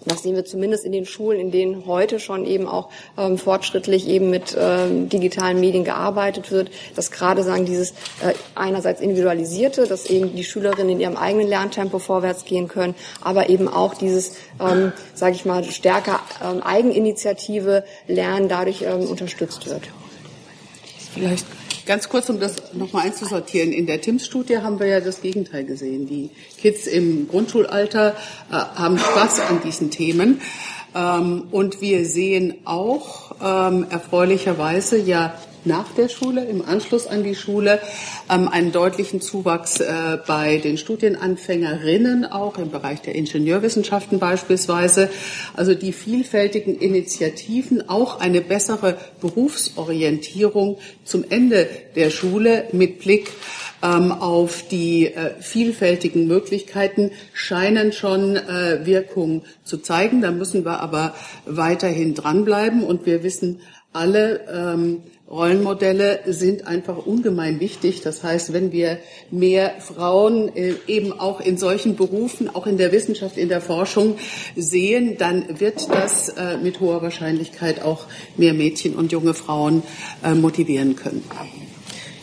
Das 0.06 0.24
sehen 0.24 0.36
wir 0.36 0.46
zumindest 0.46 0.84
in 0.84 0.92
den 0.92 1.06
Schulen, 1.06 1.40
in 1.40 1.52
denen 1.52 1.86
heute 1.86 2.20
schon 2.20 2.46
eben 2.46 2.68
auch 2.68 2.90
ähm, 3.18 3.38
fortschrittlich 3.38 4.08
eben 4.08 4.32
mit 4.32 4.58
ähm, 4.60 5.10
digitalen 5.10 5.60
Medien 5.60 5.84
gearbeitet 5.84 6.52
wird, 6.52 6.72
dass 6.96 7.12
gerade 7.12 7.44
sagen 7.44 7.66
dieses 7.66 7.92
äh, 7.92 8.34
einerseits 8.56 9.00
individualisierte, 9.00 9.86
dass 9.86 10.08
eben 10.08 10.36
die 10.36 10.44
Schülerinnen 10.44 10.94
in 10.94 11.00
ihrem 11.00 11.18
eigenen 11.18 11.48
Lerntempo 11.48 12.00
vorwärts 12.00 12.46
gehen 12.46 12.68
können, 12.68 12.96
aber 13.22 13.50
eben 13.50 13.68
auch 13.68 13.94
dieses, 13.94 14.38
ähm, 14.60 14.92
sage 15.14 15.36
ich 15.36 15.46
mal, 15.46 15.64
stärker 15.64 16.20
ähm, 16.44 16.64
Eigeninitiative 16.64 17.84
Lernen 18.08 18.50
dadurch 18.50 18.82
ähm, 18.82 19.02
unterstützt 19.02 19.68
wird. 19.68 19.84
Vielleicht 21.14 21.46
Ganz 21.86 22.10
kurz, 22.10 22.30
um 22.30 22.40
das 22.40 22.74
nochmal 22.74 23.08
einzusortieren. 23.08 23.72
In 23.72 23.88
der 23.88 24.02
TIMS-Studie 24.02 24.60
haben 24.60 24.80
wir 24.80 24.88
ja 24.88 25.00
das 25.00 25.22
Gegenteil 25.22 25.64
gesehen. 25.64 26.08
Die 26.08 26.30
Kids 26.60 26.86
im 26.86 27.28
Grundschulalter 27.28 28.16
äh, 28.52 28.54
haben 28.54 29.00
Spaß 29.00 29.40
an 29.42 29.62
diesen 29.64 29.90
Themen. 29.90 30.42
Ähm, 30.94 31.48
und 31.52 31.82
wir 31.82 32.06
sehen 32.06 32.56
auch 32.66 33.32
ähm, 33.42 33.88
erfreulicherweise 33.90 34.98
ja 34.98 35.34
nach 35.66 35.92
der 35.94 36.10
Schule, 36.10 36.46
im 36.46 36.64
Anschluss 36.64 37.08
an 37.08 37.24
die 37.24 37.36
Schule, 37.36 37.80
ähm, 38.30 38.48
einen 38.48 38.72
deutlichen 38.72 39.22
Zuwachs 39.22 39.80
äh, 39.80 40.18
bei 40.28 40.58
den 40.58 40.78
Studienanfängerinnen, 40.78 42.26
auch 42.26 42.58
im 42.58 42.72
Bereich 42.72 43.02
der 43.02 43.16
Ingenieurwissenschaften 43.16 44.20
beispielsweise. 44.20 45.10
Also 45.56 45.74
die 45.74 45.94
vielfältigen 45.94 46.78
Initiativen, 46.80 47.90
auch 47.90 48.20
eine 48.20 48.42
bessere 48.42 48.98
Berufsorientierung 49.22 50.78
zum 51.04 51.26
Ende 51.30 51.68
der 51.96 52.10
Schule 52.10 52.66
mit 52.72 53.00
Blick 53.00 53.32
ähm, 53.84 54.12
auf 54.12 54.68
die 54.68 55.08
äh, 55.08 55.42
vielfältigen 55.42 56.28
Möglichkeiten 56.28 57.12
scheinen 57.34 57.92
schon 57.92 58.36
äh, 58.36 58.86
Wirkung 58.86 59.44
zu 59.64 59.78
zeigen. 59.78 60.22
Da 60.22 60.32
müssen 60.32 60.66
wir 60.66 60.80
aber 60.82 61.16
weiterhin 61.46 62.14
dranbleiben 62.14 62.84
und 62.84 63.06
wir 63.06 63.24
wissen 63.24 63.62
alle, 63.94 64.42
ähm, 64.52 65.02
Rollenmodelle 65.32 66.20
sind 66.26 66.68
einfach 66.68 67.06
ungemein 67.06 67.62
wichtig. 67.62 68.02
Das 68.02 68.22
heißt, 68.22 68.52
wenn 68.52 68.72
wir 68.74 69.00
mehr 69.30 69.76
Frauen 69.80 70.54
äh, 70.56 70.74
eben 70.88 71.18
auch 71.18 71.40
in 71.40 71.58
solchen 71.58 71.96
Berufen, 71.96 72.54
auch 72.54 72.68
in 72.68 72.78
der 72.78 72.92
Wissenschaft, 72.92 73.38
in 73.38 73.48
der 73.48 73.62
Forschung 73.62 74.18
sehen, 74.58 75.18
dann 75.18 75.60
wird 75.60 75.90
das 75.90 76.30
äh, 76.30 76.58
mit 76.58 76.82
hoher 76.82 77.02
Wahrscheinlichkeit 77.02 77.82
auch 77.82 78.08
mehr 78.36 78.54
Mädchen 78.54 78.96
und 78.96 79.14
junge 79.14 79.34
Frauen 79.34 79.84
äh, 80.24 80.34
motivieren 80.34 80.98
können. 80.98 81.24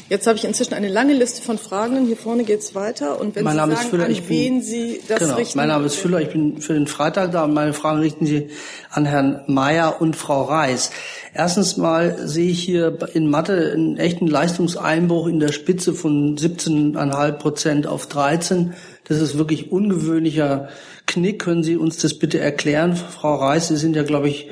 Jetzt 0.08 0.26
habe 0.26 0.38
ich 0.38 0.44
inzwischen 0.44 0.72
eine 0.72 0.88
lange 0.88 1.12
Liste 1.12 1.42
von 1.42 1.58
Fragen. 1.58 2.06
Hier 2.06 2.16
vorne 2.16 2.44
geht 2.44 2.60
es 2.60 2.74
weiter. 2.74 3.20
Und 3.20 3.34
wenn 3.34 3.44
mein 3.44 3.52
Sie 3.52 3.58
Name 3.58 3.74
sagen, 3.74 3.84
ist 3.84 3.90
Füller, 3.90 4.04
an 4.06 4.10
ich 4.10 4.22
bin, 4.22 4.38
wen 4.38 4.62
Sie 4.62 5.00
das 5.06 5.18
genau, 5.18 5.34
richten... 5.34 5.58
Mein 5.58 5.68
Name 5.68 5.86
ist 5.86 5.96
Füller, 5.96 6.20
ich 6.22 6.30
bin 6.30 6.62
für 6.62 6.72
den 6.72 6.86
Freitag 6.86 7.32
da 7.32 7.44
und 7.44 7.52
meine 7.52 7.74
Fragen 7.74 8.00
richten 8.00 8.24
Sie 8.24 8.48
an 8.90 9.04
Herrn 9.04 9.42
Mayer 9.48 10.00
und 10.00 10.16
Frau 10.16 10.44
Reis. 10.44 10.92
Erstens 11.34 11.76
mal 11.76 12.26
sehe 12.26 12.50
ich 12.50 12.62
hier 12.62 12.96
in 13.12 13.28
Mathe 13.28 13.72
einen 13.72 13.98
echten 13.98 14.26
Leistungseinbruch 14.26 15.26
in 15.26 15.40
der 15.40 15.52
Spitze 15.52 15.92
von 15.92 16.38
17,5 16.38 17.32
Prozent 17.32 17.86
auf 17.86 18.06
13. 18.06 18.72
Das 19.04 19.20
ist 19.20 19.36
wirklich 19.36 19.70
ungewöhnlicher 19.70 20.68
Knick. 21.06 21.42
Können 21.42 21.62
Sie 21.62 21.76
uns 21.76 21.98
das 21.98 22.14
bitte 22.14 22.38
erklären? 22.38 22.96
Frau 22.96 23.34
Reis, 23.34 23.68
Sie 23.68 23.76
sind 23.76 23.94
ja, 23.94 24.04
glaube 24.04 24.30
ich, 24.30 24.48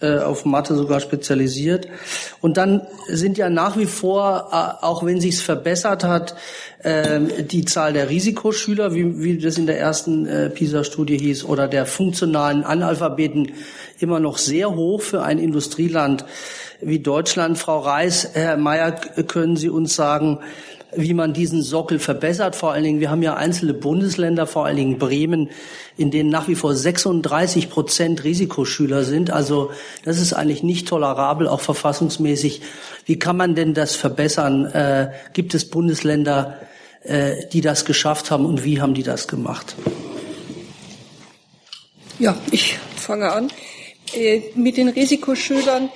äh, 0.00 0.18
auf 0.18 0.44
Mathe 0.44 0.74
sogar 0.74 1.00
spezialisiert. 1.00 1.88
Und 2.42 2.58
dann 2.58 2.82
sind 3.08 3.38
ja 3.38 3.48
nach 3.48 3.78
wie 3.78 3.86
vor, 3.86 4.50
äh, 4.52 4.84
auch 4.84 5.04
wenn 5.04 5.20
sich's 5.20 5.40
verbessert 5.40 6.04
hat, 6.04 6.36
äh, 6.82 7.42
die 7.42 7.64
Zahl 7.64 7.94
der 7.94 8.10
Risikoschüler, 8.10 8.94
wie, 8.94 9.22
wie 9.22 9.38
das 9.38 9.56
in 9.56 9.66
der 9.66 9.80
ersten 9.80 10.26
äh, 10.26 10.50
PISA-Studie 10.50 11.16
hieß, 11.16 11.44
oder 11.44 11.66
der 11.66 11.86
funktionalen 11.86 12.62
Analphabeten 12.62 13.52
immer 13.98 14.20
noch 14.20 14.36
sehr 14.36 14.74
hoch 14.74 15.00
für 15.00 15.22
ein 15.22 15.38
Industrieland 15.38 16.26
wie 16.82 16.98
Deutschland. 16.98 17.56
Frau 17.56 17.78
Reis, 17.78 18.28
Herr 18.34 18.58
Mayer, 18.58 18.92
können 18.92 19.56
Sie 19.56 19.70
uns 19.70 19.96
sagen, 19.96 20.40
wie 20.94 21.14
man 21.14 21.32
diesen 21.32 21.62
Sockel 21.62 21.98
verbessert. 21.98 22.56
Vor 22.56 22.72
allen 22.72 22.84
Dingen, 22.84 23.00
wir 23.00 23.10
haben 23.10 23.22
ja 23.22 23.34
einzelne 23.34 23.74
Bundesländer, 23.74 24.46
vor 24.46 24.66
allen 24.66 24.76
Dingen 24.76 24.98
Bremen, 24.98 25.50
in 25.96 26.10
denen 26.10 26.30
nach 26.30 26.48
wie 26.48 26.54
vor 26.54 26.74
36 26.74 27.70
Prozent 27.70 28.24
Risikoschüler 28.24 29.04
sind. 29.04 29.30
Also 29.30 29.70
das 30.04 30.20
ist 30.20 30.32
eigentlich 30.32 30.62
nicht 30.62 30.88
tolerabel, 30.88 31.48
auch 31.48 31.60
verfassungsmäßig. 31.60 32.62
Wie 33.04 33.18
kann 33.18 33.36
man 33.36 33.54
denn 33.54 33.74
das 33.74 33.96
verbessern? 33.96 34.66
Äh, 34.66 35.12
gibt 35.32 35.54
es 35.54 35.68
Bundesländer, 35.68 36.58
äh, 37.02 37.46
die 37.52 37.60
das 37.60 37.84
geschafft 37.84 38.30
haben 38.30 38.46
und 38.46 38.64
wie 38.64 38.80
haben 38.80 38.94
die 38.94 39.02
das 39.02 39.28
gemacht? 39.28 39.74
Ja, 42.18 42.36
ich 42.50 42.78
fange 42.96 43.30
an. 43.30 43.50
Äh, 44.14 44.42
mit 44.54 44.76
den 44.76 44.88
Risikoschülern. 44.88 45.90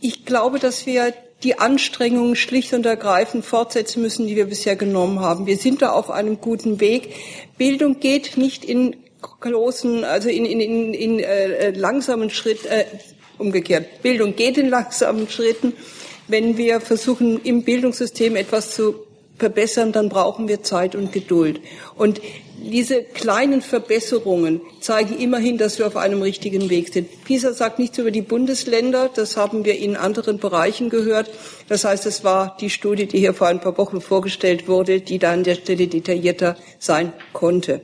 Ich 0.00 0.24
glaube, 0.24 0.58
dass 0.58 0.86
wir 0.86 1.12
die 1.42 1.58
Anstrengungen 1.58 2.36
schlicht 2.36 2.72
und 2.72 2.86
ergreifend 2.86 3.44
fortsetzen 3.44 4.02
müssen, 4.02 4.26
die 4.26 4.36
wir 4.36 4.46
bisher 4.46 4.76
genommen 4.76 5.20
haben. 5.20 5.46
Wir 5.46 5.56
sind 5.56 5.82
da 5.82 5.92
auf 5.92 6.10
einem 6.10 6.40
guten 6.40 6.80
Weg. 6.80 7.14
Bildung 7.58 8.00
geht 8.00 8.36
nicht 8.36 8.64
in 8.64 8.96
großen, 9.20 10.04
also 10.04 10.28
in, 10.28 10.44
in, 10.44 10.60
in, 10.60 10.94
in 10.94 11.20
äh, 11.20 11.70
langsamen 11.70 12.30
Schritt, 12.30 12.64
äh, 12.66 12.84
umgekehrt. 13.38 14.02
Bildung 14.02 14.36
geht 14.36 14.58
in 14.58 14.68
langsamen 14.68 15.28
Schritten. 15.28 15.74
Wenn 16.28 16.56
wir 16.56 16.80
versuchen, 16.80 17.40
im 17.42 17.62
Bildungssystem 17.62 18.36
etwas 18.36 18.74
zu 18.74 18.94
verbessern, 19.38 19.92
dann 19.92 20.08
brauchen 20.08 20.48
wir 20.48 20.62
Zeit 20.62 20.94
und 20.94 21.12
Geduld. 21.12 21.60
Und 21.96 22.20
diese 22.58 23.02
kleinen 23.02 23.62
Verbesserungen 23.62 24.60
zeigen 24.80 25.18
immerhin, 25.18 25.58
dass 25.58 25.78
wir 25.78 25.86
auf 25.86 25.96
einem 25.96 26.22
richtigen 26.22 26.70
Weg 26.70 26.92
sind. 26.92 27.24
PISA 27.24 27.52
sagt 27.52 27.78
nichts 27.78 27.98
über 27.98 28.10
die 28.10 28.22
Bundesländer, 28.22 29.10
das 29.14 29.36
haben 29.36 29.64
wir 29.64 29.78
in 29.78 29.96
anderen 29.96 30.38
Bereichen 30.38 30.90
gehört. 30.90 31.30
Das 31.68 31.84
heißt, 31.84 32.06
es 32.06 32.24
war 32.24 32.56
die 32.60 32.70
Studie, 32.70 33.06
die 33.06 33.18
hier 33.18 33.34
vor 33.34 33.46
ein 33.46 33.60
paar 33.60 33.78
Wochen 33.78 34.00
vorgestellt 34.00 34.68
wurde, 34.68 35.00
die 35.00 35.18
da 35.18 35.32
an 35.32 35.44
der 35.44 35.54
Stelle 35.54 35.86
detaillierter 35.86 36.56
sein 36.78 37.12
konnte. 37.32 37.80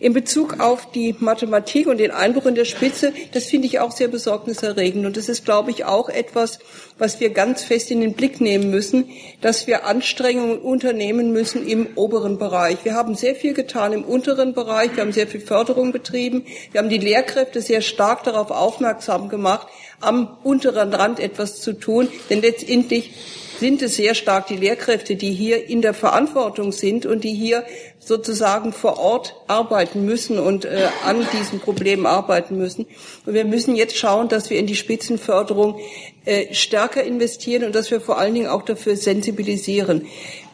In 0.00 0.12
Bezug 0.12 0.60
auf 0.60 0.90
die 0.90 1.14
Mathematik 1.18 1.86
und 1.86 1.98
den 1.98 2.10
Einbruch 2.10 2.46
in 2.46 2.54
der 2.54 2.64
Spitze, 2.64 3.12
das 3.32 3.46
finde 3.46 3.66
ich 3.66 3.78
auch 3.78 3.92
sehr 3.92 4.08
besorgniserregend. 4.08 5.06
Und 5.06 5.16
das 5.16 5.28
ist, 5.28 5.44
glaube 5.44 5.70
ich, 5.70 5.84
auch 5.84 6.08
etwas, 6.08 6.58
was 6.98 7.20
wir 7.20 7.30
ganz 7.30 7.62
fest 7.62 7.90
in 7.90 8.00
den 8.00 8.14
Blick 8.14 8.40
nehmen 8.40 8.70
müssen, 8.70 9.08
dass 9.40 9.66
wir 9.66 9.86
Anstrengungen 9.86 10.58
unternehmen 10.58 11.32
müssen 11.32 11.66
im 11.66 11.88
oberen 11.94 12.38
Bereich. 12.38 12.78
Wir 12.84 12.94
haben 12.94 13.14
sehr 13.14 13.34
viel 13.34 13.54
getan 13.54 13.92
im 13.92 14.04
unteren 14.10 14.52
Bereich, 14.52 14.94
wir 14.96 15.02
haben 15.02 15.12
sehr 15.12 15.26
viel 15.26 15.40
Förderung 15.40 15.92
betrieben, 15.92 16.44
wir 16.72 16.80
haben 16.80 16.88
die 16.88 16.98
Lehrkräfte 16.98 17.62
sehr 17.62 17.80
stark 17.80 18.24
darauf 18.24 18.50
aufmerksam 18.50 19.28
gemacht, 19.28 19.68
am 20.00 20.36
unteren 20.42 20.92
Rand 20.92 21.20
etwas 21.20 21.60
zu 21.60 21.72
tun, 21.72 22.08
denn 22.28 22.42
letztendlich 22.42 23.12
sind 23.60 23.82
es 23.82 23.96
sehr 23.96 24.14
stark 24.14 24.46
die 24.46 24.56
Lehrkräfte, 24.56 25.16
die 25.16 25.32
hier 25.32 25.68
in 25.68 25.82
der 25.82 25.92
Verantwortung 25.92 26.72
sind 26.72 27.04
und 27.04 27.24
die 27.24 27.34
hier 27.34 27.62
sozusagen 27.98 28.72
vor 28.72 28.98
Ort 28.98 29.36
arbeiten 29.48 30.06
müssen 30.06 30.38
und 30.38 30.64
äh, 30.64 30.88
an 31.04 31.26
diesem 31.34 31.60
Problem 31.60 32.06
arbeiten 32.06 32.56
müssen. 32.56 32.86
Und 33.26 33.34
wir 33.34 33.44
müssen 33.44 33.76
jetzt 33.76 33.98
schauen, 33.98 34.28
dass 34.28 34.48
wir 34.48 34.58
in 34.58 34.66
die 34.66 34.76
Spitzenförderung 34.76 35.78
äh, 36.24 36.52
stärker 36.52 37.02
investieren 37.02 37.64
und 37.64 37.74
dass 37.74 37.90
wir 37.90 38.00
vor 38.00 38.18
allen 38.18 38.34
Dingen 38.34 38.48
auch 38.48 38.62
dafür 38.62 38.96
sensibilisieren. 38.96 40.06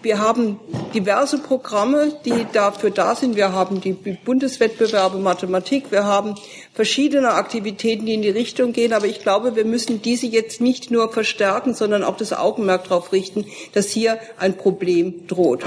Wir 0.03 0.21
haben 0.21 0.61
diverse 0.95 1.39
Programme, 1.39 2.13
die 2.25 2.47
dafür 2.53 2.91
da 2.91 3.17
sind. 3.17 3.35
Wir 3.35 3.53
haben 3.53 3.81
die 3.81 3.93
Bundeswettbewerbe 3.93 5.19
Mathematik. 5.19 5.91
Wir 5.91 6.05
haben 6.05 6.37
verschiedene 6.75 7.33
Aktivitäten, 7.33 8.07
die 8.07 8.15
in 8.15 8.23
die 8.23 8.31
Richtung 8.31 8.73
gehen. 8.73 8.93
Aber 8.93 9.07
ich 9.07 9.21
glaube, 9.21 9.57
wir 9.57 9.65
müssen 9.65 10.01
diese 10.03 10.27
jetzt 10.27 10.61
nicht 10.61 10.93
nur 10.93 11.13
verstärken, 11.13 11.75
sondern 11.75 12.05
auch 12.05 12.17
das 12.17 12.33
Augenmerk 12.33 12.85
darauf 12.85 13.11
richten, 13.11 13.47
dass 13.73 13.91
hier 13.91 14.21
ein 14.39 14.57
Problem 14.57 15.27
droht. 15.27 15.65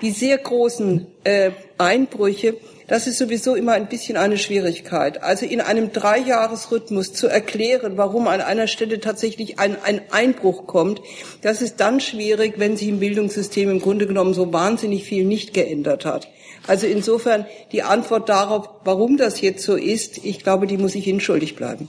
Die 0.00 0.12
sehr 0.12 0.38
großen 0.38 1.08
äh, 1.24 1.50
Einbrüche 1.78 2.56
das 2.88 3.06
ist 3.06 3.18
sowieso 3.18 3.54
immer 3.54 3.72
ein 3.72 3.88
bisschen 3.88 4.16
eine 4.16 4.38
Schwierigkeit. 4.38 5.22
Also 5.22 5.44
in 5.44 5.60
einem 5.60 5.92
Dreijahresrhythmus 5.92 7.12
zu 7.12 7.26
erklären, 7.26 7.96
warum 7.96 8.28
an 8.28 8.40
einer 8.40 8.68
Stelle 8.68 9.00
tatsächlich 9.00 9.58
ein, 9.58 9.76
ein 9.82 10.00
Einbruch 10.10 10.66
kommt, 10.66 11.00
das 11.42 11.62
ist 11.62 11.80
dann 11.80 12.00
schwierig, 12.00 12.54
wenn 12.58 12.76
sich 12.76 12.88
im 12.88 13.00
Bildungssystem 13.00 13.70
im 13.70 13.80
Grunde 13.80 14.06
genommen 14.06 14.34
so 14.34 14.52
wahnsinnig 14.52 15.04
viel 15.04 15.24
nicht 15.24 15.52
geändert 15.52 16.04
hat. 16.04 16.28
Also 16.66 16.86
insofern 16.86 17.46
die 17.72 17.82
Antwort 17.82 18.28
darauf, 18.28 18.68
warum 18.84 19.16
das 19.16 19.40
jetzt 19.40 19.64
so 19.64 19.76
ist, 19.76 20.24
ich 20.24 20.42
glaube, 20.42 20.66
die 20.66 20.78
muss 20.78 20.94
ich 20.94 21.06
Ihnen 21.06 21.20
schuldig 21.20 21.56
bleiben. 21.56 21.88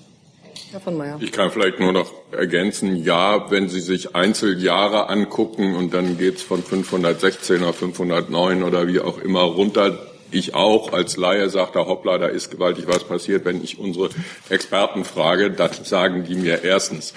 Herr 0.72 0.82
von 0.82 0.98
Mayer. 0.98 1.18
Ich 1.22 1.32
kann 1.32 1.50
vielleicht 1.50 1.80
nur 1.80 1.94
noch 1.94 2.12
ergänzen, 2.32 3.04
ja, 3.04 3.50
wenn 3.50 3.70
Sie 3.70 3.80
sich 3.80 4.16
Einzeljahre 4.16 5.10
angucken 5.10 5.76
und 5.76 5.94
dann 5.94 6.18
geht's 6.18 6.42
von 6.42 6.62
516 6.62 7.64
auf 7.64 7.78
509 7.78 8.64
oder 8.64 8.88
wie 8.88 9.00
auch 9.00 9.18
immer 9.18 9.44
runter, 9.44 9.98
ich 10.32 10.54
auch 10.54 10.94
als 10.94 11.18
Laie 11.18 11.50
sagte, 11.50 11.80
hoppla, 11.86 12.18
da 12.18 12.28
ist 12.28 12.52
gewaltig 12.52 12.86
was 12.88 13.04
passiert. 13.04 13.46
Wenn 13.46 13.64
ich 13.64 13.80
unsere 13.80 14.10
Experten 14.50 15.06
frage, 15.06 15.52
dann 15.52 15.72
sagen 15.84 16.24
die 16.24 16.36
mir 16.36 16.64
erstens, 16.64 17.14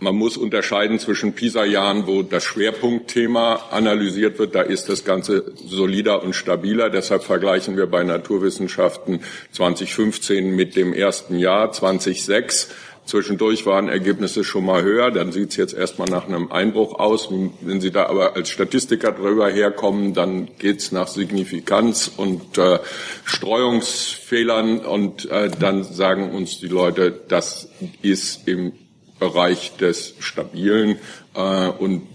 man 0.00 0.14
muss 0.14 0.36
unterscheiden 0.36 1.00
zwischen 1.00 1.32
PISA-Jahren, 1.32 2.06
wo 2.06 2.22
das 2.22 2.44
Schwerpunktthema 2.44 3.64
analysiert 3.72 4.38
wird. 4.38 4.54
Da 4.54 4.62
ist 4.62 4.88
das 4.88 5.04
Ganze 5.04 5.52
solider 5.56 6.22
und 6.22 6.34
stabiler. 6.34 6.88
Deshalb 6.88 7.24
vergleichen 7.24 7.76
wir 7.76 7.86
bei 7.86 8.04
Naturwissenschaften 8.04 9.20
2015 9.50 10.54
mit 10.54 10.76
dem 10.76 10.92
ersten 10.92 11.36
Jahr 11.36 11.72
2006 11.72 12.68
Zwischendurch 13.08 13.64
waren 13.64 13.88
Ergebnisse 13.88 14.44
schon 14.44 14.66
mal 14.66 14.82
höher, 14.82 15.10
dann 15.10 15.32
sieht 15.32 15.48
es 15.48 15.56
jetzt 15.56 15.72
erstmal 15.72 16.10
nach 16.10 16.28
einem 16.28 16.52
Einbruch 16.52 16.98
aus. 16.98 17.30
Wenn 17.62 17.80
Sie 17.80 17.90
da 17.90 18.04
aber 18.04 18.36
als 18.36 18.50
Statistiker 18.50 19.12
drüber 19.12 19.48
herkommen, 19.48 20.12
dann 20.12 20.50
geht 20.58 20.80
es 20.80 20.92
nach 20.92 21.08
Signifikanz 21.08 22.10
und 22.14 22.58
äh, 22.58 22.80
Streuungsfehlern 23.24 24.80
und 24.80 25.24
äh, 25.30 25.50
dann 25.58 25.84
sagen 25.84 26.32
uns 26.32 26.60
die 26.60 26.68
Leute, 26.68 27.18
das 27.28 27.70
ist 28.02 28.46
im 28.46 28.72
Bereich 29.18 29.74
des 29.78 30.12
Stabilen 30.18 30.98
äh, 31.34 31.68
und 31.68 32.06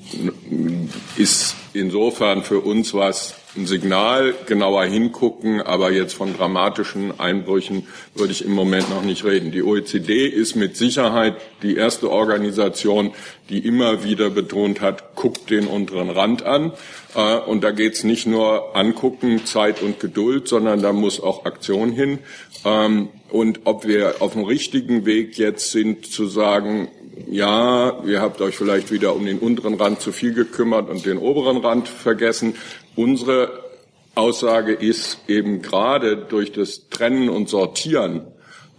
ist 1.18 1.56
insofern 1.74 2.44
für 2.44 2.60
uns 2.60 2.94
was 2.94 3.34
ein 3.56 3.68
Signal, 3.68 4.34
genauer 4.48 4.86
hingucken, 4.86 5.62
aber 5.62 5.92
jetzt 5.92 6.14
von 6.14 6.36
dramatischen 6.36 7.20
Einbrüchen 7.20 7.88
würde 8.16 8.34
ich 8.34 8.44
im 8.44 8.54
Moment 8.54 8.90
noch 8.90 9.04
nicht 9.04 9.24
reden. 9.26 9.52
Die 9.52 9.64
OECD 9.64 10.28
ist 10.28 10.56
mit 10.56 10.76
Sicherheit 10.76 11.36
die 11.62 11.76
erste 11.76 12.10
Organisation, 12.10 13.12
die 13.50 13.60
immer 13.60 14.04
wieder 14.04 14.30
betont 14.30 14.82
hat, 14.82 15.16
guckt 15.16 15.50
den 15.50 15.68
unteren 15.68 16.10
Rand 16.10 16.44
an. 16.44 16.74
Äh, 17.16 17.38
und 17.38 17.64
da 17.64 17.72
geht 17.72 17.94
es 17.94 18.04
nicht 18.04 18.26
nur 18.26 18.76
angucken, 18.76 19.46
Zeit 19.46 19.82
und 19.82 20.00
Geduld, 20.00 20.48
sondern 20.48 20.82
da 20.82 20.92
muss 20.92 21.22
auch 21.22 21.46
Aktion 21.46 21.92
hin. 21.92 22.20
Ähm, 22.66 23.10
und 23.30 23.62
ob 23.66 23.86
wir 23.88 24.16
auf 24.20 24.34
dem 24.34 24.44
richtigen 24.44 25.06
Weg 25.06 25.38
jetzt 25.38 25.72
sind, 25.72 26.06
zu 26.06 26.28
sagen, 26.28 26.88
ja, 27.30 28.02
ihr 28.06 28.22
habt 28.22 28.42
euch 28.42 28.56
vielleicht 28.56 28.92
wieder 28.92 29.16
um 29.16 29.26
den 29.26 29.40
unteren 29.40 29.76
Rand 29.76 30.02
zu 30.02 30.12
viel 30.12 30.34
gekümmert 30.34 30.90
und 30.90 31.06
den 31.06 31.18
oberen 31.18 31.58
Rand 31.58 31.88
vergessen. 31.88 32.56
Unsere 32.96 33.64
Aussage 34.16 34.74
ist 34.74 35.20
eben 35.28 35.62
gerade 35.62 36.18
durch 36.18 36.52
das 36.52 36.90
Trennen 36.90 37.30
und 37.30 37.50
Sortieren 37.50 38.28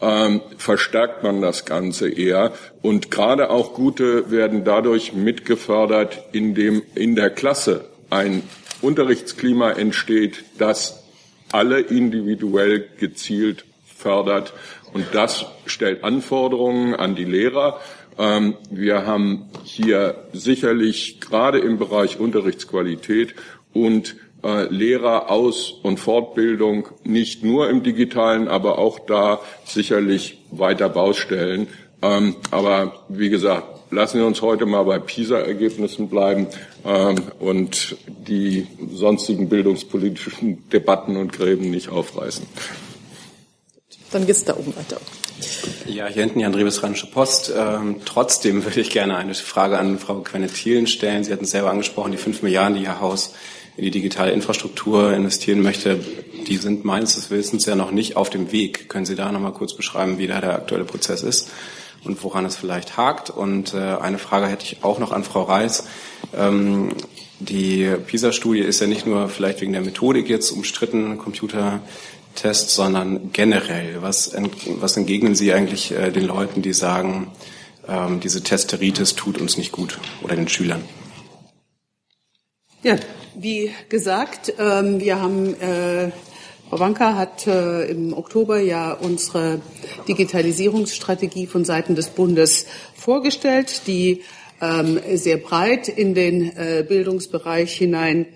ähm, 0.01 0.43
verstärkt 0.59 1.23
man 1.23 1.41
das 1.41 1.65
Ganze 1.65 2.09
eher. 2.09 2.53
Und 2.83 3.11
gerade 3.11 3.51
auch 3.51 3.75
Gute 3.75 4.31
werden 4.31 4.65
dadurch 4.65 5.13
mitgefördert, 5.13 6.23
indem 6.33 6.83
in 6.95 7.17
der 7.17 7.31
Klasse 7.31 7.87
ein 8.11 8.43
Unterrichtsklima 8.83 9.73
entsteht, 9.73 10.45
das 10.59 11.05
alle 11.53 11.81
individuell 11.81 12.89
gezielt 12.99 13.65
fördert. 13.87 14.53
Und 14.93 15.07
das 15.13 15.47
stellt 15.67 16.05
Anforderungen 16.05 16.95
an 16.95 17.15
die 17.15 17.25
Lehrer. 17.25 17.81
Ähm, 18.19 18.55
wir 18.71 19.07
haben 19.07 19.51
hier 19.65 20.25
sicherlich 20.33 21.21
gerade 21.21 21.59
im 21.59 21.79
Bereich 21.79 22.21
Unterrichtsqualität 22.21 23.35
und 23.73 24.17
äh, 24.45 24.65
Lehrer 24.65 25.31
Aus- 25.31 25.73
und 25.83 25.99
Fortbildung 25.99 26.89
nicht 27.03 27.43
nur 27.43 27.71
im 27.71 27.83
digitalen, 27.83 28.49
aber 28.49 28.79
auch 28.79 28.99
da 29.01 29.41
sicherlich 29.65 30.39
weiter 30.51 30.89
Baustellen. 30.89 31.67
Ähm, 32.03 32.37
aber 32.51 33.05
wie 33.09 33.31
gesagt, 33.31 33.91
lassen 33.91 34.19
wir 34.19 34.27
uns 34.27 34.43
heute 34.43 34.67
mal 34.67 34.83
bei 34.83 34.99
PISA-Ergebnissen 34.99 36.09
bleiben 36.09 36.49
ähm, 36.85 37.17
und 37.39 37.97
die 38.07 38.67
sonstigen 38.93 39.49
bildungspolitischen 39.49 40.69
Debatten 40.69 41.17
und 41.17 41.33
Gräben 41.33 41.71
nicht 41.71 41.89
aufreißen. 41.89 42.47
Dann 44.11 44.27
geht's 44.27 44.45
da 44.45 44.57
oben 44.57 44.77
weiter. 44.77 45.01
Ja, 45.87 46.07
hier 46.07 46.23
hinten 46.23 46.39
die 46.39 46.45
Andreas 46.45 46.81
Post. 47.13 47.53
Ähm, 47.57 47.97
trotzdem 48.05 48.65
würde 48.65 48.81
ich 48.81 48.91
gerne 48.91 49.17
eine 49.17 49.35
Frage 49.35 49.79
an 49.79 49.99
Frau 49.99 50.21
Quenne-Thielen 50.21 50.87
stellen. 50.87 51.25
Sie 51.25 51.33
hatten 51.33 51.45
es 51.45 51.51
selber 51.51 51.71
angesprochen, 51.71 52.13
die 52.13 52.19
fünf 52.19 52.43
Milliarden, 52.43 52.77
die 52.77 52.85
Ihr 52.85 53.01
Haus 53.01 53.35
in 53.77 53.85
die 53.85 53.91
digitale 53.91 54.31
Infrastruktur 54.33 55.13
investieren 55.13 55.61
möchte, 55.61 55.99
die 56.47 56.57
sind 56.59 56.85
meines 56.85 57.31
Wissens 57.31 57.67
ja 57.67 57.75
noch 57.75 57.91
nicht 57.91 58.17
auf 58.17 58.31
dem 58.31 58.53
Weg. 58.53 58.89
Können 58.89 59.07
Sie 59.07 59.17
da 59.17 59.33
noch 59.33 59.41
mal 59.41 59.53
kurz 59.53 59.75
beschreiben, 59.75 60.19
wie 60.19 60.27
da 60.27 60.41
der 60.41 60.55
aktuelle 60.55 60.85
Prozess 60.85 61.23
ist 61.23 61.51
und 62.05 62.23
woran 62.23 62.45
es 62.45 62.57
vielleicht 62.57 62.97
hakt? 62.97 63.31
Und 63.31 63.75
äh, 63.75 63.79
eine 63.79 64.19
Frage 64.19 64.47
hätte 64.47 64.65
ich 64.65 64.85
auch 64.85 64.99
noch 64.99 65.11
an 65.11 65.25
Frau 65.25 65.43
Reis. 65.43 65.89
Ähm, 66.37 66.93
die 67.41 67.91
PISA-Studie 68.07 68.61
ist 68.61 68.81
ja 68.81 68.87
nicht 68.87 69.07
nur 69.07 69.29
vielleicht 69.29 69.61
wegen 69.61 69.73
der 69.73 69.83
Methodik 69.83 70.29
jetzt 70.29 70.53
umstritten, 70.53 71.19
Computertests, 72.35 72.75
sondern 72.75 73.33
generell. 73.33 74.03
Was, 74.03 74.33
was 74.81 74.97
entgegnen 74.97 75.35
Sie 75.35 75.53
eigentlich 75.53 75.93
äh, 75.93 76.11
den 76.11 76.25
Leuten, 76.25 76.63
die 76.63 76.73
sagen, 76.73 77.31
ähm, 77.89 78.21
diese 78.21 78.43
Testeritis 78.43 79.15
tut 79.15 79.41
uns 79.41 79.57
nicht 79.57 79.73
gut 79.73 79.99
oder 80.23 80.37
den 80.37 80.49
Schülern? 80.49 80.83
Ja, 82.83 82.97
wie 83.35 83.73
gesagt, 83.89 84.53
ähm, 84.59 85.01
wir 85.01 85.21
haben, 85.21 85.55
äh, 85.61 86.11
Frau 86.69 86.81
Wanka 86.81 87.15
hat 87.15 87.47
äh, 87.47 87.85
im 87.87 88.13
Oktober 88.13 88.59
ja 88.59 88.93
unsere 88.93 89.61
Digitalisierungsstrategie 90.09 91.47
von 91.47 91.65
Seiten 91.65 91.95
des 91.95 92.09
Bundes 92.11 92.67
vorgestellt, 92.95 93.83
die 93.87 94.23
ähm, 94.61 95.01
sehr 95.15 95.39
breit 95.39 95.89
in 95.89 96.15
den 96.15 96.57
äh, 96.57 96.85
Bildungsbereich 96.87 97.75
hinein 97.75 98.27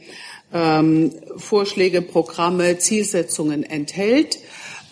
ähm, 0.53 1.13
Vorschläge, 1.37 2.03
Programme, 2.03 2.79
Zielsetzungen 2.79 3.63
enthält. 3.63 4.39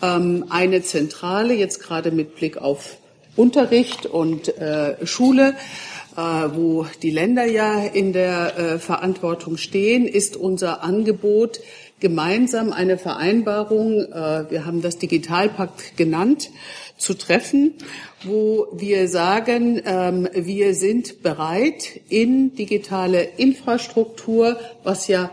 Ähm, 0.03 0.47
eine 0.51 0.83
zentrale, 0.83 1.55
jetzt 1.55 1.83
gerade 1.83 2.11
mit 2.11 2.37
Blick 2.37 2.59
auf 2.59 2.99
Unterricht 3.37 4.07
und 4.07 4.57
äh, 4.59 5.07
Schule, 5.07 5.55
äh, 6.17 6.21
wo 6.21 6.87
die 7.03 7.11
Länder 7.11 7.45
ja 7.45 7.85
in 7.85 8.13
der 8.13 8.59
äh, 8.59 8.79
Verantwortung 8.79 9.57
stehen, 9.57 10.07
ist 10.07 10.37
unser 10.37 10.83
Angebot 10.83 11.61
gemeinsam 12.01 12.73
eine 12.73 12.99
Vereinbarung, 12.99 14.01
äh, 14.01 14.51
wir 14.51 14.67
haben 14.67 14.83
das 14.83 14.99
Digitalpakt 14.99 15.97
genannt, 15.97 16.51
zu 16.99 17.15
treffen, 17.15 17.75
wo 18.25 18.69
wir 18.73 19.09
sagen, 19.09 19.83
ähm, 19.85 20.29
wir 20.33 20.75
sind 20.75 21.23
bereit, 21.23 22.01
in 22.09 22.55
digitale 22.55 23.23
Infrastruktur, 23.37 24.59
was 24.83 25.09
ja 25.09 25.31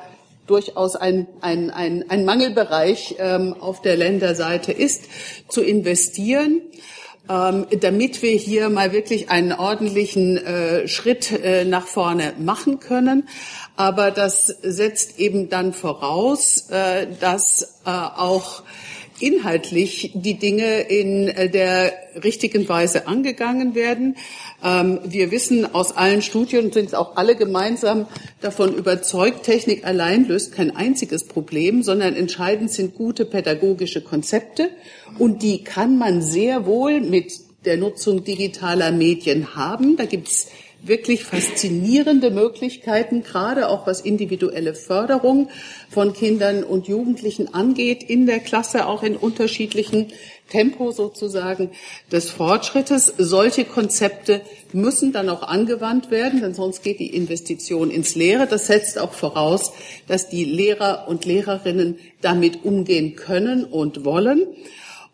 durchaus 0.48 0.96
ein, 0.96 1.28
ein, 1.41 1.72
ein, 1.72 2.10
ein 2.10 2.26
Mangelbereich 2.26 3.16
ähm, 3.20 3.56
auf 3.60 3.82
der 3.82 3.98
Länderseite 3.98 4.72
ist, 4.72 5.04
zu 5.48 5.62
investieren 5.62 6.62
ähm, 7.30 7.68
damit 7.80 8.22
wir 8.22 8.32
hier 8.32 8.70
mal 8.70 8.91
wirklich 8.91 9.30
einen 9.30 9.54
ordentlichen 9.54 10.38
äh, 10.38 10.88
Schritt 10.88 11.32
äh, 11.32 11.64
nach 11.64 11.88
vorne 11.88 12.34
machen 12.38 12.80
können. 12.80 13.30
Aber 13.76 14.12
das 14.12 14.48
setzt 14.48 15.20
eben 15.20 15.50
dann 15.50 15.74
voraus, 15.74 16.70
äh, 16.70 17.08
dass 17.20 17.80
äh, 17.86 17.89
auch 17.89 18.64
inhaltlich 19.20 20.11
die 20.14 20.38
Dinge 20.38 20.82
in 20.82 21.28
äh, 21.28 21.49
der 21.49 21.93
richtigen 22.24 22.68
Weise 22.68 23.07
angegangen 23.07 23.76
werden. 23.76 24.16
Ähm, 24.64 24.99
wir 25.03 25.32
wissen 25.32 25.74
aus 25.74 25.95
allen 25.95 26.22
Studien, 26.22 26.72
sind 26.72 26.95
auch 26.95 27.16
alle 27.16 27.36
gemeinsam 27.36 28.07
davon 28.41 28.76
überzeugt, 28.76 29.43
Technik 29.43 29.86
allein 29.86 30.28
löst 30.28 30.53
kein 30.53 30.76
einziges 30.76 31.26
Problem, 31.26 31.84
sondern 31.84 32.16
entscheidend 32.16 32.72
sind 32.72 32.95
gute 32.95 33.26
pädagogische 33.26 34.01
Konzepte. 34.01 34.70
Und 35.20 35.43
die 35.43 35.64
kann 35.64 35.97
man 35.97 36.22
sehr 36.22 36.66
wohl 36.66 37.01
mit 37.01 37.34
der 37.66 37.78
Nutzung 37.78 38.24
digitaler 38.24 38.91
Medien 38.91 39.55
haben. 39.55 39.95
Da 39.95 40.05
gibt's 40.05 40.47
wirklich 40.86 41.24
faszinierende 41.24 42.30
Möglichkeiten, 42.30 43.24
gerade 43.24 43.70
auch 43.70 43.88
was 43.88 44.02
individuelle 44.02 44.76
Förderung 44.76 45.50
von 45.90 46.14
Kindern 46.14 46.64
und 46.64 46.88
Jugendlichen 46.88 47.54
angeht, 47.54 48.04
in 48.04 48.26
der 48.26 48.40
Klasse 48.40 48.88
auch 48.88 49.04
in 49.04 49.16
unterschiedlichen 49.16 50.12
Tempo 50.50 50.92
sozusagen 50.92 51.72
des 52.12 52.30
Fortschrittes. 52.30 53.14
Solche 53.18 53.66
Konzepte 53.66 54.42
müssen 54.72 55.14
dann 55.14 55.30
auch 55.30 55.44
angewandt 55.44 56.12
werden, 56.12 56.42
denn 56.42 56.54
sonst 56.54 56.84
geht 56.84 57.00
die 57.00 57.16
Investition 57.16 57.90
ins 57.90 58.16
Leere. 58.16 58.46
Das 58.46 58.68
setzt 58.68 59.00
auch 59.00 59.14
voraus, 59.14 59.72
dass 60.08 60.30
die 60.30 60.46
Lehrer 60.46 61.08
und 61.08 61.26
Lehrerinnen 61.26 61.98
damit 62.22 62.66
umgehen 62.66 63.16
können 63.16 63.64
und 63.64 64.06
wollen 64.06 64.48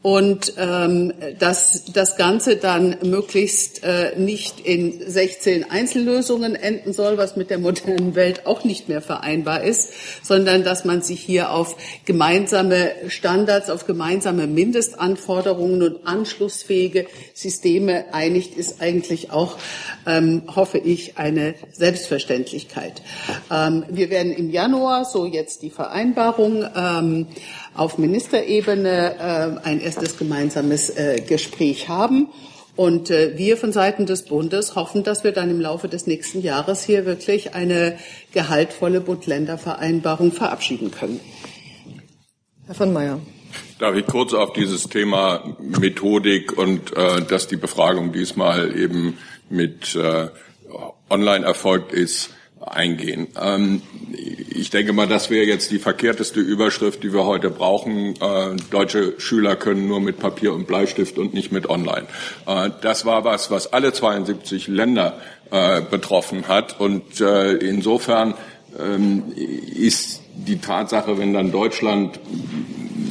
und 0.02 0.54
ähm, 0.58 1.12
dass 1.40 1.92
das 1.92 2.16
Ganze 2.16 2.56
dann 2.56 2.96
möglichst 3.04 3.84
äh, 3.84 4.18
nicht 4.18 4.62
in 4.62 5.02
16 5.06 5.70
Einzellösungen 5.70 6.56
enden 6.56 6.94
soll, 6.94 7.18
was 7.18 7.36
mit 7.36 7.50
der 7.50 7.58
modernen 7.58 8.16
Welt 8.16 8.46
auch 8.46 8.64
nicht 8.64 8.88
mehr 8.88 9.02
vereinbar 9.02 9.64
ist, 9.64 9.92
sondern 10.24 10.64
dass 10.64 10.86
man 10.86 11.02
sich 11.02 11.20
hier 11.20 11.52
auf 11.52 11.76
gemeinsame 12.06 12.92
Standards, 13.10 13.70
auf 13.70 13.86
gemeinsame 13.86 14.48
Mindestanforderungen 14.48 15.84
und 15.84 16.08
anschlussfähige 16.08 17.06
Systeme 17.34 18.14
einigt, 18.14 18.56
ist 18.56 18.82
eigentlich 18.82 19.32
auch, 19.32 19.58
ähm, 20.08 20.44
hoffe 20.56 20.78
ich, 20.78 21.18
eine 21.18 21.56
Selbstverständlichkeit. 21.74 23.02
Ähm, 23.52 23.84
wir 23.90 24.10
werden 24.10 24.32
im 24.32 24.50
Januar, 24.50 25.04
so 25.04 25.26
jetzt 25.26 25.62
die 25.62 25.70
Vereinbarung, 25.70 26.66
ähm, 26.74 27.28
auf 27.74 27.98
Ministerebene 27.98 29.60
äh, 29.64 29.68
ein 29.68 29.82
erstes 29.82 30.18
gemeinsames 30.18 30.90
äh, 30.90 31.22
Gespräch 31.22 31.90
haben. 31.90 32.30
Und 32.76 33.10
äh, 33.10 33.38
wir 33.38 33.58
von 33.58 33.74
Seiten 33.74 34.06
des 34.06 34.24
Bundes 34.24 34.76
hoffen, 34.76 35.04
dass 35.04 35.24
wir 35.24 35.34
dann 35.34 35.50
im 35.50 35.60
Laufe 35.60 35.90
des 35.90 36.08
nächsten 36.08 36.42
Jahres 36.42 36.84
hier 36.84 37.06
wirklich 37.06 37.54
eine 37.54 37.98
gehaltvolle 38.32 39.02
Bund-Länder-Vereinbarung 39.02 40.32
verabschieden 40.32 40.92
können. 40.92 41.20
Herr 42.66 42.76
von 42.76 42.94
Mayer. 42.94 43.20
Darf 43.80 43.96
ich 43.96 44.06
kurz 44.06 44.34
auf 44.34 44.54
dieses 44.54 44.84
Thema 44.84 45.58
Methodik 45.60 46.58
und 46.58 46.96
äh, 46.96 47.22
dass 47.22 47.48
die 47.48 47.58
Befragung 47.58 48.14
diesmal 48.14 48.78
eben 48.78 49.18
mit 49.50 49.96
äh, 49.96 50.28
online 51.10 51.46
erfolgt 51.46 51.92
ist, 51.92 52.30
eingehen. 52.62 53.28
Ähm, 53.42 53.82
ich 54.50 54.70
denke 54.70 54.94
mal, 54.94 55.08
das 55.08 55.30
wäre 55.30 55.46
jetzt 55.46 55.72
die 55.72 55.80
verkehrteste 55.80 56.40
Überschrift, 56.40 57.04
die 57.04 57.14
wir 57.14 57.26
heute 57.26 57.50
brauchen. 57.50 58.16
Äh, 58.16 58.56
deutsche 58.70 59.20
Schüler 59.20 59.56
können 59.56 59.88
nur 59.88 60.02
mit 60.02 60.20
Papier 60.20 60.54
und 60.54 60.68
Bleistift 60.68 61.18
und 61.18 61.34
nicht 61.34 61.52
mit 61.52 61.70
Online. 61.70 62.08
Äh, 62.46 62.72
das 62.82 63.06
war 63.06 63.24
was, 63.24 63.52
was 63.52 63.72
alle 63.72 63.94
72 63.94 64.68
Länder 64.68 65.20
äh, 65.52 65.82
betroffen 65.82 66.48
hat. 66.48 66.80
Und 66.80 67.22
äh, 67.22 67.54
insofern 67.54 68.34
ähm, 68.78 69.24
ist 69.36 70.22
die 70.36 70.60
Tatsache, 70.60 71.18
wenn 71.18 71.34
dann 71.34 71.52
Deutschland 71.52 72.20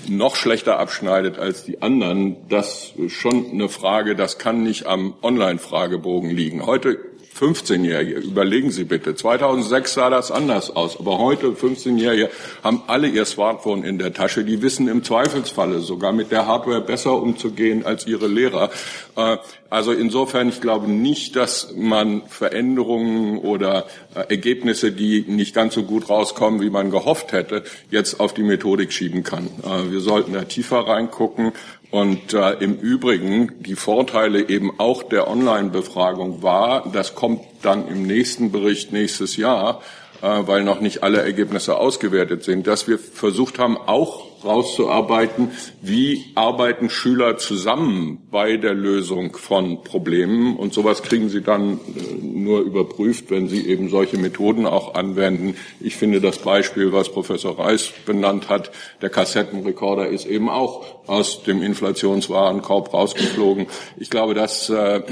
noch 0.08 0.36
schlechter 0.36 0.78
abschneidet 0.78 1.38
als 1.38 1.64
die 1.64 1.82
anderen, 1.82 2.36
das 2.48 2.92
schon 3.08 3.50
eine 3.50 3.68
Frage, 3.68 4.16
das 4.16 4.38
kann 4.38 4.62
nicht 4.62 4.86
am 4.86 5.14
Online-Fragebogen 5.22 6.30
liegen. 6.30 6.64
Heute 6.64 6.98
15-Jährige, 7.38 8.18
überlegen 8.18 8.70
Sie 8.70 8.84
bitte, 8.84 9.14
2006 9.14 9.94
sah 9.94 10.10
das 10.10 10.30
anders 10.30 10.74
aus, 10.74 10.98
aber 10.98 11.18
heute 11.18 11.48
15-Jährige 11.48 12.30
haben 12.64 12.82
alle 12.86 13.08
ihr 13.08 13.24
Smartphone 13.24 13.84
in 13.84 13.98
der 13.98 14.12
Tasche, 14.12 14.44
die 14.44 14.60
wissen 14.62 14.88
im 14.88 15.04
Zweifelsfalle 15.04 15.80
sogar 15.80 16.12
mit 16.12 16.32
der 16.32 16.46
Hardware 16.46 16.80
besser 16.80 17.20
umzugehen 17.20 17.86
als 17.86 18.06
ihre 18.06 18.26
Lehrer. 18.26 18.70
Äh, 19.16 19.36
also 19.70 19.92
insofern, 19.92 20.48
ich 20.48 20.60
glaube 20.60 20.90
nicht, 20.90 21.36
dass 21.36 21.74
man 21.76 22.22
Veränderungen 22.26 23.38
oder 23.38 23.86
äh, 24.14 24.20
Ergebnisse, 24.30 24.92
die 24.92 25.24
nicht 25.28 25.54
ganz 25.54 25.74
so 25.74 25.82
gut 25.82 26.08
rauskommen, 26.08 26.62
wie 26.62 26.70
man 26.70 26.90
gehofft 26.90 27.32
hätte, 27.32 27.64
jetzt 27.90 28.18
auf 28.18 28.32
die 28.32 28.42
Methodik 28.42 28.92
schieben 28.92 29.24
kann. 29.24 29.46
Äh, 29.62 29.92
wir 29.92 30.00
sollten 30.00 30.32
da 30.32 30.44
tiefer 30.44 30.88
reingucken 30.88 31.52
und 31.90 32.34
äh, 32.34 32.52
im 32.60 32.76
Übrigen 32.76 33.62
die 33.62 33.74
Vorteile 33.74 34.48
eben 34.48 34.78
auch 34.78 35.02
der 35.02 35.28
Online-Befragung 35.28 36.42
war, 36.42 36.90
das 36.92 37.14
kommt 37.14 37.40
dann 37.62 37.88
im 37.88 38.06
nächsten 38.06 38.52
Bericht 38.52 38.92
nächstes 38.92 39.36
Jahr, 39.36 39.80
äh, 40.20 40.26
weil 40.26 40.64
noch 40.64 40.80
nicht 40.80 41.02
alle 41.02 41.22
Ergebnisse 41.22 41.76
ausgewertet 41.76 42.44
sind, 42.44 42.66
dass 42.66 42.88
wir 42.88 42.98
versucht 42.98 43.58
haben, 43.58 43.78
auch 43.78 44.27
rauszuarbeiten, 44.44 45.50
wie 45.82 46.26
arbeiten 46.34 46.90
Schüler 46.90 47.38
zusammen 47.38 48.26
bei 48.30 48.56
der 48.56 48.74
Lösung 48.74 49.36
von 49.36 49.82
Problemen. 49.82 50.56
Und 50.56 50.74
sowas 50.74 51.02
kriegen 51.02 51.28
sie 51.28 51.42
dann 51.42 51.74
äh, 51.74 52.14
nur 52.22 52.60
überprüft, 52.60 53.30
wenn 53.30 53.48
sie 53.48 53.66
eben 53.66 53.88
solche 53.88 54.18
Methoden 54.18 54.66
auch 54.66 54.94
anwenden. 54.94 55.56
Ich 55.80 55.96
finde 55.96 56.20
das 56.20 56.38
Beispiel, 56.38 56.92
was 56.92 57.10
Professor 57.10 57.58
Reis 57.58 57.92
benannt 58.06 58.48
hat, 58.48 58.70
der 59.02 59.10
Kassettenrekorder 59.10 60.08
ist 60.08 60.26
eben 60.26 60.48
auch 60.48 60.84
aus 61.08 61.42
dem 61.42 61.62
Inflationswarenkorb 61.62 62.92
rausgeflogen. 62.92 63.66
Ich 63.96 64.10
glaube, 64.10 64.34
das 64.34 64.68
äh, 64.70 65.02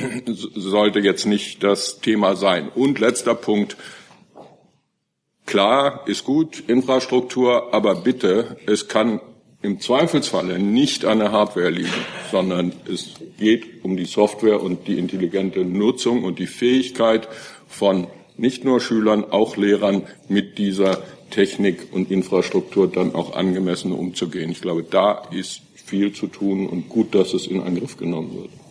sollte 0.54 1.00
jetzt 1.00 1.26
nicht 1.26 1.62
das 1.62 2.00
Thema 2.00 2.36
sein. 2.36 2.68
Und 2.74 2.98
letzter 2.98 3.34
Punkt, 3.34 3.76
Klar, 5.46 6.02
ist 6.06 6.24
gut, 6.24 6.64
Infrastruktur, 6.66 7.72
aber 7.72 7.94
bitte, 7.94 8.56
es 8.66 8.88
kann 8.88 9.20
im 9.62 9.80
Zweifelsfalle 9.80 10.58
nicht 10.58 11.04
an 11.04 11.20
der 11.20 11.30
Hardware 11.30 11.70
liegen, 11.70 11.88
sondern 12.30 12.72
es 12.92 13.14
geht 13.38 13.84
um 13.84 13.96
die 13.96 14.06
Software 14.06 14.60
und 14.60 14.88
die 14.88 14.98
intelligente 14.98 15.64
Nutzung 15.64 16.24
und 16.24 16.40
die 16.40 16.48
Fähigkeit 16.48 17.28
von 17.68 18.08
nicht 18.36 18.64
nur 18.64 18.80
Schülern, 18.80 19.24
auch 19.24 19.56
Lehrern 19.56 20.02
mit 20.28 20.58
dieser 20.58 21.02
Technik 21.30 21.92
und 21.92 22.10
Infrastruktur 22.10 22.88
dann 22.88 23.14
auch 23.14 23.34
angemessen 23.34 23.92
umzugehen. 23.92 24.50
Ich 24.50 24.60
glaube, 24.60 24.82
da 24.82 25.22
ist 25.30 25.62
viel 25.74 26.12
zu 26.12 26.26
tun 26.26 26.66
und 26.66 26.88
gut, 26.88 27.14
dass 27.14 27.34
es 27.34 27.46
in 27.46 27.60
Angriff 27.60 27.96
genommen 27.96 28.34
wird. 28.34 28.65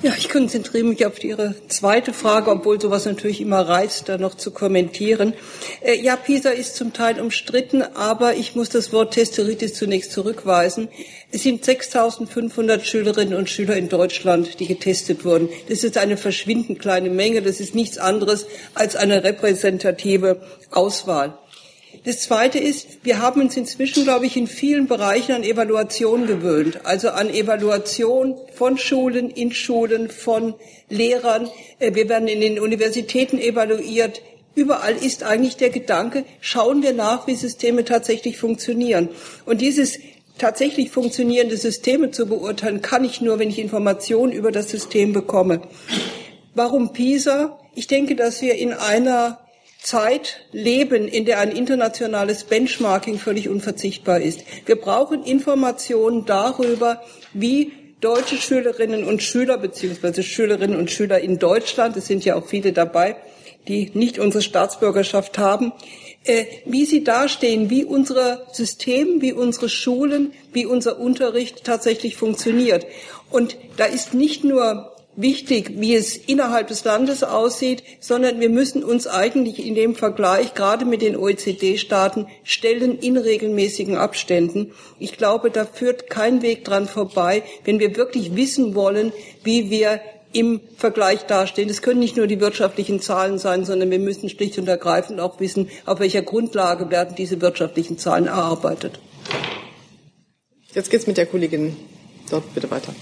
Ja, 0.00 0.12
ich 0.16 0.28
konzentriere 0.28 0.84
mich 0.84 1.04
auf 1.04 1.24
Ihre 1.24 1.56
zweite 1.66 2.12
Frage, 2.12 2.52
obwohl 2.52 2.80
sowas 2.80 3.04
natürlich 3.04 3.40
immer 3.40 3.68
reizt, 3.68 4.08
da 4.08 4.16
noch 4.16 4.36
zu 4.36 4.52
kommentieren. 4.52 5.34
Äh, 5.80 6.00
ja, 6.00 6.14
PISA 6.14 6.50
ist 6.50 6.76
zum 6.76 6.92
Teil 6.92 7.20
umstritten, 7.20 7.82
aber 7.82 8.34
ich 8.34 8.54
muss 8.54 8.68
das 8.68 8.92
Wort 8.92 9.14
Testeritis 9.14 9.74
zunächst 9.74 10.12
zurückweisen. 10.12 10.86
Es 11.32 11.42
sind 11.42 11.64
6.500 11.64 12.84
Schülerinnen 12.84 13.34
und 13.34 13.50
Schüler 13.50 13.76
in 13.76 13.88
Deutschland, 13.88 14.60
die 14.60 14.68
getestet 14.68 15.24
wurden. 15.24 15.48
Das 15.68 15.82
ist 15.82 15.98
eine 15.98 16.16
verschwindend 16.16 16.78
kleine 16.78 17.10
Menge. 17.10 17.42
Das 17.42 17.58
ist 17.58 17.74
nichts 17.74 17.98
anderes 17.98 18.46
als 18.74 18.94
eine 18.94 19.24
repräsentative 19.24 20.40
Auswahl. 20.70 21.36
Das 22.08 22.20
Zweite 22.20 22.58
ist, 22.58 23.04
wir 23.04 23.20
haben 23.20 23.42
uns 23.42 23.54
inzwischen, 23.54 24.04
glaube 24.04 24.24
ich, 24.24 24.34
in 24.38 24.46
vielen 24.46 24.86
Bereichen 24.86 25.32
an 25.32 25.42
Evaluation 25.42 26.26
gewöhnt. 26.26 26.86
Also 26.86 27.10
an 27.10 27.28
Evaluation 27.28 28.34
von 28.54 28.78
Schulen, 28.78 29.28
in 29.28 29.52
Schulen, 29.52 30.08
von 30.08 30.54
Lehrern. 30.88 31.50
Äh, 31.78 31.94
wir 31.94 32.08
werden 32.08 32.26
in 32.26 32.40
den 32.40 32.60
Universitäten 32.60 33.38
evaluiert. 33.38 34.22
Überall 34.54 34.96
ist 34.96 35.22
eigentlich 35.22 35.58
der 35.58 35.68
Gedanke, 35.68 36.24
schauen 36.40 36.82
wir 36.82 36.94
nach, 36.94 37.26
wie 37.26 37.34
Systeme 37.34 37.84
tatsächlich 37.84 38.38
funktionieren. 38.38 39.10
Und 39.44 39.60
dieses 39.60 39.98
tatsächlich 40.38 40.90
funktionierende 40.90 41.58
Systeme 41.58 42.10
zu 42.10 42.24
beurteilen, 42.24 42.80
kann 42.80 43.04
ich 43.04 43.20
nur, 43.20 43.38
wenn 43.38 43.50
ich 43.50 43.58
Informationen 43.58 44.32
über 44.32 44.50
das 44.50 44.70
System 44.70 45.12
bekomme. 45.12 45.60
Warum 46.54 46.94
PISA? 46.94 47.58
Ich 47.74 47.86
denke, 47.86 48.16
dass 48.16 48.40
wir 48.40 48.54
in 48.54 48.72
einer 48.72 49.40
Zeit 49.80 50.40
leben, 50.52 51.08
in 51.08 51.24
der 51.24 51.38
ein 51.38 51.52
internationales 51.52 52.44
Benchmarking 52.44 53.18
völlig 53.18 53.48
unverzichtbar 53.48 54.20
ist. 54.20 54.40
Wir 54.66 54.76
brauchen 54.76 55.22
Informationen 55.22 56.24
darüber, 56.24 57.02
wie 57.32 57.72
deutsche 58.00 58.36
Schülerinnen 58.36 59.04
und 59.04 59.22
Schüler 59.22 59.58
beziehungsweise 59.58 60.22
Schülerinnen 60.22 60.78
und 60.78 60.90
Schüler 60.90 61.20
in 61.20 61.38
Deutschland, 61.38 61.96
es 61.96 62.06
sind 62.06 62.24
ja 62.24 62.36
auch 62.36 62.46
viele 62.46 62.72
dabei, 62.72 63.16
die 63.66 63.90
nicht 63.94 64.18
unsere 64.18 64.42
Staatsbürgerschaft 64.42 65.38
haben, 65.38 65.72
äh, 66.24 66.44
wie 66.64 66.84
sie 66.84 67.04
dastehen, 67.04 67.70
wie 67.70 67.84
unser 67.84 68.46
System, 68.52 69.20
wie 69.20 69.32
unsere 69.32 69.68
Schulen, 69.68 70.32
wie 70.52 70.66
unser 70.66 70.98
Unterricht 70.98 71.64
tatsächlich 71.64 72.16
funktioniert. 72.16 72.86
Und 73.30 73.56
da 73.76 73.84
ist 73.84 74.14
nicht 74.14 74.44
nur 74.44 74.94
wichtig, 75.18 75.72
wie 75.76 75.94
es 75.94 76.16
innerhalb 76.16 76.68
des 76.68 76.84
Landes 76.84 77.24
aussieht, 77.24 77.82
sondern 78.00 78.40
wir 78.40 78.48
müssen 78.48 78.84
uns 78.84 79.06
eigentlich 79.06 79.64
in 79.64 79.74
dem 79.74 79.94
Vergleich 79.94 80.54
gerade 80.54 80.84
mit 80.84 81.02
den 81.02 81.16
OECD-Staaten 81.16 82.28
stellen 82.44 82.98
in 82.98 83.16
regelmäßigen 83.16 83.96
Abständen. 83.96 84.72
Ich 84.98 85.16
glaube, 85.16 85.50
da 85.50 85.64
führt 85.66 86.08
kein 86.08 86.40
Weg 86.42 86.64
dran 86.64 86.86
vorbei, 86.86 87.42
wenn 87.64 87.80
wir 87.80 87.96
wirklich 87.96 88.36
wissen 88.36 88.74
wollen, 88.76 89.12
wie 89.42 89.70
wir 89.70 90.00
im 90.32 90.60
Vergleich 90.76 91.26
dastehen. 91.26 91.68
Es 91.68 91.82
können 91.82 92.00
nicht 92.00 92.16
nur 92.16 92.26
die 92.26 92.40
wirtschaftlichen 92.40 93.00
Zahlen 93.00 93.38
sein, 93.38 93.64
sondern 93.64 93.90
wir 93.90 93.98
müssen 93.98 94.28
schlicht 94.28 94.58
und 94.58 94.68
ergreifend 94.68 95.20
auch 95.20 95.40
wissen, 95.40 95.68
auf 95.84 95.98
welcher 96.00 96.22
Grundlage 96.22 96.90
werden 96.90 97.16
diese 97.16 97.40
wirtschaftlichen 97.40 97.98
Zahlen 97.98 98.26
erarbeitet. 98.26 99.00
Jetzt 100.74 100.90
geht's 100.90 101.06
mit 101.06 101.16
der 101.16 101.26
Kollegin 101.26 101.76
dort 102.30 102.54
bitte 102.54 102.70
weiter. 102.70 102.94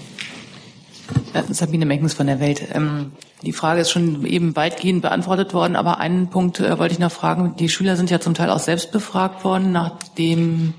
Sabine 1.49 1.85
Meckens 1.85 2.13
von 2.13 2.27
der 2.27 2.39
Welt. 2.39 2.61
Ähm, 2.73 3.13
die 3.43 3.53
Frage 3.53 3.81
ist 3.81 3.91
schon 3.91 4.25
eben 4.25 4.55
weitgehend 4.55 5.01
beantwortet 5.01 5.53
worden, 5.53 5.75
aber 5.75 5.99
einen 5.99 6.29
Punkt 6.29 6.59
äh, 6.59 6.77
wollte 6.79 6.93
ich 6.93 6.99
noch 6.99 7.11
fragen. 7.11 7.55
Die 7.57 7.69
Schüler 7.69 7.95
sind 7.95 8.09
ja 8.09 8.19
zum 8.19 8.33
Teil 8.33 8.49
auch 8.49 8.59
selbst 8.59 8.91
befragt 8.91 9.43
worden 9.43 9.71
nach 9.71 9.97
dem, 10.17 10.73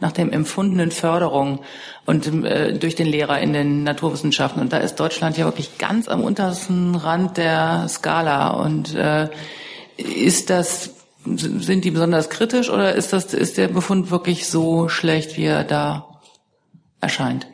nach 0.00 0.12
dem 0.12 0.30
empfundenen 0.32 0.90
Förderung 0.90 1.60
und 2.06 2.26
äh, 2.44 2.76
durch 2.76 2.94
den 2.94 3.06
Lehrer 3.06 3.40
in 3.40 3.52
den 3.52 3.84
Naturwissenschaften. 3.84 4.60
Und 4.60 4.72
da 4.72 4.78
ist 4.78 4.96
Deutschland 4.96 5.38
ja 5.38 5.44
wirklich 5.44 5.78
ganz 5.78 6.08
am 6.08 6.22
untersten 6.22 6.94
Rand 6.94 7.36
der 7.36 7.86
Skala. 7.88 8.50
Und 8.50 8.94
äh, 8.94 9.28
ist 9.96 10.50
das, 10.50 10.94
sind 11.24 11.84
die 11.84 11.90
besonders 11.90 12.30
kritisch 12.30 12.70
oder 12.70 12.94
ist 12.94 13.12
das, 13.12 13.34
ist 13.34 13.58
der 13.58 13.68
Befund 13.68 14.10
wirklich 14.10 14.48
so 14.48 14.88
schlecht, 14.88 15.36
wie 15.36 15.44
er 15.44 15.64
da 15.64 16.20
erscheint? 17.00 17.46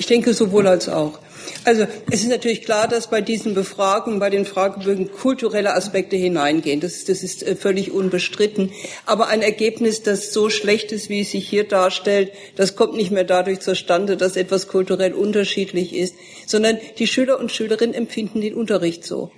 Ich 0.00 0.06
denke 0.06 0.32
sowohl 0.32 0.66
als 0.66 0.88
auch. 0.88 1.18
Also 1.66 1.86
es 2.10 2.22
ist 2.22 2.30
natürlich 2.30 2.62
klar, 2.62 2.88
dass 2.88 3.10
bei 3.10 3.20
diesen 3.20 3.52
Befragungen, 3.52 4.18
bei 4.18 4.30
den 4.30 4.46
Fragebögen 4.46 5.12
kulturelle 5.12 5.74
Aspekte 5.74 6.16
hineingehen. 6.16 6.80
Das, 6.80 7.04
das 7.04 7.22
ist 7.22 7.42
äh, 7.42 7.54
völlig 7.54 7.92
unbestritten. 7.92 8.72
Aber 9.04 9.28
ein 9.28 9.42
Ergebnis, 9.42 10.02
das 10.02 10.32
so 10.32 10.48
schlecht 10.48 10.90
ist, 10.92 11.10
wie 11.10 11.20
es 11.20 11.32
sich 11.32 11.46
hier 11.46 11.64
darstellt, 11.64 12.32
das 12.56 12.76
kommt 12.76 12.96
nicht 12.96 13.10
mehr 13.10 13.24
dadurch 13.24 13.60
zustande, 13.60 14.16
dass 14.16 14.36
etwas 14.36 14.68
kulturell 14.68 15.12
unterschiedlich 15.12 15.94
ist, 15.94 16.14
sondern 16.46 16.78
die 16.98 17.06
Schüler 17.06 17.38
und 17.38 17.52
Schülerinnen 17.52 17.94
empfinden 17.94 18.40
den 18.40 18.54
Unterricht 18.54 19.04
so. 19.04 19.30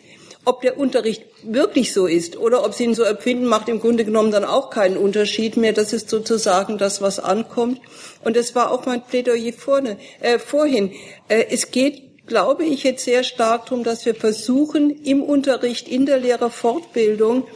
Ob 0.45 0.61
der 0.62 0.76
Unterricht 0.76 1.22
wirklich 1.45 1.93
so 1.93 2.07
ist 2.07 2.36
oder 2.36 2.64
ob 2.64 2.74
sie 2.74 2.84
ihn 2.84 2.95
so 2.95 3.05
empfinden, 3.05 3.47
macht 3.47 3.68
im 3.68 3.80
Grunde 3.80 4.05
genommen 4.05 4.32
dann 4.32 4.45
auch 4.45 4.70
keinen 4.70 4.97
Unterschied 4.97 5.57
mehr. 5.57 5.72
Das 5.72 5.93
ist 5.93 6.11
sozusagen 6.11 6.78
das, 6.78 7.01
was 7.01 7.20
ankommt. 7.20 7.80
Und 8.24 8.36
das 8.36 8.55
war 8.55 8.72
auch 8.72 8.84
mein 8.84 9.05
Plädoyer 9.05 9.53
vorne, 9.53 9.99
äh, 10.20 10.38
vorhin. 10.38 10.93
Äh, 11.28 11.47
es 11.51 11.70
geht, 11.70 12.26
glaube 12.26 12.64
ich, 12.64 12.82
jetzt 12.82 13.05
sehr 13.05 13.22
stark 13.22 13.66
darum, 13.66 13.84
dass 13.84 14.05
wir 14.05 14.16
versuchen, 14.16 14.90
im 15.05 15.22
Unterricht, 15.22 15.86
in 15.86 16.07
der 16.07 16.18
Lehrerfortbildung 16.18 17.47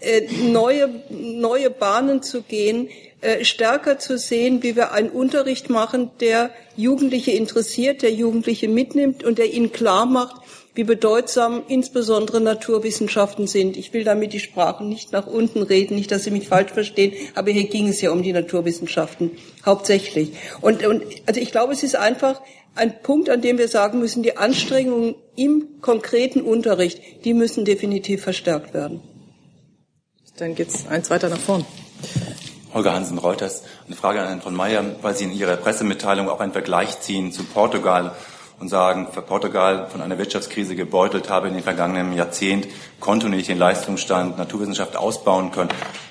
äh, 0.00 0.28
neue, 0.42 1.02
neue 1.08 1.70
Bahnen 1.70 2.22
zu 2.22 2.42
gehen, 2.42 2.90
äh, 3.24 3.42
stärker 3.42 3.98
zu 3.98 4.18
sehen, 4.18 4.62
wie 4.62 4.76
wir 4.76 4.92
einen 4.92 5.08
Unterricht 5.08 5.70
machen, 5.70 6.10
der 6.20 6.50
Jugendliche 6.76 7.30
interessiert, 7.30 8.02
der 8.02 8.12
Jugendliche 8.12 8.68
mitnimmt 8.68 9.24
und 9.24 9.38
der 9.38 9.50
ihnen 9.50 9.72
klar 9.72 10.04
macht, 10.04 10.43
wie 10.74 10.84
bedeutsam 10.84 11.62
insbesondere 11.68 12.40
Naturwissenschaften 12.40 13.46
sind. 13.46 13.76
Ich 13.76 13.92
will 13.92 14.04
damit 14.04 14.32
die 14.32 14.40
Sprachen 14.40 14.88
nicht 14.88 15.12
nach 15.12 15.26
unten 15.26 15.62
reden, 15.62 15.94
nicht, 15.94 16.10
dass 16.10 16.24
Sie 16.24 16.30
mich 16.30 16.48
falsch 16.48 16.72
verstehen, 16.72 17.14
aber 17.34 17.50
hier 17.50 17.68
ging 17.68 17.88
es 17.88 18.00
ja 18.00 18.10
um 18.10 18.22
die 18.22 18.32
Naturwissenschaften 18.32 19.32
hauptsächlich. 19.64 20.32
Und, 20.60 20.84
und 20.84 21.04
also 21.26 21.40
ich 21.40 21.52
glaube, 21.52 21.72
es 21.72 21.82
ist 21.82 21.96
einfach 21.96 22.40
ein 22.74 23.00
Punkt, 23.02 23.30
an 23.30 23.40
dem 23.40 23.58
wir 23.58 23.68
sagen 23.68 24.00
müssen, 24.00 24.22
die 24.24 24.36
Anstrengungen 24.36 25.14
im 25.36 25.80
konkreten 25.80 26.42
Unterricht, 26.42 27.00
die 27.24 27.34
müssen 27.34 27.64
definitiv 27.64 28.22
verstärkt 28.22 28.74
werden. 28.74 29.00
Dann 30.36 30.56
geht's 30.56 30.86
eins 30.88 31.10
weiter 31.10 31.28
nach 31.28 31.38
vorn. 31.38 31.64
Holger 32.72 32.92
Hansen 32.92 33.18
Reuters. 33.18 33.62
Eine 33.86 33.94
Frage 33.94 34.20
an 34.20 34.26
Herrn 34.26 34.42
von 34.42 34.54
Mayer, 34.54 34.84
weil 35.00 35.14
Sie 35.14 35.24
in 35.24 35.32
Ihrer 35.32 35.56
Pressemitteilung 35.56 36.28
auch 36.28 36.40
einen 36.40 36.50
Vergleich 36.50 37.00
ziehen 37.00 37.30
zu 37.30 37.44
Portugal 37.44 38.16
und 38.60 38.68
sagen, 38.68 39.08
Portugal 39.26 39.88
von 39.90 40.00
einer 40.00 40.18
Wirtschaftskrise 40.18 40.76
gebeutelt 40.76 41.28
habe 41.28 41.48
in 41.48 41.54
den 41.54 41.62
vergangenen 41.62 42.12
Jahrzehnt, 42.14 42.66
kontinuierlich 43.00 43.48
den 43.48 43.58
Leistungsstand 43.58 44.38
Naturwissenschaft 44.38 44.96
ausbauen 44.96 45.50
können. 45.50 45.70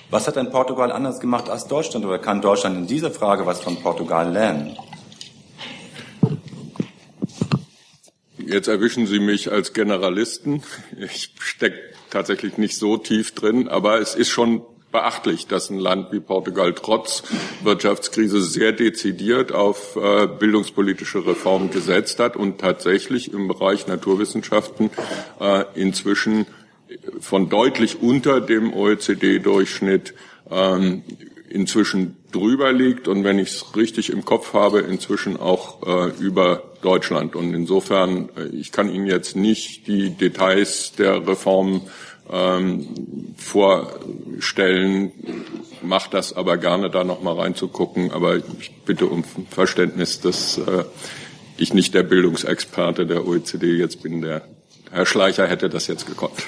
Was 0.10 0.28
hat 0.28 0.36
denn 0.36 0.52
Portugal 0.52 0.91
anders 0.91 1.20
gemacht 1.20 1.50
als 1.50 1.68
Deutschland 1.68 2.06
oder 2.06 2.20
kann 2.20 2.41
Deutschland 2.41 2.78
in 2.78 2.88
dieser 2.88 3.12
Frage 3.12 3.46
was 3.46 3.62
von 3.62 3.82
Portugal 3.82 4.32
lernen? 4.32 4.78
Jetzt 8.38 8.68
erwischen 8.68 9.08
Sie 9.08 9.20
mich 9.20 9.52
als 9.52 9.74
Generalisten. 9.74 10.64
Ich 11.00 11.34
stecke 11.39 11.80
tatsächlich 12.10 12.58
nicht 12.58 12.78
so 12.78 12.98
tief 12.98 13.34
drin, 13.34 13.68
aber 13.68 14.00
es 14.00 14.16
ist 14.16 14.30
schon 14.30 14.62
beachtlich, 14.94 15.48
dass 15.48 15.70
ein 15.70 15.80
Land 15.80 16.14
wie 16.14 16.22
Portugal 16.22 16.74
trotz 16.74 17.24
Wirtschaftskrise 17.64 18.41
sehr 18.41 18.72
dezidiert 18.72 19.52
auf 19.52 19.98
äh, 19.98 20.28
bildungspolitische 20.28 21.26
Reformen 21.26 21.70
gesetzt 21.70 22.20
hat 22.20 22.38
und 22.38 22.62
tatsächlich 22.62 23.34
im 23.34 23.50
Bereich 23.50 23.88
Naturwissenschaften 23.88 24.89
äh, 25.41 25.66
inzwischen 25.76 26.46
von 27.20 27.50
deutlich 27.50 28.02
unter 28.02 28.39
dem 28.39 28.74
OECD-Durchschnitt 28.74 30.14
ähm, 30.50 31.04
inzwischen 31.50 32.18
drüber 32.32 32.72
liegt 32.72 33.08
und 33.08 33.24
wenn 33.24 33.39
ich 33.39 33.50
es 33.50 33.76
richtig 33.76 34.12
im 34.12 34.26
Kopf 34.26 34.54
habe, 34.54 34.80
inzwischen 34.80 35.38
auch 35.38 35.84
äh, 35.86 36.12
über 36.20 36.64
Deutschland. 36.82 37.36
Und 37.36 37.54
insofern, 37.54 38.30
äh, 38.36 38.48
ich 38.48 38.72
kann 38.72 38.89
Ihnen 38.89 39.06
jetzt 39.06 39.36
nicht 39.36 39.88
die 39.88 40.10
Details 40.12 40.94
der 40.94 41.28
Reformen 41.28 41.82
ähm, 42.32 42.88
vorstellen, 43.38 45.11
macht 45.82 46.13
das 46.13 46.34
aber 46.34 46.57
gerne, 46.57 46.89
da 46.89 47.03
noch 47.03 47.21
mal 47.21 47.36
reinzugucken. 47.36 48.11
Aber 48.11 48.38
ich 48.38 48.71
bitte 48.86 49.07
um 49.07 49.24
Verständnis, 49.49 50.21
dass 50.21 50.57
äh, 50.57 50.86
ich 51.57 51.74
nicht 51.74 51.93
der 51.93 52.03
Bildungsexperte 52.03 53.05
der 53.05 53.28
OECD 53.28 53.74
jetzt 53.74 54.01
bin. 54.01 54.21
Der 54.21 54.41
Herr 54.91 55.05
Schleicher 55.05 55.47
hätte 55.47 55.69
das 55.69 55.88
jetzt 55.88 56.05
gekonnt. 56.05 56.43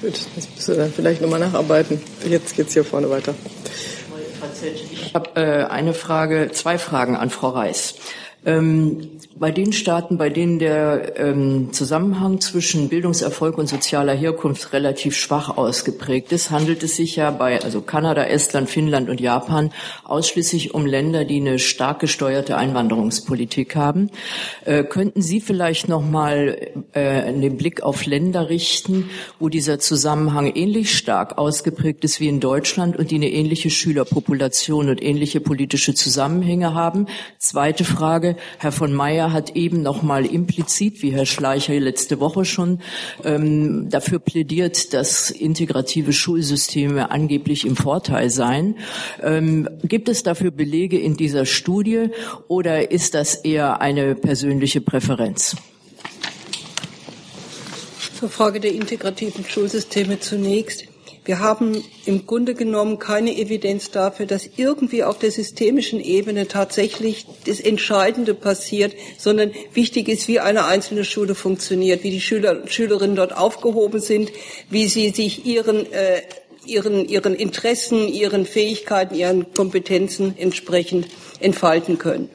Gut, 0.00 0.14
das 0.36 0.48
müssen 0.54 0.76
wir 0.76 0.84
dann 0.84 0.92
vielleicht 0.92 1.20
nochmal 1.20 1.40
nacharbeiten. 1.40 2.00
Jetzt 2.28 2.56
geht's 2.56 2.74
hier 2.74 2.84
vorne 2.84 3.10
weiter. 3.10 3.34
Ich 4.92 5.14
habe 5.14 5.40
äh, 5.40 5.64
eine 5.64 5.94
Frage, 5.94 6.50
zwei 6.52 6.78
Fragen 6.78 7.16
an 7.16 7.30
Frau 7.30 7.50
Reis. 7.50 7.94
Ähm, 8.46 9.18
bei 9.38 9.50
den 9.50 9.72
Staaten, 9.72 10.18
bei 10.18 10.30
denen 10.30 10.58
der 10.58 11.18
ähm, 11.18 11.72
Zusammenhang 11.72 12.40
zwischen 12.40 12.88
Bildungserfolg 12.88 13.56
und 13.56 13.68
sozialer 13.68 14.14
Herkunft 14.14 14.72
relativ 14.72 15.16
schwach 15.16 15.56
ausgeprägt 15.56 16.32
ist, 16.32 16.50
handelt 16.50 16.82
es 16.82 16.96
sich 16.96 17.16
ja 17.16 17.30
bei 17.30 17.62
also 17.62 17.80
Kanada, 17.80 18.24
Estland, 18.24 18.68
Finnland 18.68 19.08
und 19.08 19.20
Japan 19.20 19.70
ausschließlich 20.04 20.74
um 20.74 20.86
Länder, 20.86 21.24
die 21.24 21.40
eine 21.40 21.58
stark 21.58 22.00
gesteuerte 22.00 22.56
Einwanderungspolitik 22.56 23.76
haben. 23.76 24.10
Äh, 24.64 24.84
könnten 24.84 25.22
Sie 25.22 25.40
vielleicht 25.40 25.88
noch 25.88 26.02
mal 26.02 26.56
äh, 26.92 27.32
den 27.32 27.56
Blick 27.56 27.82
auf 27.82 28.06
Länder 28.06 28.48
richten, 28.48 29.10
wo 29.38 29.48
dieser 29.48 29.78
Zusammenhang 29.78 30.52
ähnlich 30.54 30.96
stark 30.96 31.38
ausgeprägt 31.38 32.04
ist 32.04 32.20
wie 32.20 32.28
in 32.28 32.40
Deutschland 32.40 32.96
und 32.96 33.10
die 33.10 33.16
eine 33.16 33.30
ähnliche 33.30 33.70
Schülerpopulation 33.70 34.88
und 34.88 35.02
ähnliche 35.02 35.40
politische 35.40 35.94
Zusammenhänge 35.94 36.74
haben? 36.74 37.06
Zweite 37.38 37.84
Frage, 37.84 38.27
Herr 38.58 38.72
von 38.72 38.92
Mayer 38.92 39.32
hat 39.32 39.56
eben 39.56 39.82
noch 39.82 40.02
mal 40.02 40.26
implizit, 40.26 41.02
wie 41.02 41.10
Herr 41.10 41.26
Schleicher 41.26 41.78
letzte 41.78 42.20
Woche 42.20 42.44
schon, 42.44 42.80
ähm, 43.24 43.88
dafür 43.90 44.18
plädiert, 44.18 44.92
dass 44.94 45.30
integrative 45.30 46.12
Schulsysteme 46.12 47.10
angeblich 47.10 47.66
im 47.66 47.76
Vorteil 47.76 48.30
seien. 48.30 48.76
Ähm, 49.22 49.68
gibt 49.84 50.08
es 50.08 50.22
dafür 50.22 50.50
Belege 50.50 50.98
in 50.98 51.16
dieser 51.16 51.46
Studie 51.46 52.08
oder 52.48 52.90
ist 52.90 53.14
das 53.14 53.34
eher 53.34 53.80
eine 53.80 54.14
persönliche 54.14 54.80
Präferenz? 54.80 55.56
Zur 58.18 58.28
Frage 58.28 58.58
der 58.58 58.72
integrativen 58.72 59.44
Schulsysteme 59.44 60.18
zunächst. 60.18 60.87
Wir 61.28 61.40
haben 61.40 61.84
im 62.06 62.24
Grunde 62.24 62.54
genommen 62.54 62.98
keine 62.98 63.36
Evidenz 63.36 63.90
dafür, 63.90 64.24
dass 64.24 64.48
irgendwie 64.56 65.04
auf 65.04 65.18
der 65.18 65.30
systemischen 65.30 66.00
Ebene 66.00 66.48
tatsächlich 66.48 67.26
das 67.44 67.60
Entscheidende 67.60 68.32
passiert, 68.32 68.94
sondern 69.18 69.52
wichtig 69.74 70.08
ist, 70.08 70.26
wie 70.26 70.40
eine 70.40 70.64
einzelne 70.64 71.04
Schule 71.04 71.34
funktioniert, 71.34 72.02
wie 72.02 72.12
die 72.12 72.22
Schüler 72.22 72.66
Schülerinnen 72.66 73.14
dort 73.14 73.36
aufgehoben 73.36 74.00
sind, 74.00 74.32
wie 74.70 74.88
sie 74.88 75.10
sich 75.10 75.44
ihren 75.44 75.92
äh, 75.92 76.22
ihren, 76.64 77.06
ihren 77.06 77.34
Interessen, 77.34 78.08
ihren 78.08 78.46
Fähigkeiten, 78.46 79.14
ihren 79.14 79.52
Kompetenzen 79.52 80.34
entsprechend 80.38 81.08
entfalten 81.40 81.98
können. 81.98 82.30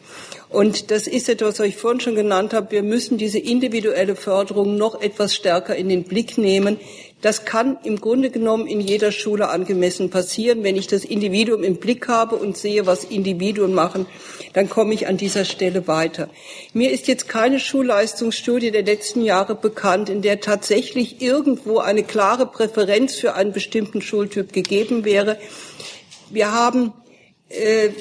Und 0.53 0.91
das 0.91 1.07
ist 1.07 1.29
etwas, 1.29 1.59
was 1.59 1.67
ich 1.67 1.77
vorhin 1.77 1.99
schon 1.99 2.13
genannt 2.13 2.53
habe. 2.53 2.69
Wir 2.69 2.83
müssen 2.83 3.17
diese 3.17 3.39
individuelle 3.39 4.15
Förderung 4.15 4.77
noch 4.77 5.01
etwas 5.01 5.33
stärker 5.33 5.75
in 5.75 5.89
den 5.89 6.03
Blick 6.03 6.37
nehmen. 6.37 6.79
Das 7.23 7.45
kann 7.45 7.77
im 7.85 8.01
Grunde 8.01 8.29
genommen 8.29 8.67
in 8.67 8.81
jeder 8.81 9.13
Schule 9.13 9.47
angemessen 9.47 10.09
passieren. 10.09 10.61
Wenn 10.61 10.75
ich 10.75 10.87
das 10.87 11.05
Individuum 11.05 11.63
im 11.63 11.77
Blick 11.77 12.09
habe 12.09 12.35
und 12.35 12.57
sehe, 12.57 12.85
was 12.85 13.05
Individuen 13.05 13.73
machen, 13.73 14.07
dann 14.51 14.69
komme 14.69 14.93
ich 14.93 15.07
an 15.07 15.15
dieser 15.15 15.45
Stelle 15.45 15.87
weiter. 15.87 16.27
Mir 16.73 16.91
ist 16.91 17.07
jetzt 17.07 17.29
keine 17.29 17.61
Schulleistungsstudie 17.61 18.71
der 18.71 18.83
letzten 18.83 19.23
Jahre 19.23 19.55
bekannt, 19.55 20.09
in 20.09 20.21
der 20.21 20.41
tatsächlich 20.41 21.21
irgendwo 21.21 21.79
eine 21.79 22.03
klare 22.03 22.45
Präferenz 22.45 23.15
für 23.15 23.35
einen 23.35 23.53
bestimmten 23.53 24.01
Schultyp 24.01 24.51
gegeben 24.51 25.05
wäre. 25.05 25.37
Wir 26.29 26.51
haben 26.51 26.91
äh, 27.47 27.91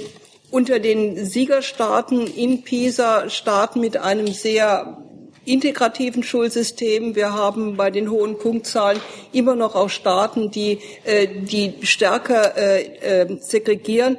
unter 0.51 0.81
den 0.81 1.25
Siegerstaaten 1.25 2.27
in 2.27 2.65
Pisa 2.65 3.31
Staaten 3.31 3.79
mit 3.79 3.99
einem 3.99 4.27
sehr 4.27 4.99
integrativen 5.45 6.23
Schulsystem. 6.23 7.15
Wir 7.15 7.33
haben 7.33 7.77
bei 7.77 7.91
den 7.91 8.11
hohen 8.11 8.39
Punktzahlen 8.39 9.01
immer 9.33 9.57
noch 9.57 9.75
auch 9.75 9.91
Staaten, 9.91 10.51
die, 10.51 10.79
äh, 11.05 11.27
die 11.27 11.75
stärker 11.83 12.57
äh, 12.57 13.23
äh, 13.23 13.39
segregieren. 13.41 14.19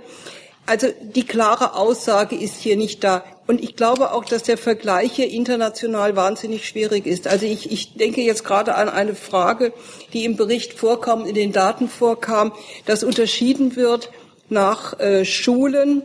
Also 0.66 0.88
die 1.02 1.26
klare 1.26 1.76
Aussage 1.76 2.36
ist 2.36 2.56
hier 2.56 2.78
nicht 2.78 3.04
da. 3.04 3.24
Und 3.48 3.62
ich 3.62 3.76
glaube 3.76 4.14
auch, 4.14 4.24
dass 4.24 4.44
der 4.44 4.58
Vergleich 4.58 5.14
hier 5.14 5.30
international 5.30 6.16
wahnsinnig 6.16 6.66
schwierig 6.66 7.06
ist. 7.06 7.28
Also 7.28 7.46
ich, 7.46 7.72
ich 7.72 7.96
denke 7.96 8.22
jetzt 8.22 8.46
gerade 8.46 8.76
an 8.76 8.88
eine 8.88 9.16
Frage, 9.16 9.74
die 10.14 10.24
im 10.24 10.38
Bericht 10.38 10.74
vorkam, 10.74 11.26
in 11.26 11.36
den 11.36 11.52
Daten 11.52 11.90
vorkam, 11.90 12.54
dass 12.86 13.04
unterschieden 13.04 13.76
wird 13.76 14.12
nach 14.48 14.98
äh, 15.00 15.26
Schulen, 15.26 16.04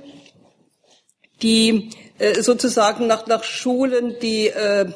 die 1.42 1.90
äh, 2.18 2.42
sozusagen 2.42 3.06
nach, 3.06 3.28
nach 3.28 3.44
Schulen, 3.44 4.16
die 4.20 4.48
äh, 4.48 4.86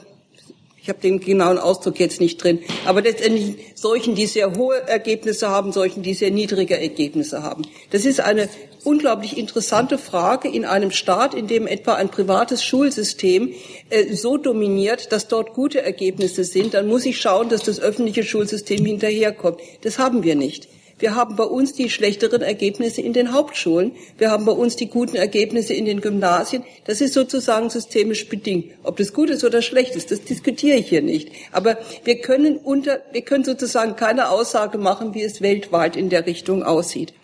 ich 0.83 0.89
habe 0.89 0.99
den 0.99 1.21
genauen 1.21 1.59
Ausdruck 1.59 2.01
jetzt 2.01 2.21
nicht 2.21 2.43
drin, 2.43 2.59
aber 2.85 3.03
letztendlich 3.03 3.57
solchen, 3.77 4.17
die 4.17 4.27
sehr 4.27 4.57
hohe 4.57 4.83
Ergebnisse 4.89 5.49
haben, 5.49 5.71
solchen, 5.71 6.03
die 6.03 6.13
sehr 6.13 6.33
niedrige 6.33 6.77
Ergebnisse 6.77 7.45
haben. 7.45 7.63
Das 7.91 8.05
ist 8.05 8.19
eine 8.19 8.49
unglaublich 8.83 9.39
interessante 9.39 9.97
Frage 9.97 10.49
in 10.49 10.65
einem 10.65 10.91
Staat, 10.91 11.35
in 11.35 11.47
dem 11.47 11.69
etwa 11.69 11.95
ein 11.95 12.09
privates 12.09 12.65
Schulsystem 12.65 13.55
äh, 13.91 14.13
so 14.13 14.39
dominiert, 14.39 15.13
dass 15.13 15.29
dort 15.29 15.55
gute 15.55 15.83
Ergebnisse 15.83 16.43
sind. 16.43 16.75
Dann 16.75 16.89
muss 16.89 17.07
ich 17.07 17.21
schauen, 17.21 17.49
dass 17.49 17.63
das 17.63 17.79
öffentliche 17.79 18.25
Schulsystem 18.25 18.85
hinterherkommt. 18.85 19.61
Das 19.83 20.01
haben 20.01 20.25
wir 20.25 20.35
nicht. 20.35 20.67
Wir 21.03 21.17
haben 21.17 21.35
bei 21.35 21.43
uns 21.43 21.73
die 21.73 21.91
schlechteren 21.91 22.43
Ergebnisse 22.43 23.01
in 23.01 23.13
den 23.13 23.33
Hauptschulen. 23.33 23.91
Wir 24.19 24.31
haben 24.31 24.45
bei 24.45 24.53
uns 24.53 24.77
die 24.77 24.89
guten 24.89 25.17
Ergebnisse 25.17 25.75
in 25.75 25.85
den 25.85 26.01
Gymnasien. 26.01 26.63
Das 26.85 27.01
ist 27.01 27.13
sozusagen 27.13 27.71
systemisch 27.71 28.29
bedingt. 28.29 28.67
Ob 28.85 28.99
das 28.99 29.13
gut 29.13 29.29
ist 29.29 29.43
oder 29.43 29.63
schlecht 29.63 29.97
ist, 29.97 30.13
das 30.13 30.23
diskutiere 30.23 30.77
ich 30.77 30.89
hier 30.89 31.03
nicht. 31.03 31.31
Aber 31.51 31.77
wir 32.05 32.21
können 32.21 32.57
unter, 32.57 33.01
wir 33.11 33.23
können 33.23 33.43
sozusagen 33.43 33.97
keine 33.97 34.29
Aussage 34.29 34.79
machen, 34.79 35.13
wie 35.13 35.23
es 35.23 35.43
weltweit 35.43 35.97
in 35.97 36.09
der 36.09 36.25
Richtung 36.25 36.63
aussieht. 36.63 37.15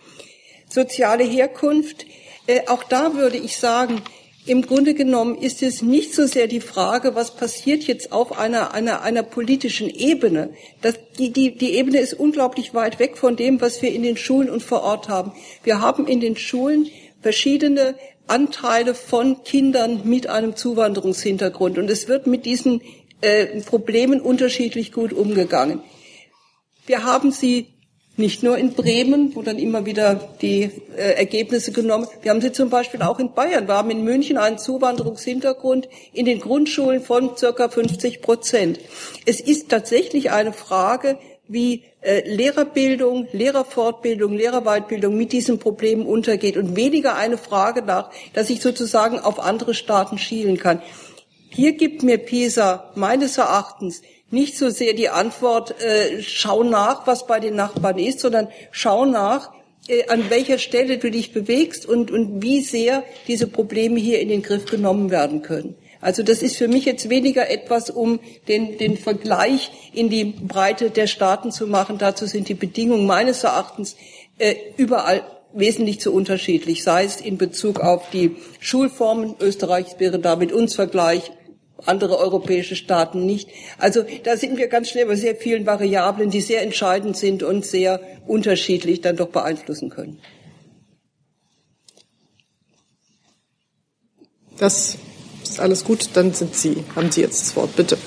Soziale 0.67 1.23
Herkunft, 1.23 2.05
äh, 2.47 2.67
auch 2.67 2.83
da 2.83 3.13
würde 3.13 3.37
ich 3.37 3.55
sagen, 3.55 4.01
im 4.49 4.63
Grunde 4.63 4.95
genommen 4.95 5.35
ist 5.35 5.61
es 5.61 5.81
nicht 5.81 6.15
so 6.15 6.25
sehr 6.25 6.47
die 6.47 6.59
Frage, 6.59 7.13
was 7.13 7.35
passiert 7.35 7.83
jetzt 7.83 8.11
auf 8.11 8.37
einer, 8.37 8.73
einer, 8.73 9.03
einer 9.03 9.21
politischen 9.21 9.89
Ebene. 9.89 10.49
Das, 10.81 10.95
die, 11.17 11.31
die, 11.31 11.55
die 11.55 11.75
Ebene 11.75 11.99
ist 11.99 12.13
unglaublich 12.13 12.73
weit 12.73 12.99
weg 12.99 13.17
von 13.17 13.35
dem, 13.35 13.61
was 13.61 13.81
wir 13.81 13.93
in 13.93 14.01
den 14.01 14.17
Schulen 14.17 14.49
und 14.49 14.63
vor 14.63 14.81
Ort 14.81 15.07
haben. 15.07 15.33
Wir 15.63 15.81
haben 15.81 16.07
in 16.07 16.19
den 16.19 16.35
Schulen 16.35 16.87
verschiedene 17.21 17.95
Anteile 18.25 18.95
von 18.95 19.43
Kindern 19.43 20.01
mit 20.03 20.27
einem 20.27 20.55
Zuwanderungshintergrund. 20.55 21.77
Und 21.77 21.89
es 21.89 22.07
wird 22.07 22.25
mit 22.25 22.45
diesen 22.45 22.81
äh, 23.21 23.61
Problemen 23.61 24.19
unterschiedlich 24.19 24.91
gut 24.91 25.13
umgegangen. 25.13 25.81
Wir 26.87 27.03
haben 27.03 27.31
sie 27.31 27.67
nicht 28.19 28.43
nur 28.43 28.57
in 28.57 28.73
Bremen, 28.73 29.35
wo 29.35 29.41
dann 29.41 29.57
immer 29.57 29.85
wieder 29.85 30.15
die 30.41 30.69
äh, 30.95 31.13
Ergebnisse 31.13 31.71
genommen. 31.71 32.07
Wir 32.21 32.31
haben 32.31 32.41
sie 32.41 32.51
zum 32.51 32.69
Beispiel 32.69 33.01
auch 33.01 33.19
in 33.19 33.33
Bayern. 33.33 33.67
Wir 33.67 33.75
haben 33.75 33.89
in 33.89 34.03
München 34.03 34.37
einen 34.37 34.57
Zuwanderungshintergrund 34.57 35.89
in 36.13 36.25
den 36.25 36.39
Grundschulen 36.39 37.01
von 37.01 37.35
circa 37.37 37.69
50 37.69 38.21
Prozent. 38.21 38.79
Es 39.25 39.39
ist 39.39 39.69
tatsächlich 39.69 40.31
eine 40.31 40.53
Frage, 40.53 41.17
wie 41.47 41.83
äh, 42.01 42.29
Lehrerbildung, 42.29 43.27
Lehrerfortbildung, 43.31 44.33
Lehrerweitbildung 44.33 45.17
mit 45.17 45.31
diesen 45.31 45.57
Problemen 45.57 46.05
untergeht 46.05 46.57
und 46.57 46.75
weniger 46.75 47.15
eine 47.15 47.37
Frage 47.37 47.81
nach, 47.81 48.11
dass 48.33 48.51
ich 48.51 48.61
sozusagen 48.61 49.19
auf 49.19 49.39
andere 49.39 49.73
Staaten 49.73 50.19
schielen 50.19 50.57
kann. 50.57 50.81
Hier 51.49 51.73
gibt 51.73 52.03
mir 52.03 52.19
PISA 52.19 52.91
meines 52.93 53.39
Erachtens 53.39 54.03
nicht 54.31 54.57
so 54.57 54.69
sehr 54.69 54.93
die 54.93 55.09
Antwort, 55.09 55.81
äh, 55.81 56.21
schau 56.21 56.63
nach, 56.63 57.07
was 57.07 57.27
bei 57.27 57.39
den 57.39 57.55
Nachbarn 57.55 57.97
ist, 57.97 58.19
sondern 58.19 58.47
schau 58.71 59.05
nach, 59.05 59.51
äh, 59.87 60.07
an 60.07 60.29
welcher 60.29 60.57
Stelle 60.57 60.97
du 60.97 61.09
dich 61.09 61.33
bewegst 61.33 61.85
und, 61.85 62.11
und 62.11 62.41
wie 62.41 62.61
sehr 62.61 63.03
diese 63.27 63.47
Probleme 63.47 63.99
hier 63.99 64.19
in 64.19 64.29
den 64.29 64.43
Griff 64.43 64.65
genommen 64.65 65.09
werden 65.09 65.41
können. 65.41 65.75
Also 66.01 66.23
das 66.23 66.41
ist 66.41 66.55
für 66.55 66.67
mich 66.67 66.85
jetzt 66.85 67.09
weniger 67.09 67.49
etwas, 67.49 67.89
um 67.89 68.19
den, 68.47 68.77
den 68.77 68.97
Vergleich 68.97 69.71
in 69.93 70.09
die 70.09 70.23
Breite 70.25 70.91
der 70.91 71.07
Staaten 71.07 71.51
zu 71.51 71.67
machen. 71.67 71.97
Dazu 71.97 72.25
sind 72.25 72.47
die 72.47 72.53
Bedingungen 72.53 73.05
meines 73.05 73.43
Erachtens 73.43 73.97
äh, 74.37 74.55
überall 74.77 75.23
wesentlich 75.53 75.99
zu 75.99 76.13
unterschiedlich, 76.13 76.83
sei 76.83 77.03
es 77.03 77.19
in 77.19 77.37
Bezug 77.37 77.79
auf 77.79 78.09
die 78.11 78.35
Schulformen. 78.59 79.35
Österreich 79.39 79.87
wäre 79.97 80.19
da 80.19 80.35
mit 80.35 80.51
uns 80.51 80.75
Vergleich, 80.75 81.31
andere 81.85 82.17
europäische 82.17 82.75
Staaten 82.75 83.25
nicht. 83.25 83.49
Also 83.77 84.03
da 84.23 84.37
sind 84.37 84.57
wir 84.57 84.67
ganz 84.67 84.89
schnell 84.89 85.05
bei 85.05 85.15
sehr 85.15 85.35
vielen 85.35 85.65
Variablen, 85.65 86.29
die 86.29 86.41
sehr 86.41 86.61
entscheidend 86.61 87.17
sind 87.17 87.43
und 87.43 87.65
sehr 87.65 88.01
unterschiedlich 88.27 89.01
dann 89.01 89.15
doch 89.15 89.29
beeinflussen 89.29 89.89
können. 89.89 90.19
Das 94.57 94.97
ist 95.43 95.59
alles 95.59 95.83
gut. 95.83 96.09
Dann 96.13 96.33
sind 96.33 96.53
Sie, 96.53 96.83
haben 96.95 97.11
Sie 97.11 97.21
jetzt 97.21 97.41
das 97.41 97.55
Wort, 97.55 97.75
bitte. 97.75 97.97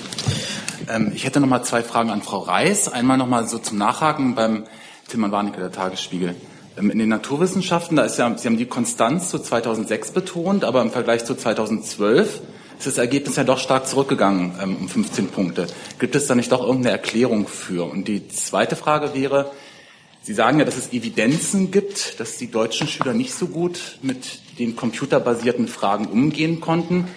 Ähm, 0.89 1.11
ich 1.15 1.25
hätte 1.25 1.39
noch 1.39 1.47
mal 1.47 1.63
zwei 1.63 1.83
Fragen 1.83 2.09
an 2.09 2.21
Frau 2.21 2.39
Reis. 2.39 2.87
Einmal 2.87 3.17
noch 3.17 3.27
mal 3.27 3.47
so 3.47 3.57
zum 3.57 3.77
Nachhaken 3.77 4.35
beim 4.35 4.65
Tilman 5.07 5.31
Warnecke, 5.31 5.59
der 5.59 5.71
Tagesspiegel. 5.71 6.35
Ähm, 6.77 6.91
in 6.91 6.99
den 6.99 7.09
Naturwissenschaften, 7.09 7.97
da 7.97 8.03
ist 8.03 8.17
ja, 8.17 8.37
Sie 8.37 8.47
haben 8.47 8.57
die 8.57 8.65
Konstanz 8.65 9.29
zu 9.29 9.39
2006 9.39 10.11
betont, 10.11 10.63
aber 10.63 10.81
im 10.81 10.91
Vergleich 10.91 11.25
zu 11.25 11.35
2012 11.35 12.41
ist 12.87 12.97
das 12.97 13.01
Ergebnis 13.01 13.37
ja 13.37 13.45
doch 13.45 13.59
stark 13.59 13.87
zurückgegangen 13.87 14.55
ähm, 14.61 14.75
um 14.75 14.89
15 14.89 15.29
Punkte. 15.29 15.67
Gibt 15.99 16.15
es 16.15 16.27
da 16.27 16.35
nicht 16.35 16.51
doch 16.51 16.61
irgendeine 16.61 16.91
Erklärung 16.91 17.47
für? 17.47 17.89
Und 17.89 18.09
die 18.09 18.27
zweite 18.27 18.75
Frage 18.75 19.13
wäre, 19.13 19.51
Sie 20.21 20.33
sagen 20.33 20.59
ja, 20.59 20.65
dass 20.65 20.77
es 20.77 20.93
Evidenzen 20.93 21.71
gibt, 21.71 22.19
dass 22.21 22.37
die 22.37 22.49
deutschen 22.49 22.87
Schüler 22.87 23.13
nicht 23.13 23.33
so 23.33 23.47
gut 23.47 23.97
mit 24.01 24.57
den 24.57 24.75
computerbasierten 24.77 25.67
Fragen 25.67 26.05
umgehen 26.05 26.61
konnten. 26.61 27.09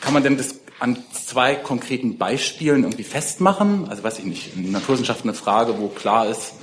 Kann 0.00 0.12
man 0.12 0.22
denn 0.22 0.36
das 0.36 0.60
an 0.78 0.96
zwei 1.12 1.56
konkreten 1.56 2.18
Beispielen 2.18 2.84
irgendwie 2.84 3.02
festmachen? 3.02 3.88
Also 3.88 4.04
weiß 4.04 4.20
ich 4.20 4.26
nicht, 4.26 4.56
in 4.56 4.70
Naturwissenschaften 4.70 5.30
eine 5.30 5.38
Frage, 5.38 5.80
wo 5.80 5.88
klar 5.88 6.28
ist, 6.28 6.54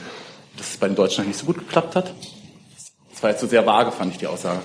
dass 0.57 0.71
es 0.71 0.77
bei 0.77 0.87
den 0.87 0.95
Deutschen 0.95 1.27
nicht 1.27 1.39
so 1.39 1.45
gut 1.45 1.57
geklappt 1.59 1.95
hat? 1.97 2.13
Das 3.11 3.23
war 3.23 3.31
jetzt 3.31 3.41
so 3.41 3.47
sehr 3.47 3.65
vage, 3.65 3.91
fand 3.91 4.13
ich 4.13 4.19
die 4.19 4.27
Aussage. 4.27 4.61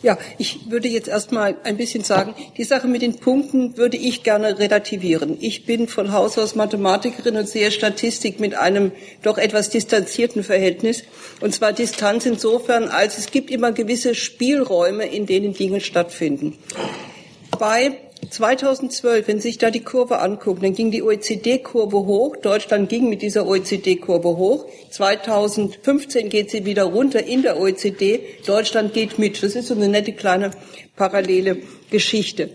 Ja, 0.00 0.16
ich 0.38 0.70
würde 0.70 0.86
jetzt 0.86 1.08
erstmal 1.08 1.56
ein 1.64 1.76
bisschen 1.76 2.04
sagen, 2.04 2.34
die 2.56 2.62
Sache 2.62 2.86
mit 2.86 3.02
den 3.02 3.16
Punkten 3.16 3.76
würde 3.76 3.96
ich 3.96 4.22
gerne 4.22 4.58
relativieren. 4.58 5.36
Ich 5.40 5.66
bin 5.66 5.88
von 5.88 6.12
Haus 6.12 6.38
aus 6.38 6.54
Mathematikerin 6.54 7.36
und 7.36 7.48
sehe 7.48 7.72
Statistik 7.72 8.38
mit 8.38 8.54
einem 8.54 8.92
doch 9.22 9.38
etwas 9.38 9.70
distanzierten 9.70 10.44
Verhältnis. 10.44 11.02
Und 11.40 11.52
zwar 11.52 11.72
Distanz 11.72 12.26
insofern, 12.26 12.88
als 12.88 13.18
es 13.18 13.32
gibt 13.32 13.50
immer 13.50 13.72
gewisse 13.72 14.14
Spielräume, 14.14 15.04
in 15.04 15.26
denen 15.26 15.52
Dinge 15.52 15.80
stattfinden. 15.80 16.56
Bei 17.58 17.98
2012, 18.30 19.28
wenn 19.28 19.40
Sie 19.40 19.48
sich 19.48 19.58
da 19.58 19.70
die 19.70 19.82
Kurve 19.82 20.18
angucken, 20.18 20.62
dann 20.62 20.74
ging 20.74 20.90
die 20.90 21.02
OECD-Kurve 21.02 21.98
hoch. 21.98 22.36
Deutschland 22.36 22.88
ging 22.88 23.08
mit 23.08 23.22
dieser 23.22 23.46
OECD-Kurve 23.46 24.36
hoch. 24.36 24.66
2015 24.90 26.28
geht 26.28 26.50
sie 26.50 26.64
wieder 26.64 26.84
runter 26.84 27.24
in 27.24 27.42
der 27.42 27.58
OECD. 27.58 28.20
Deutschland 28.46 28.92
geht 28.92 29.18
mit. 29.18 29.42
Das 29.42 29.54
ist 29.54 29.68
so 29.68 29.74
eine 29.74 29.88
nette 29.88 30.12
kleine 30.12 30.50
parallele 30.96 31.58
Geschichte. 31.90 32.50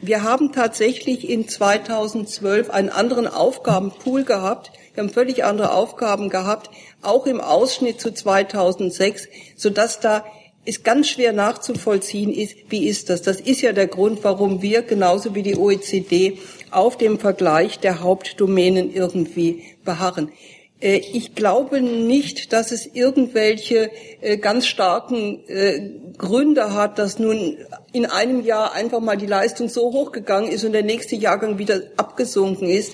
Wir 0.00 0.22
haben 0.22 0.52
tatsächlich 0.52 1.28
in 1.28 1.48
2012 1.48 2.70
einen 2.70 2.88
anderen 2.88 3.26
Aufgabenpool 3.26 4.24
gehabt. 4.24 4.70
Wir 4.94 5.02
haben 5.02 5.10
völlig 5.10 5.44
andere 5.44 5.72
Aufgaben 5.72 6.28
gehabt, 6.28 6.70
auch 7.02 7.26
im 7.26 7.40
Ausschnitt 7.40 8.00
zu 8.00 8.12
2006, 8.12 9.28
sodass 9.56 9.98
da 9.98 10.24
ist 10.68 10.84
ganz 10.84 11.08
schwer 11.08 11.32
nachzuvollziehen 11.32 12.30
ist, 12.30 12.54
wie 12.68 12.86
ist 12.86 13.08
das? 13.08 13.22
Das 13.22 13.40
ist 13.40 13.62
ja 13.62 13.72
der 13.72 13.86
Grund, 13.86 14.22
warum 14.22 14.60
wir 14.60 14.82
genauso 14.82 15.34
wie 15.34 15.42
die 15.42 15.56
OECD 15.56 16.38
auf 16.70 16.98
dem 16.98 17.18
Vergleich 17.18 17.78
der 17.78 18.00
Hauptdomänen 18.02 18.92
irgendwie 18.92 19.62
beharren. 19.82 20.30
Äh, 20.80 21.00
ich 21.14 21.34
glaube 21.34 21.80
nicht, 21.80 22.52
dass 22.52 22.70
es 22.70 22.84
irgendwelche 22.84 23.90
äh, 24.20 24.36
ganz 24.36 24.66
starken 24.66 25.42
äh, 25.48 25.90
Gründe 26.18 26.74
hat, 26.74 26.98
dass 26.98 27.18
nun 27.18 27.56
in 27.94 28.04
einem 28.04 28.44
Jahr 28.44 28.74
einfach 28.74 29.00
mal 29.00 29.16
die 29.16 29.24
Leistung 29.24 29.70
so 29.70 29.92
hochgegangen 29.92 30.50
ist 30.50 30.64
und 30.64 30.72
der 30.72 30.82
nächste 30.82 31.16
Jahrgang 31.16 31.58
wieder 31.58 31.80
abgesunken 31.96 32.68
ist. 32.68 32.92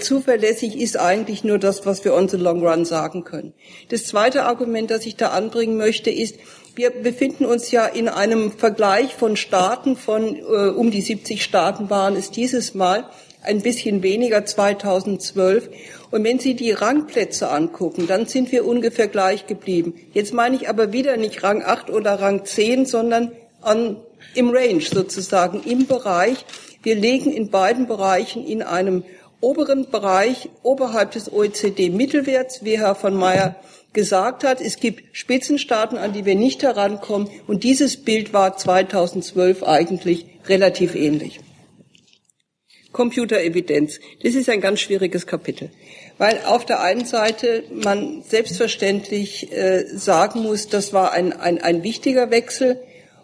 Zuverlässig 0.00 0.78
ist 0.78 1.00
eigentlich 1.00 1.42
nur 1.42 1.58
das, 1.58 1.86
was 1.86 2.04
wir 2.04 2.12
on 2.12 2.28
the 2.28 2.36
long 2.36 2.62
run 2.62 2.84
sagen 2.84 3.24
können. 3.24 3.54
Das 3.88 4.04
zweite 4.04 4.44
Argument, 4.44 4.90
das 4.90 5.06
ich 5.06 5.16
da 5.16 5.28
anbringen 5.28 5.78
möchte, 5.78 6.10
ist, 6.10 6.36
wir 6.74 6.90
befinden 6.90 7.44
uns 7.44 7.70
ja 7.70 7.86
in 7.86 8.08
einem 8.08 8.52
Vergleich 8.52 9.14
von 9.14 9.36
Staaten 9.36 9.96
von 9.96 10.36
äh, 10.36 10.70
um 10.70 10.90
die 10.90 11.02
70 11.02 11.42
Staaten 11.42 11.90
waren 11.90 12.16
es 12.16 12.30
dieses 12.30 12.74
Mal 12.74 13.08
ein 13.42 13.62
bisschen 13.62 14.02
weniger 14.02 14.44
2012. 14.44 15.68
Und 16.10 16.24
wenn 16.24 16.38
Sie 16.38 16.54
die 16.54 16.72
Rangplätze 16.72 17.50
angucken, 17.50 18.06
dann 18.06 18.26
sind 18.26 18.50
wir 18.50 18.66
ungefähr 18.66 19.08
gleich 19.08 19.46
geblieben. 19.46 19.94
Jetzt 20.12 20.32
meine 20.32 20.56
ich 20.56 20.68
aber 20.68 20.92
wieder 20.92 21.16
nicht 21.16 21.42
Rang 21.42 21.62
8 21.62 21.90
oder 21.90 22.20
Rang 22.20 22.44
10, 22.44 22.86
sondern 22.86 23.32
an, 23.60 23.96
im 24.34 24.50
Range 24.50 24.80
sozusagen, 24.80 25.62
im 25.64 25.86
Bereich. 25.86 26.44
Wir 26.82 26.96
legen 26.96 27.32
in 27.32 27.50
beiden 27.50 27.86
Bereichen 27.86 28.46
in 28.46 28.62
einem 28.62 29.04
oberen 29.40 29.90
Bereich 29.90 30.48
oberhalb 30.62 31.12
des 31.12 31.30
OECD-Mittelwerts, 31.30 32.64
wie 32.64 32.78
Herr 32.78 32.94
von 32.94 33.14
Meyer 33.14 33.56
gesagt 33.94 34.44
hat, 34.44 34.60
es 34.60 34.76
gibt 34.76 35.16
Spitzenstaaten, 35.16 35.96
an 35.96 36.12
die 36.12 36.26
wir 36.26 36.34
nicht 36.34 36.62
herankommen. 36.62 37.30
Und 37.46 37.64
dieses 37.64 37.96
Bild 37.96 38.34
war 38.34 38.56
2012 38.56 39.62
eigentlich 39.62 40.26
relativ 40.46 40.94
ähnlich. 40.94 41.40
Computerevidenz. 42.92 43.98
Das 44.22 44.34
ist 44.34 44.48
ein 44.48 44.60
ganz 44.60 44.80
schwieriges 44.80 45.26
Kapitel, 45.26 45.70
weil 46.16 46.40
auf 46.46 46.64
der 46.64 46.80
einen 46.80 47.04
Seite 47.04 47.64
man 47.70 48.22
selbstverständlich 48.22 49.52
äh, 49.52 49.84
sagen 49.86 50.42
muss, 50.42 50.68
das 50.68 50.92
war 50.92 51.12
ein, 51.12 51.32
ein, 51.32 51.60
ein 51.60 51.82
wichtiger 51.82 52.30
Wechsel. 52.30 52.80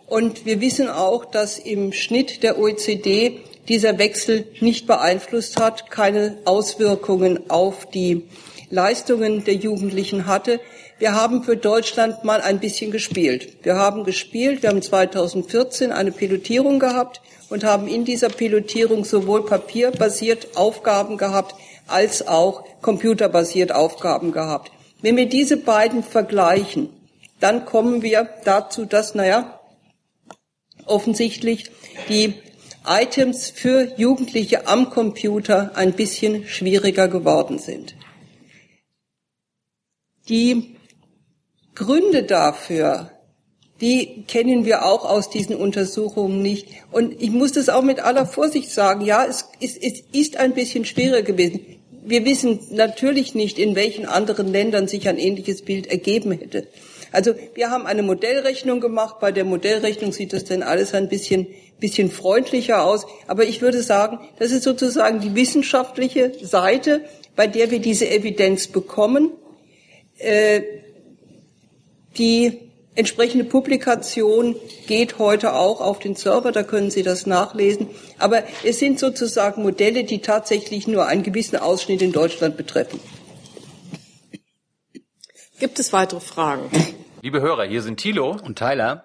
Und 0.06 0.44
wir 0.44 0.60
wissen 0.60 0.88
auch, 0.88 1.24
dass 1.24 1.58
im 1.58 1.92
Schnitt 1.92 2.42
der 2.42 2.58
OECD 2.58 3.38
dieser 3.68 3.98
Wechsel 3.98 4.46
nicht 4.60 4.88
beeinflusst 4.88 5.60
hat, 5.60 5.90
keine 5.90 6.38
Auswirkungen 6.44 7.48
auf 7.48 7.86
die 7.88 8.24
Leistungen 8.70 9.44
der 9.44 9.54
Jugendlichen 9.54 10.26
hatte. 10.26 10.60
Wir 10.98 11.14
haben 11.14 11.42
für 11.42 11.56
Deutschland 11.56 12.24
mal 12.24 12.40
ein 12.40 12.60
bisschen 12.60 12.92
gespielt. 12.92 13.64
Wir 13.64 13.76
haben 13.76 14.04
gespielt, 14.04 14.62
wir 14.62 14.70
haben 14.70 14.80
2014 14.80 15.92
eine 15.92 16.12
Pilotierung 16.12 16.78
gehabt 16.78 17.20
und 17.48 17.64
haben 17.64 17.88
in 17.88 18.04
dieser 18.04 18.28
Pilotierung 18.28 19.04
sowohl 19.04 19.44
papierbasiert 19.44 20.56
Aufgaben 20.56 21.18
gehabt 21.18 21.54
als 21.88 22.26
auch 22.26 22.64
computerbasiert 22.80 23.72
Aufgaben 23.72 24.30
gehabt. 24.30 24.70
Wenn 25.02 25.16
wir 25.16 25.28
diese 25.28 25.56
beiden 25.56 26.02
vergleichen, 26.02 26.90
dann 27.40 27.64
kommen 27.64 28.02
wir 28.02 28.28
dazu, 28.44 28.84
dass, 28.84 29.14
naja, 29.14 29.58
offensichtlich 30.86 31.70
die 32.08 32.34
Items 32.86 33.50
für 33.50 33.92
Jugendliche 33.96 34.66
am 34.66 34.90
Computer 34.90 35.72
ein 35.74 35.92
bisschen 35.92 36.46
schwieriger 36.46 37.08
geworden 37.08 37.58
sind. 37.58 37.94
Die 40.30 40.76
Gründe 41.74 42.22
dafür 42.22 43.10
die 43.80 44.24
kennen 44.28 44.64
wir 44.64 44.84
auch 44.84 45.04
aus 45.04 45.30
diesen 45.30 45.56
Untersuchungen 45.56 46.42
nicht. 46.42 46.68
Und 46.92 47.20
ich 47.20 47.30
muss 47.30 47.52
das 47.52 47.68
auch 47.68 47.82
mit 47.82 48.00
aller 48.00 48.26
Vorsicht 48.26 48.70
sagen. 48.70 49.04
Ja, 49.04 49.24
es, 49.24 49.46
es, 49.60 49.76
es 49.76 50.02
ist 50.12 50.36
ein 50.36 50.52
bisschen 50.52 50.84
schwieriger 50.84 51.22
gewesen. 51.22 51.60
Wir 52.04 52.24
wissen 52.24 52.60
natürlich 52.70 53.34
nicht, 53.34 53.58
in 53.58 53.74
welchen 53.76 54.06
anderen 54.06 54.48
Ländern 54.48 54.88
sich 54.88 55.08
ein 55.08 55.18
ähnliches 55.18 55.62
Bild 55.62 55.86
ergeben 55.86 56.32
hätte. 56.32 56.66
Also 57.12 57.34
wir 57.54 57.70
haben 57.70 57.86
eine 57.86 58.02
Modellrechnung 58.02 58.80
gemacht. 58.80 59.16
Bei 59.20 59.32
der 59.32 59.44
Modellrechnung 59.44 60.12
sieht 60.12 60.32
das 60.32 60.44
dann 60.44 60.62
alles 60.62 60.94
ein 60.94 61.08
bisschen, 61.08 61.46
bisschen 61.78 62.10
freundlicher 62.10 62.84
aus. 62.84 63.06
Aber 63.26 63.44
ich 63.44 63.62
würde 63.62 63.82
sagen, 63.82 64.18
das 64.38 64.50
ist 64.50 64.64
sozusagen 64.64 65.20
die 65.20 65.34
wissenschaftliche 65.34 66.32
Seite, 66.42 67.02
bei 67.34 67.46
der 67.46 67.70
wir 67.70 67.80
diese 67.80 68.08
Evidenz 68.08 68.66
bekommen. 68.68 69.30
Äh, 70.20 70.62
die 72.16 72.70
Entsprechende 72.96 73.44
Publikation 73.44 74.56
geht 74.88 75.18
heute 75.18 75.54
auch 75.54 75.80
auf 75.80 76.00
den 76.00 76.16
Server, 76.16 76.50
da 76.50 76.64
können 76.64 76.90
Sie 76.90 77.04
das 77.04 77.24
nachlesen. 77.24 77.88
Aber 78.18 78.42
es 78.64 78.80
sind 78.80 78.98
sozusagen 78.98 79.62
Modelle, 79.62 80.02
die 80.02 80.20
tatsächlich 80.20 80.88
nur 80.88 81.06
einen 81.06 81.22
gewissen 81.22 81.56
Ausschnitt 81.56 82.02
in 82.02 82.10
Deutschland 82.10 82.56
betreffen. 82.56 82.98
Gibt 85.60 85.78
es 85.78 85.92
weitere 85.92 86.20
Fragen? 86.20 86.68
Liebe 87.22 87.40
Hörer, 87.40 87.64
hier 87.64 87.80
sind 87.80 87.98
Thilo 88.00 88.36
und 88.44 88.58
Tyler. 88.58 89.04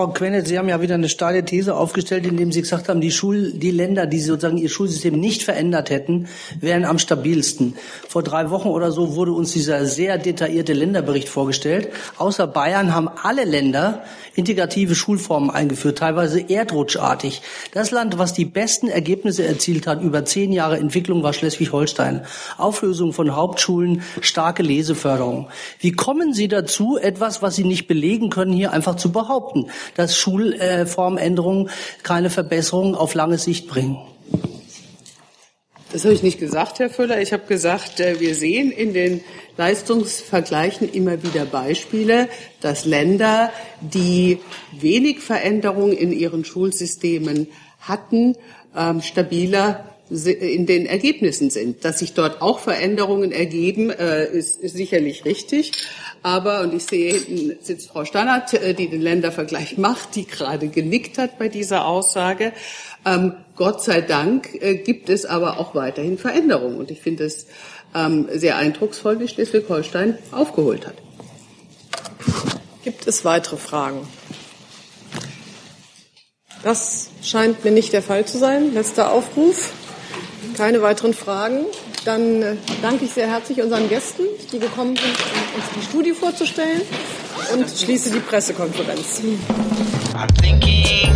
Frau 0.00 0.08
Quennet, 0.08 0.46
Sie 0.46 0.58
haben 0.58 0.70
ja 0.70 0.80
wieder 0.80 0.94
eine 0.94 1.10
steile 1.10 1.44
These 1.44 1.76
aufgestellt, 1.76 2.24
indem 2.24 2.52
Sie 2.52 2.62
gesagt 2.62 2.88
haben, 2.88 3.02
die, 3.02 3.10
Schul 3.10 3.52
die 3.52 3.70
Länder, 3.70 4.06
die 4.06 4.18
sozusagen 4.18 4.56
ihr 4.56 4.70
Schulsystem 4.70 5.12
nicht 5.12 5.42
verändert 5.42 5.90
hätten, 5.90 6.26
wären 6.58 6.86
am 6.86 6.98
stabilsten. 6.98 7.74
Vor 8.08 8.22
drei 8.22 8.48
Wochen 8.48 8.68
oder 8.68 8.92
so 8.92 9.14
wurde 9.14 9.32
uns 9.32 9.52
dieser 9.52 9.84
sehr 9.84 10.16
detaillierte 10.16 10.72
Länderbericht 10.72 11.28
vorgestellt. 11.28 11.90
Außer 12.16 12.46
Bayern 12.46 12.94
haben 12.94 13.10
alle 13.22 13.44
Länder 13.44 14.02
integrative 14.36 14.94
Schulformen 14.94 15.50
eingeführt, 15.50 15.98
teilweise 15.98 16.48
erdrutschartig. 16.48 17.42
Das 17.72 17.90
Land, 17.90 18.16
was 18.18 18.32
die 18.32 18.44
besten 18.44 18.88
Ergebnisse 18.88 19.44
erzielt 19.44 19.86
hat 19.86 20.02
über 20.02 20.24
zehn 20.24 20.52
Jahre 20.52 20.78
Entwicklung, 20.78 21.22
war 21.22 21.32
Schleswig-Holstein. 21.32 22.22
Auflösung 22.56 23.12
von 23.12 23.36
Hauptschulen, 23.36 24.02
starke 24.20 24.62
Leseförderung. 24.62 25.48
Wie 25.80 25.92
kommen 25.92 26.32
Sie 26.32 26.48
dazu, 26.48 26.96
etwas, 26.96 27.42
was 27.42 27.56
Sie 27.56 27.64
nicht 27.64 27.86
belegen 27.86 28.30
können, 28.30 28.52
hier 28.52 28.72
einfach 28.72 28.96
zu 28.96 29.12
behaupten? 29.12 29.66
Dass 29.96 30.16
Schulformänderungen 30.16 31.70
keine 32.02 32.30
Verbesserung 32.30 32.94
auf 32.94 33.14
lange 33.14 33.38
Sicht 33.38 33.68
bringen. 33.68 33.98
Das 35.92 36.04
habe 36.04 36.14
ich 36.14 36.22
nicht 36.22 36.38
gesagt, 36.38 36.78
Herr 36.78 36.88
Füller. 36.88 37.20
Ich 37.20 37.32
habe 37.32 37.46
gesagt, 37.46 37.98
äh, 37.98 38.20
wir 38.20 38.36
sehen 38.36 38.70
in 38.70 38.94
den 38.94 39.22
Leistungsvergleichen 39.56 40.88
immer 40.92 41.24
wieder 41.24 41.44
Beispiele, 41.44 42.28
dass 42.60 42.84
Länder, 42.84 43.50
die 43.80 44.38
wenig 44.72 45.18
Veränderungen 45.18 45.92
in 45.92 46.12
ihren 46.12 46.44
Schulsystemen 46.44 47.48
hatten, 47.80 48.36
ähm, 48.76 49.02
stabiler 49.02 49.89
in 50.10 50.66
den 50.66 50.86
Ergebnissen 50.86 51.50
sind. 51.50 51.84
Dass 51.84 52.00
sich 52.00 52.14
dort 52.14 52.42
auch 52.42 52.58
Veränderungen 52.58 53.32
ergeben, 53.32 53.90
äh, 53.90 54.26
ist, 54.26 54.60
sicherlich 54.60 55.24
richtig. 55.24 55.72
Aber, 56.22 56.62
und 56.62 56.74
ich 56.74 56.84
sehe, 56.84 57.14
hinten 57.14 57.56
sitzt 57.62 57.88
Frau 57.88 58.04
Stannert, 58.04 58.52
äh, 58.54 58.74
die 58.74 58.88
den 58.88 59.00
Ländervergleich 59.00 59.78
macht, 59.78 60.16
die 60.16 60.26
gerade 60.26 60.68
genickt 60.68 61.16
hat 61.18 61.38
bei 61.38 61.48
dieser 61.48 61.86
Aussage. 61.86 62.52
Ähm, 63.06 63.34
Gott 63.56 63.82
sei 63.82 64.00
Dank 64.00 64.54
äh, 64.60 64.76
gibt 64.76 65.08
es 65.08 65.24
aber 65.24 65.58
auch 65.58 65.74
weiterhin 65.74 66.18
Veränderungen. 66.18 66.76
Und 66.76 66.90
ich 66.90 67.00
finde 67.00 67.24
es 67.24 67.46
ähm, 67.94 68.28
sehr 68.32 68.56
eindrucksvoll, 68.56 69.20
wie 69.20 69.28
Schleswig-Holstein 69.28 70.18
aufgeholt 70.32 70.86
hat. 70.86 70.94
Gibt 72.82 73.06
es 73.06 73.24
weitere 73.24 73.56
Fragen? 73.56 74.06
Das 76.62 77.08
scheint 77.22 77.64
mir 77.64 77.70
nicht 77.70 77.92
der 77.92 78.02
Fall 78.02 78.26
zu 78.26 78.38
sein. 78.38 78.74
Letzter 78.74 79.12
Aufruf. 79.12 79.72
Keine 80.56 80.82
weiteren 80.82 81.14
Fragen. 81.14 81.64
Dann 82.04 82.42
äh, 82.42 82.56
danke 82.82 83.04
ich 83.04 83.12
sehr 83.12 83.28
herzlich 83.28 83.60
unseren 83.62 83.88
Gästen, 83.88 84.22
die 84.52 84.58
gekommen 84.58 84.96
sind, 84.96 85.06
um 85.06 85.60
uns 85.60 85.64
die 85.76 85.82
Studie 85.82 86.12
vorzustellen 86.12 86.82
und 87.52 87.68
schließe 87.68 88.10
die 88.10 88.20
Pressekonferenz. 88.20 89.20
I'm 90.14 90.28
thinking 90.40 91.09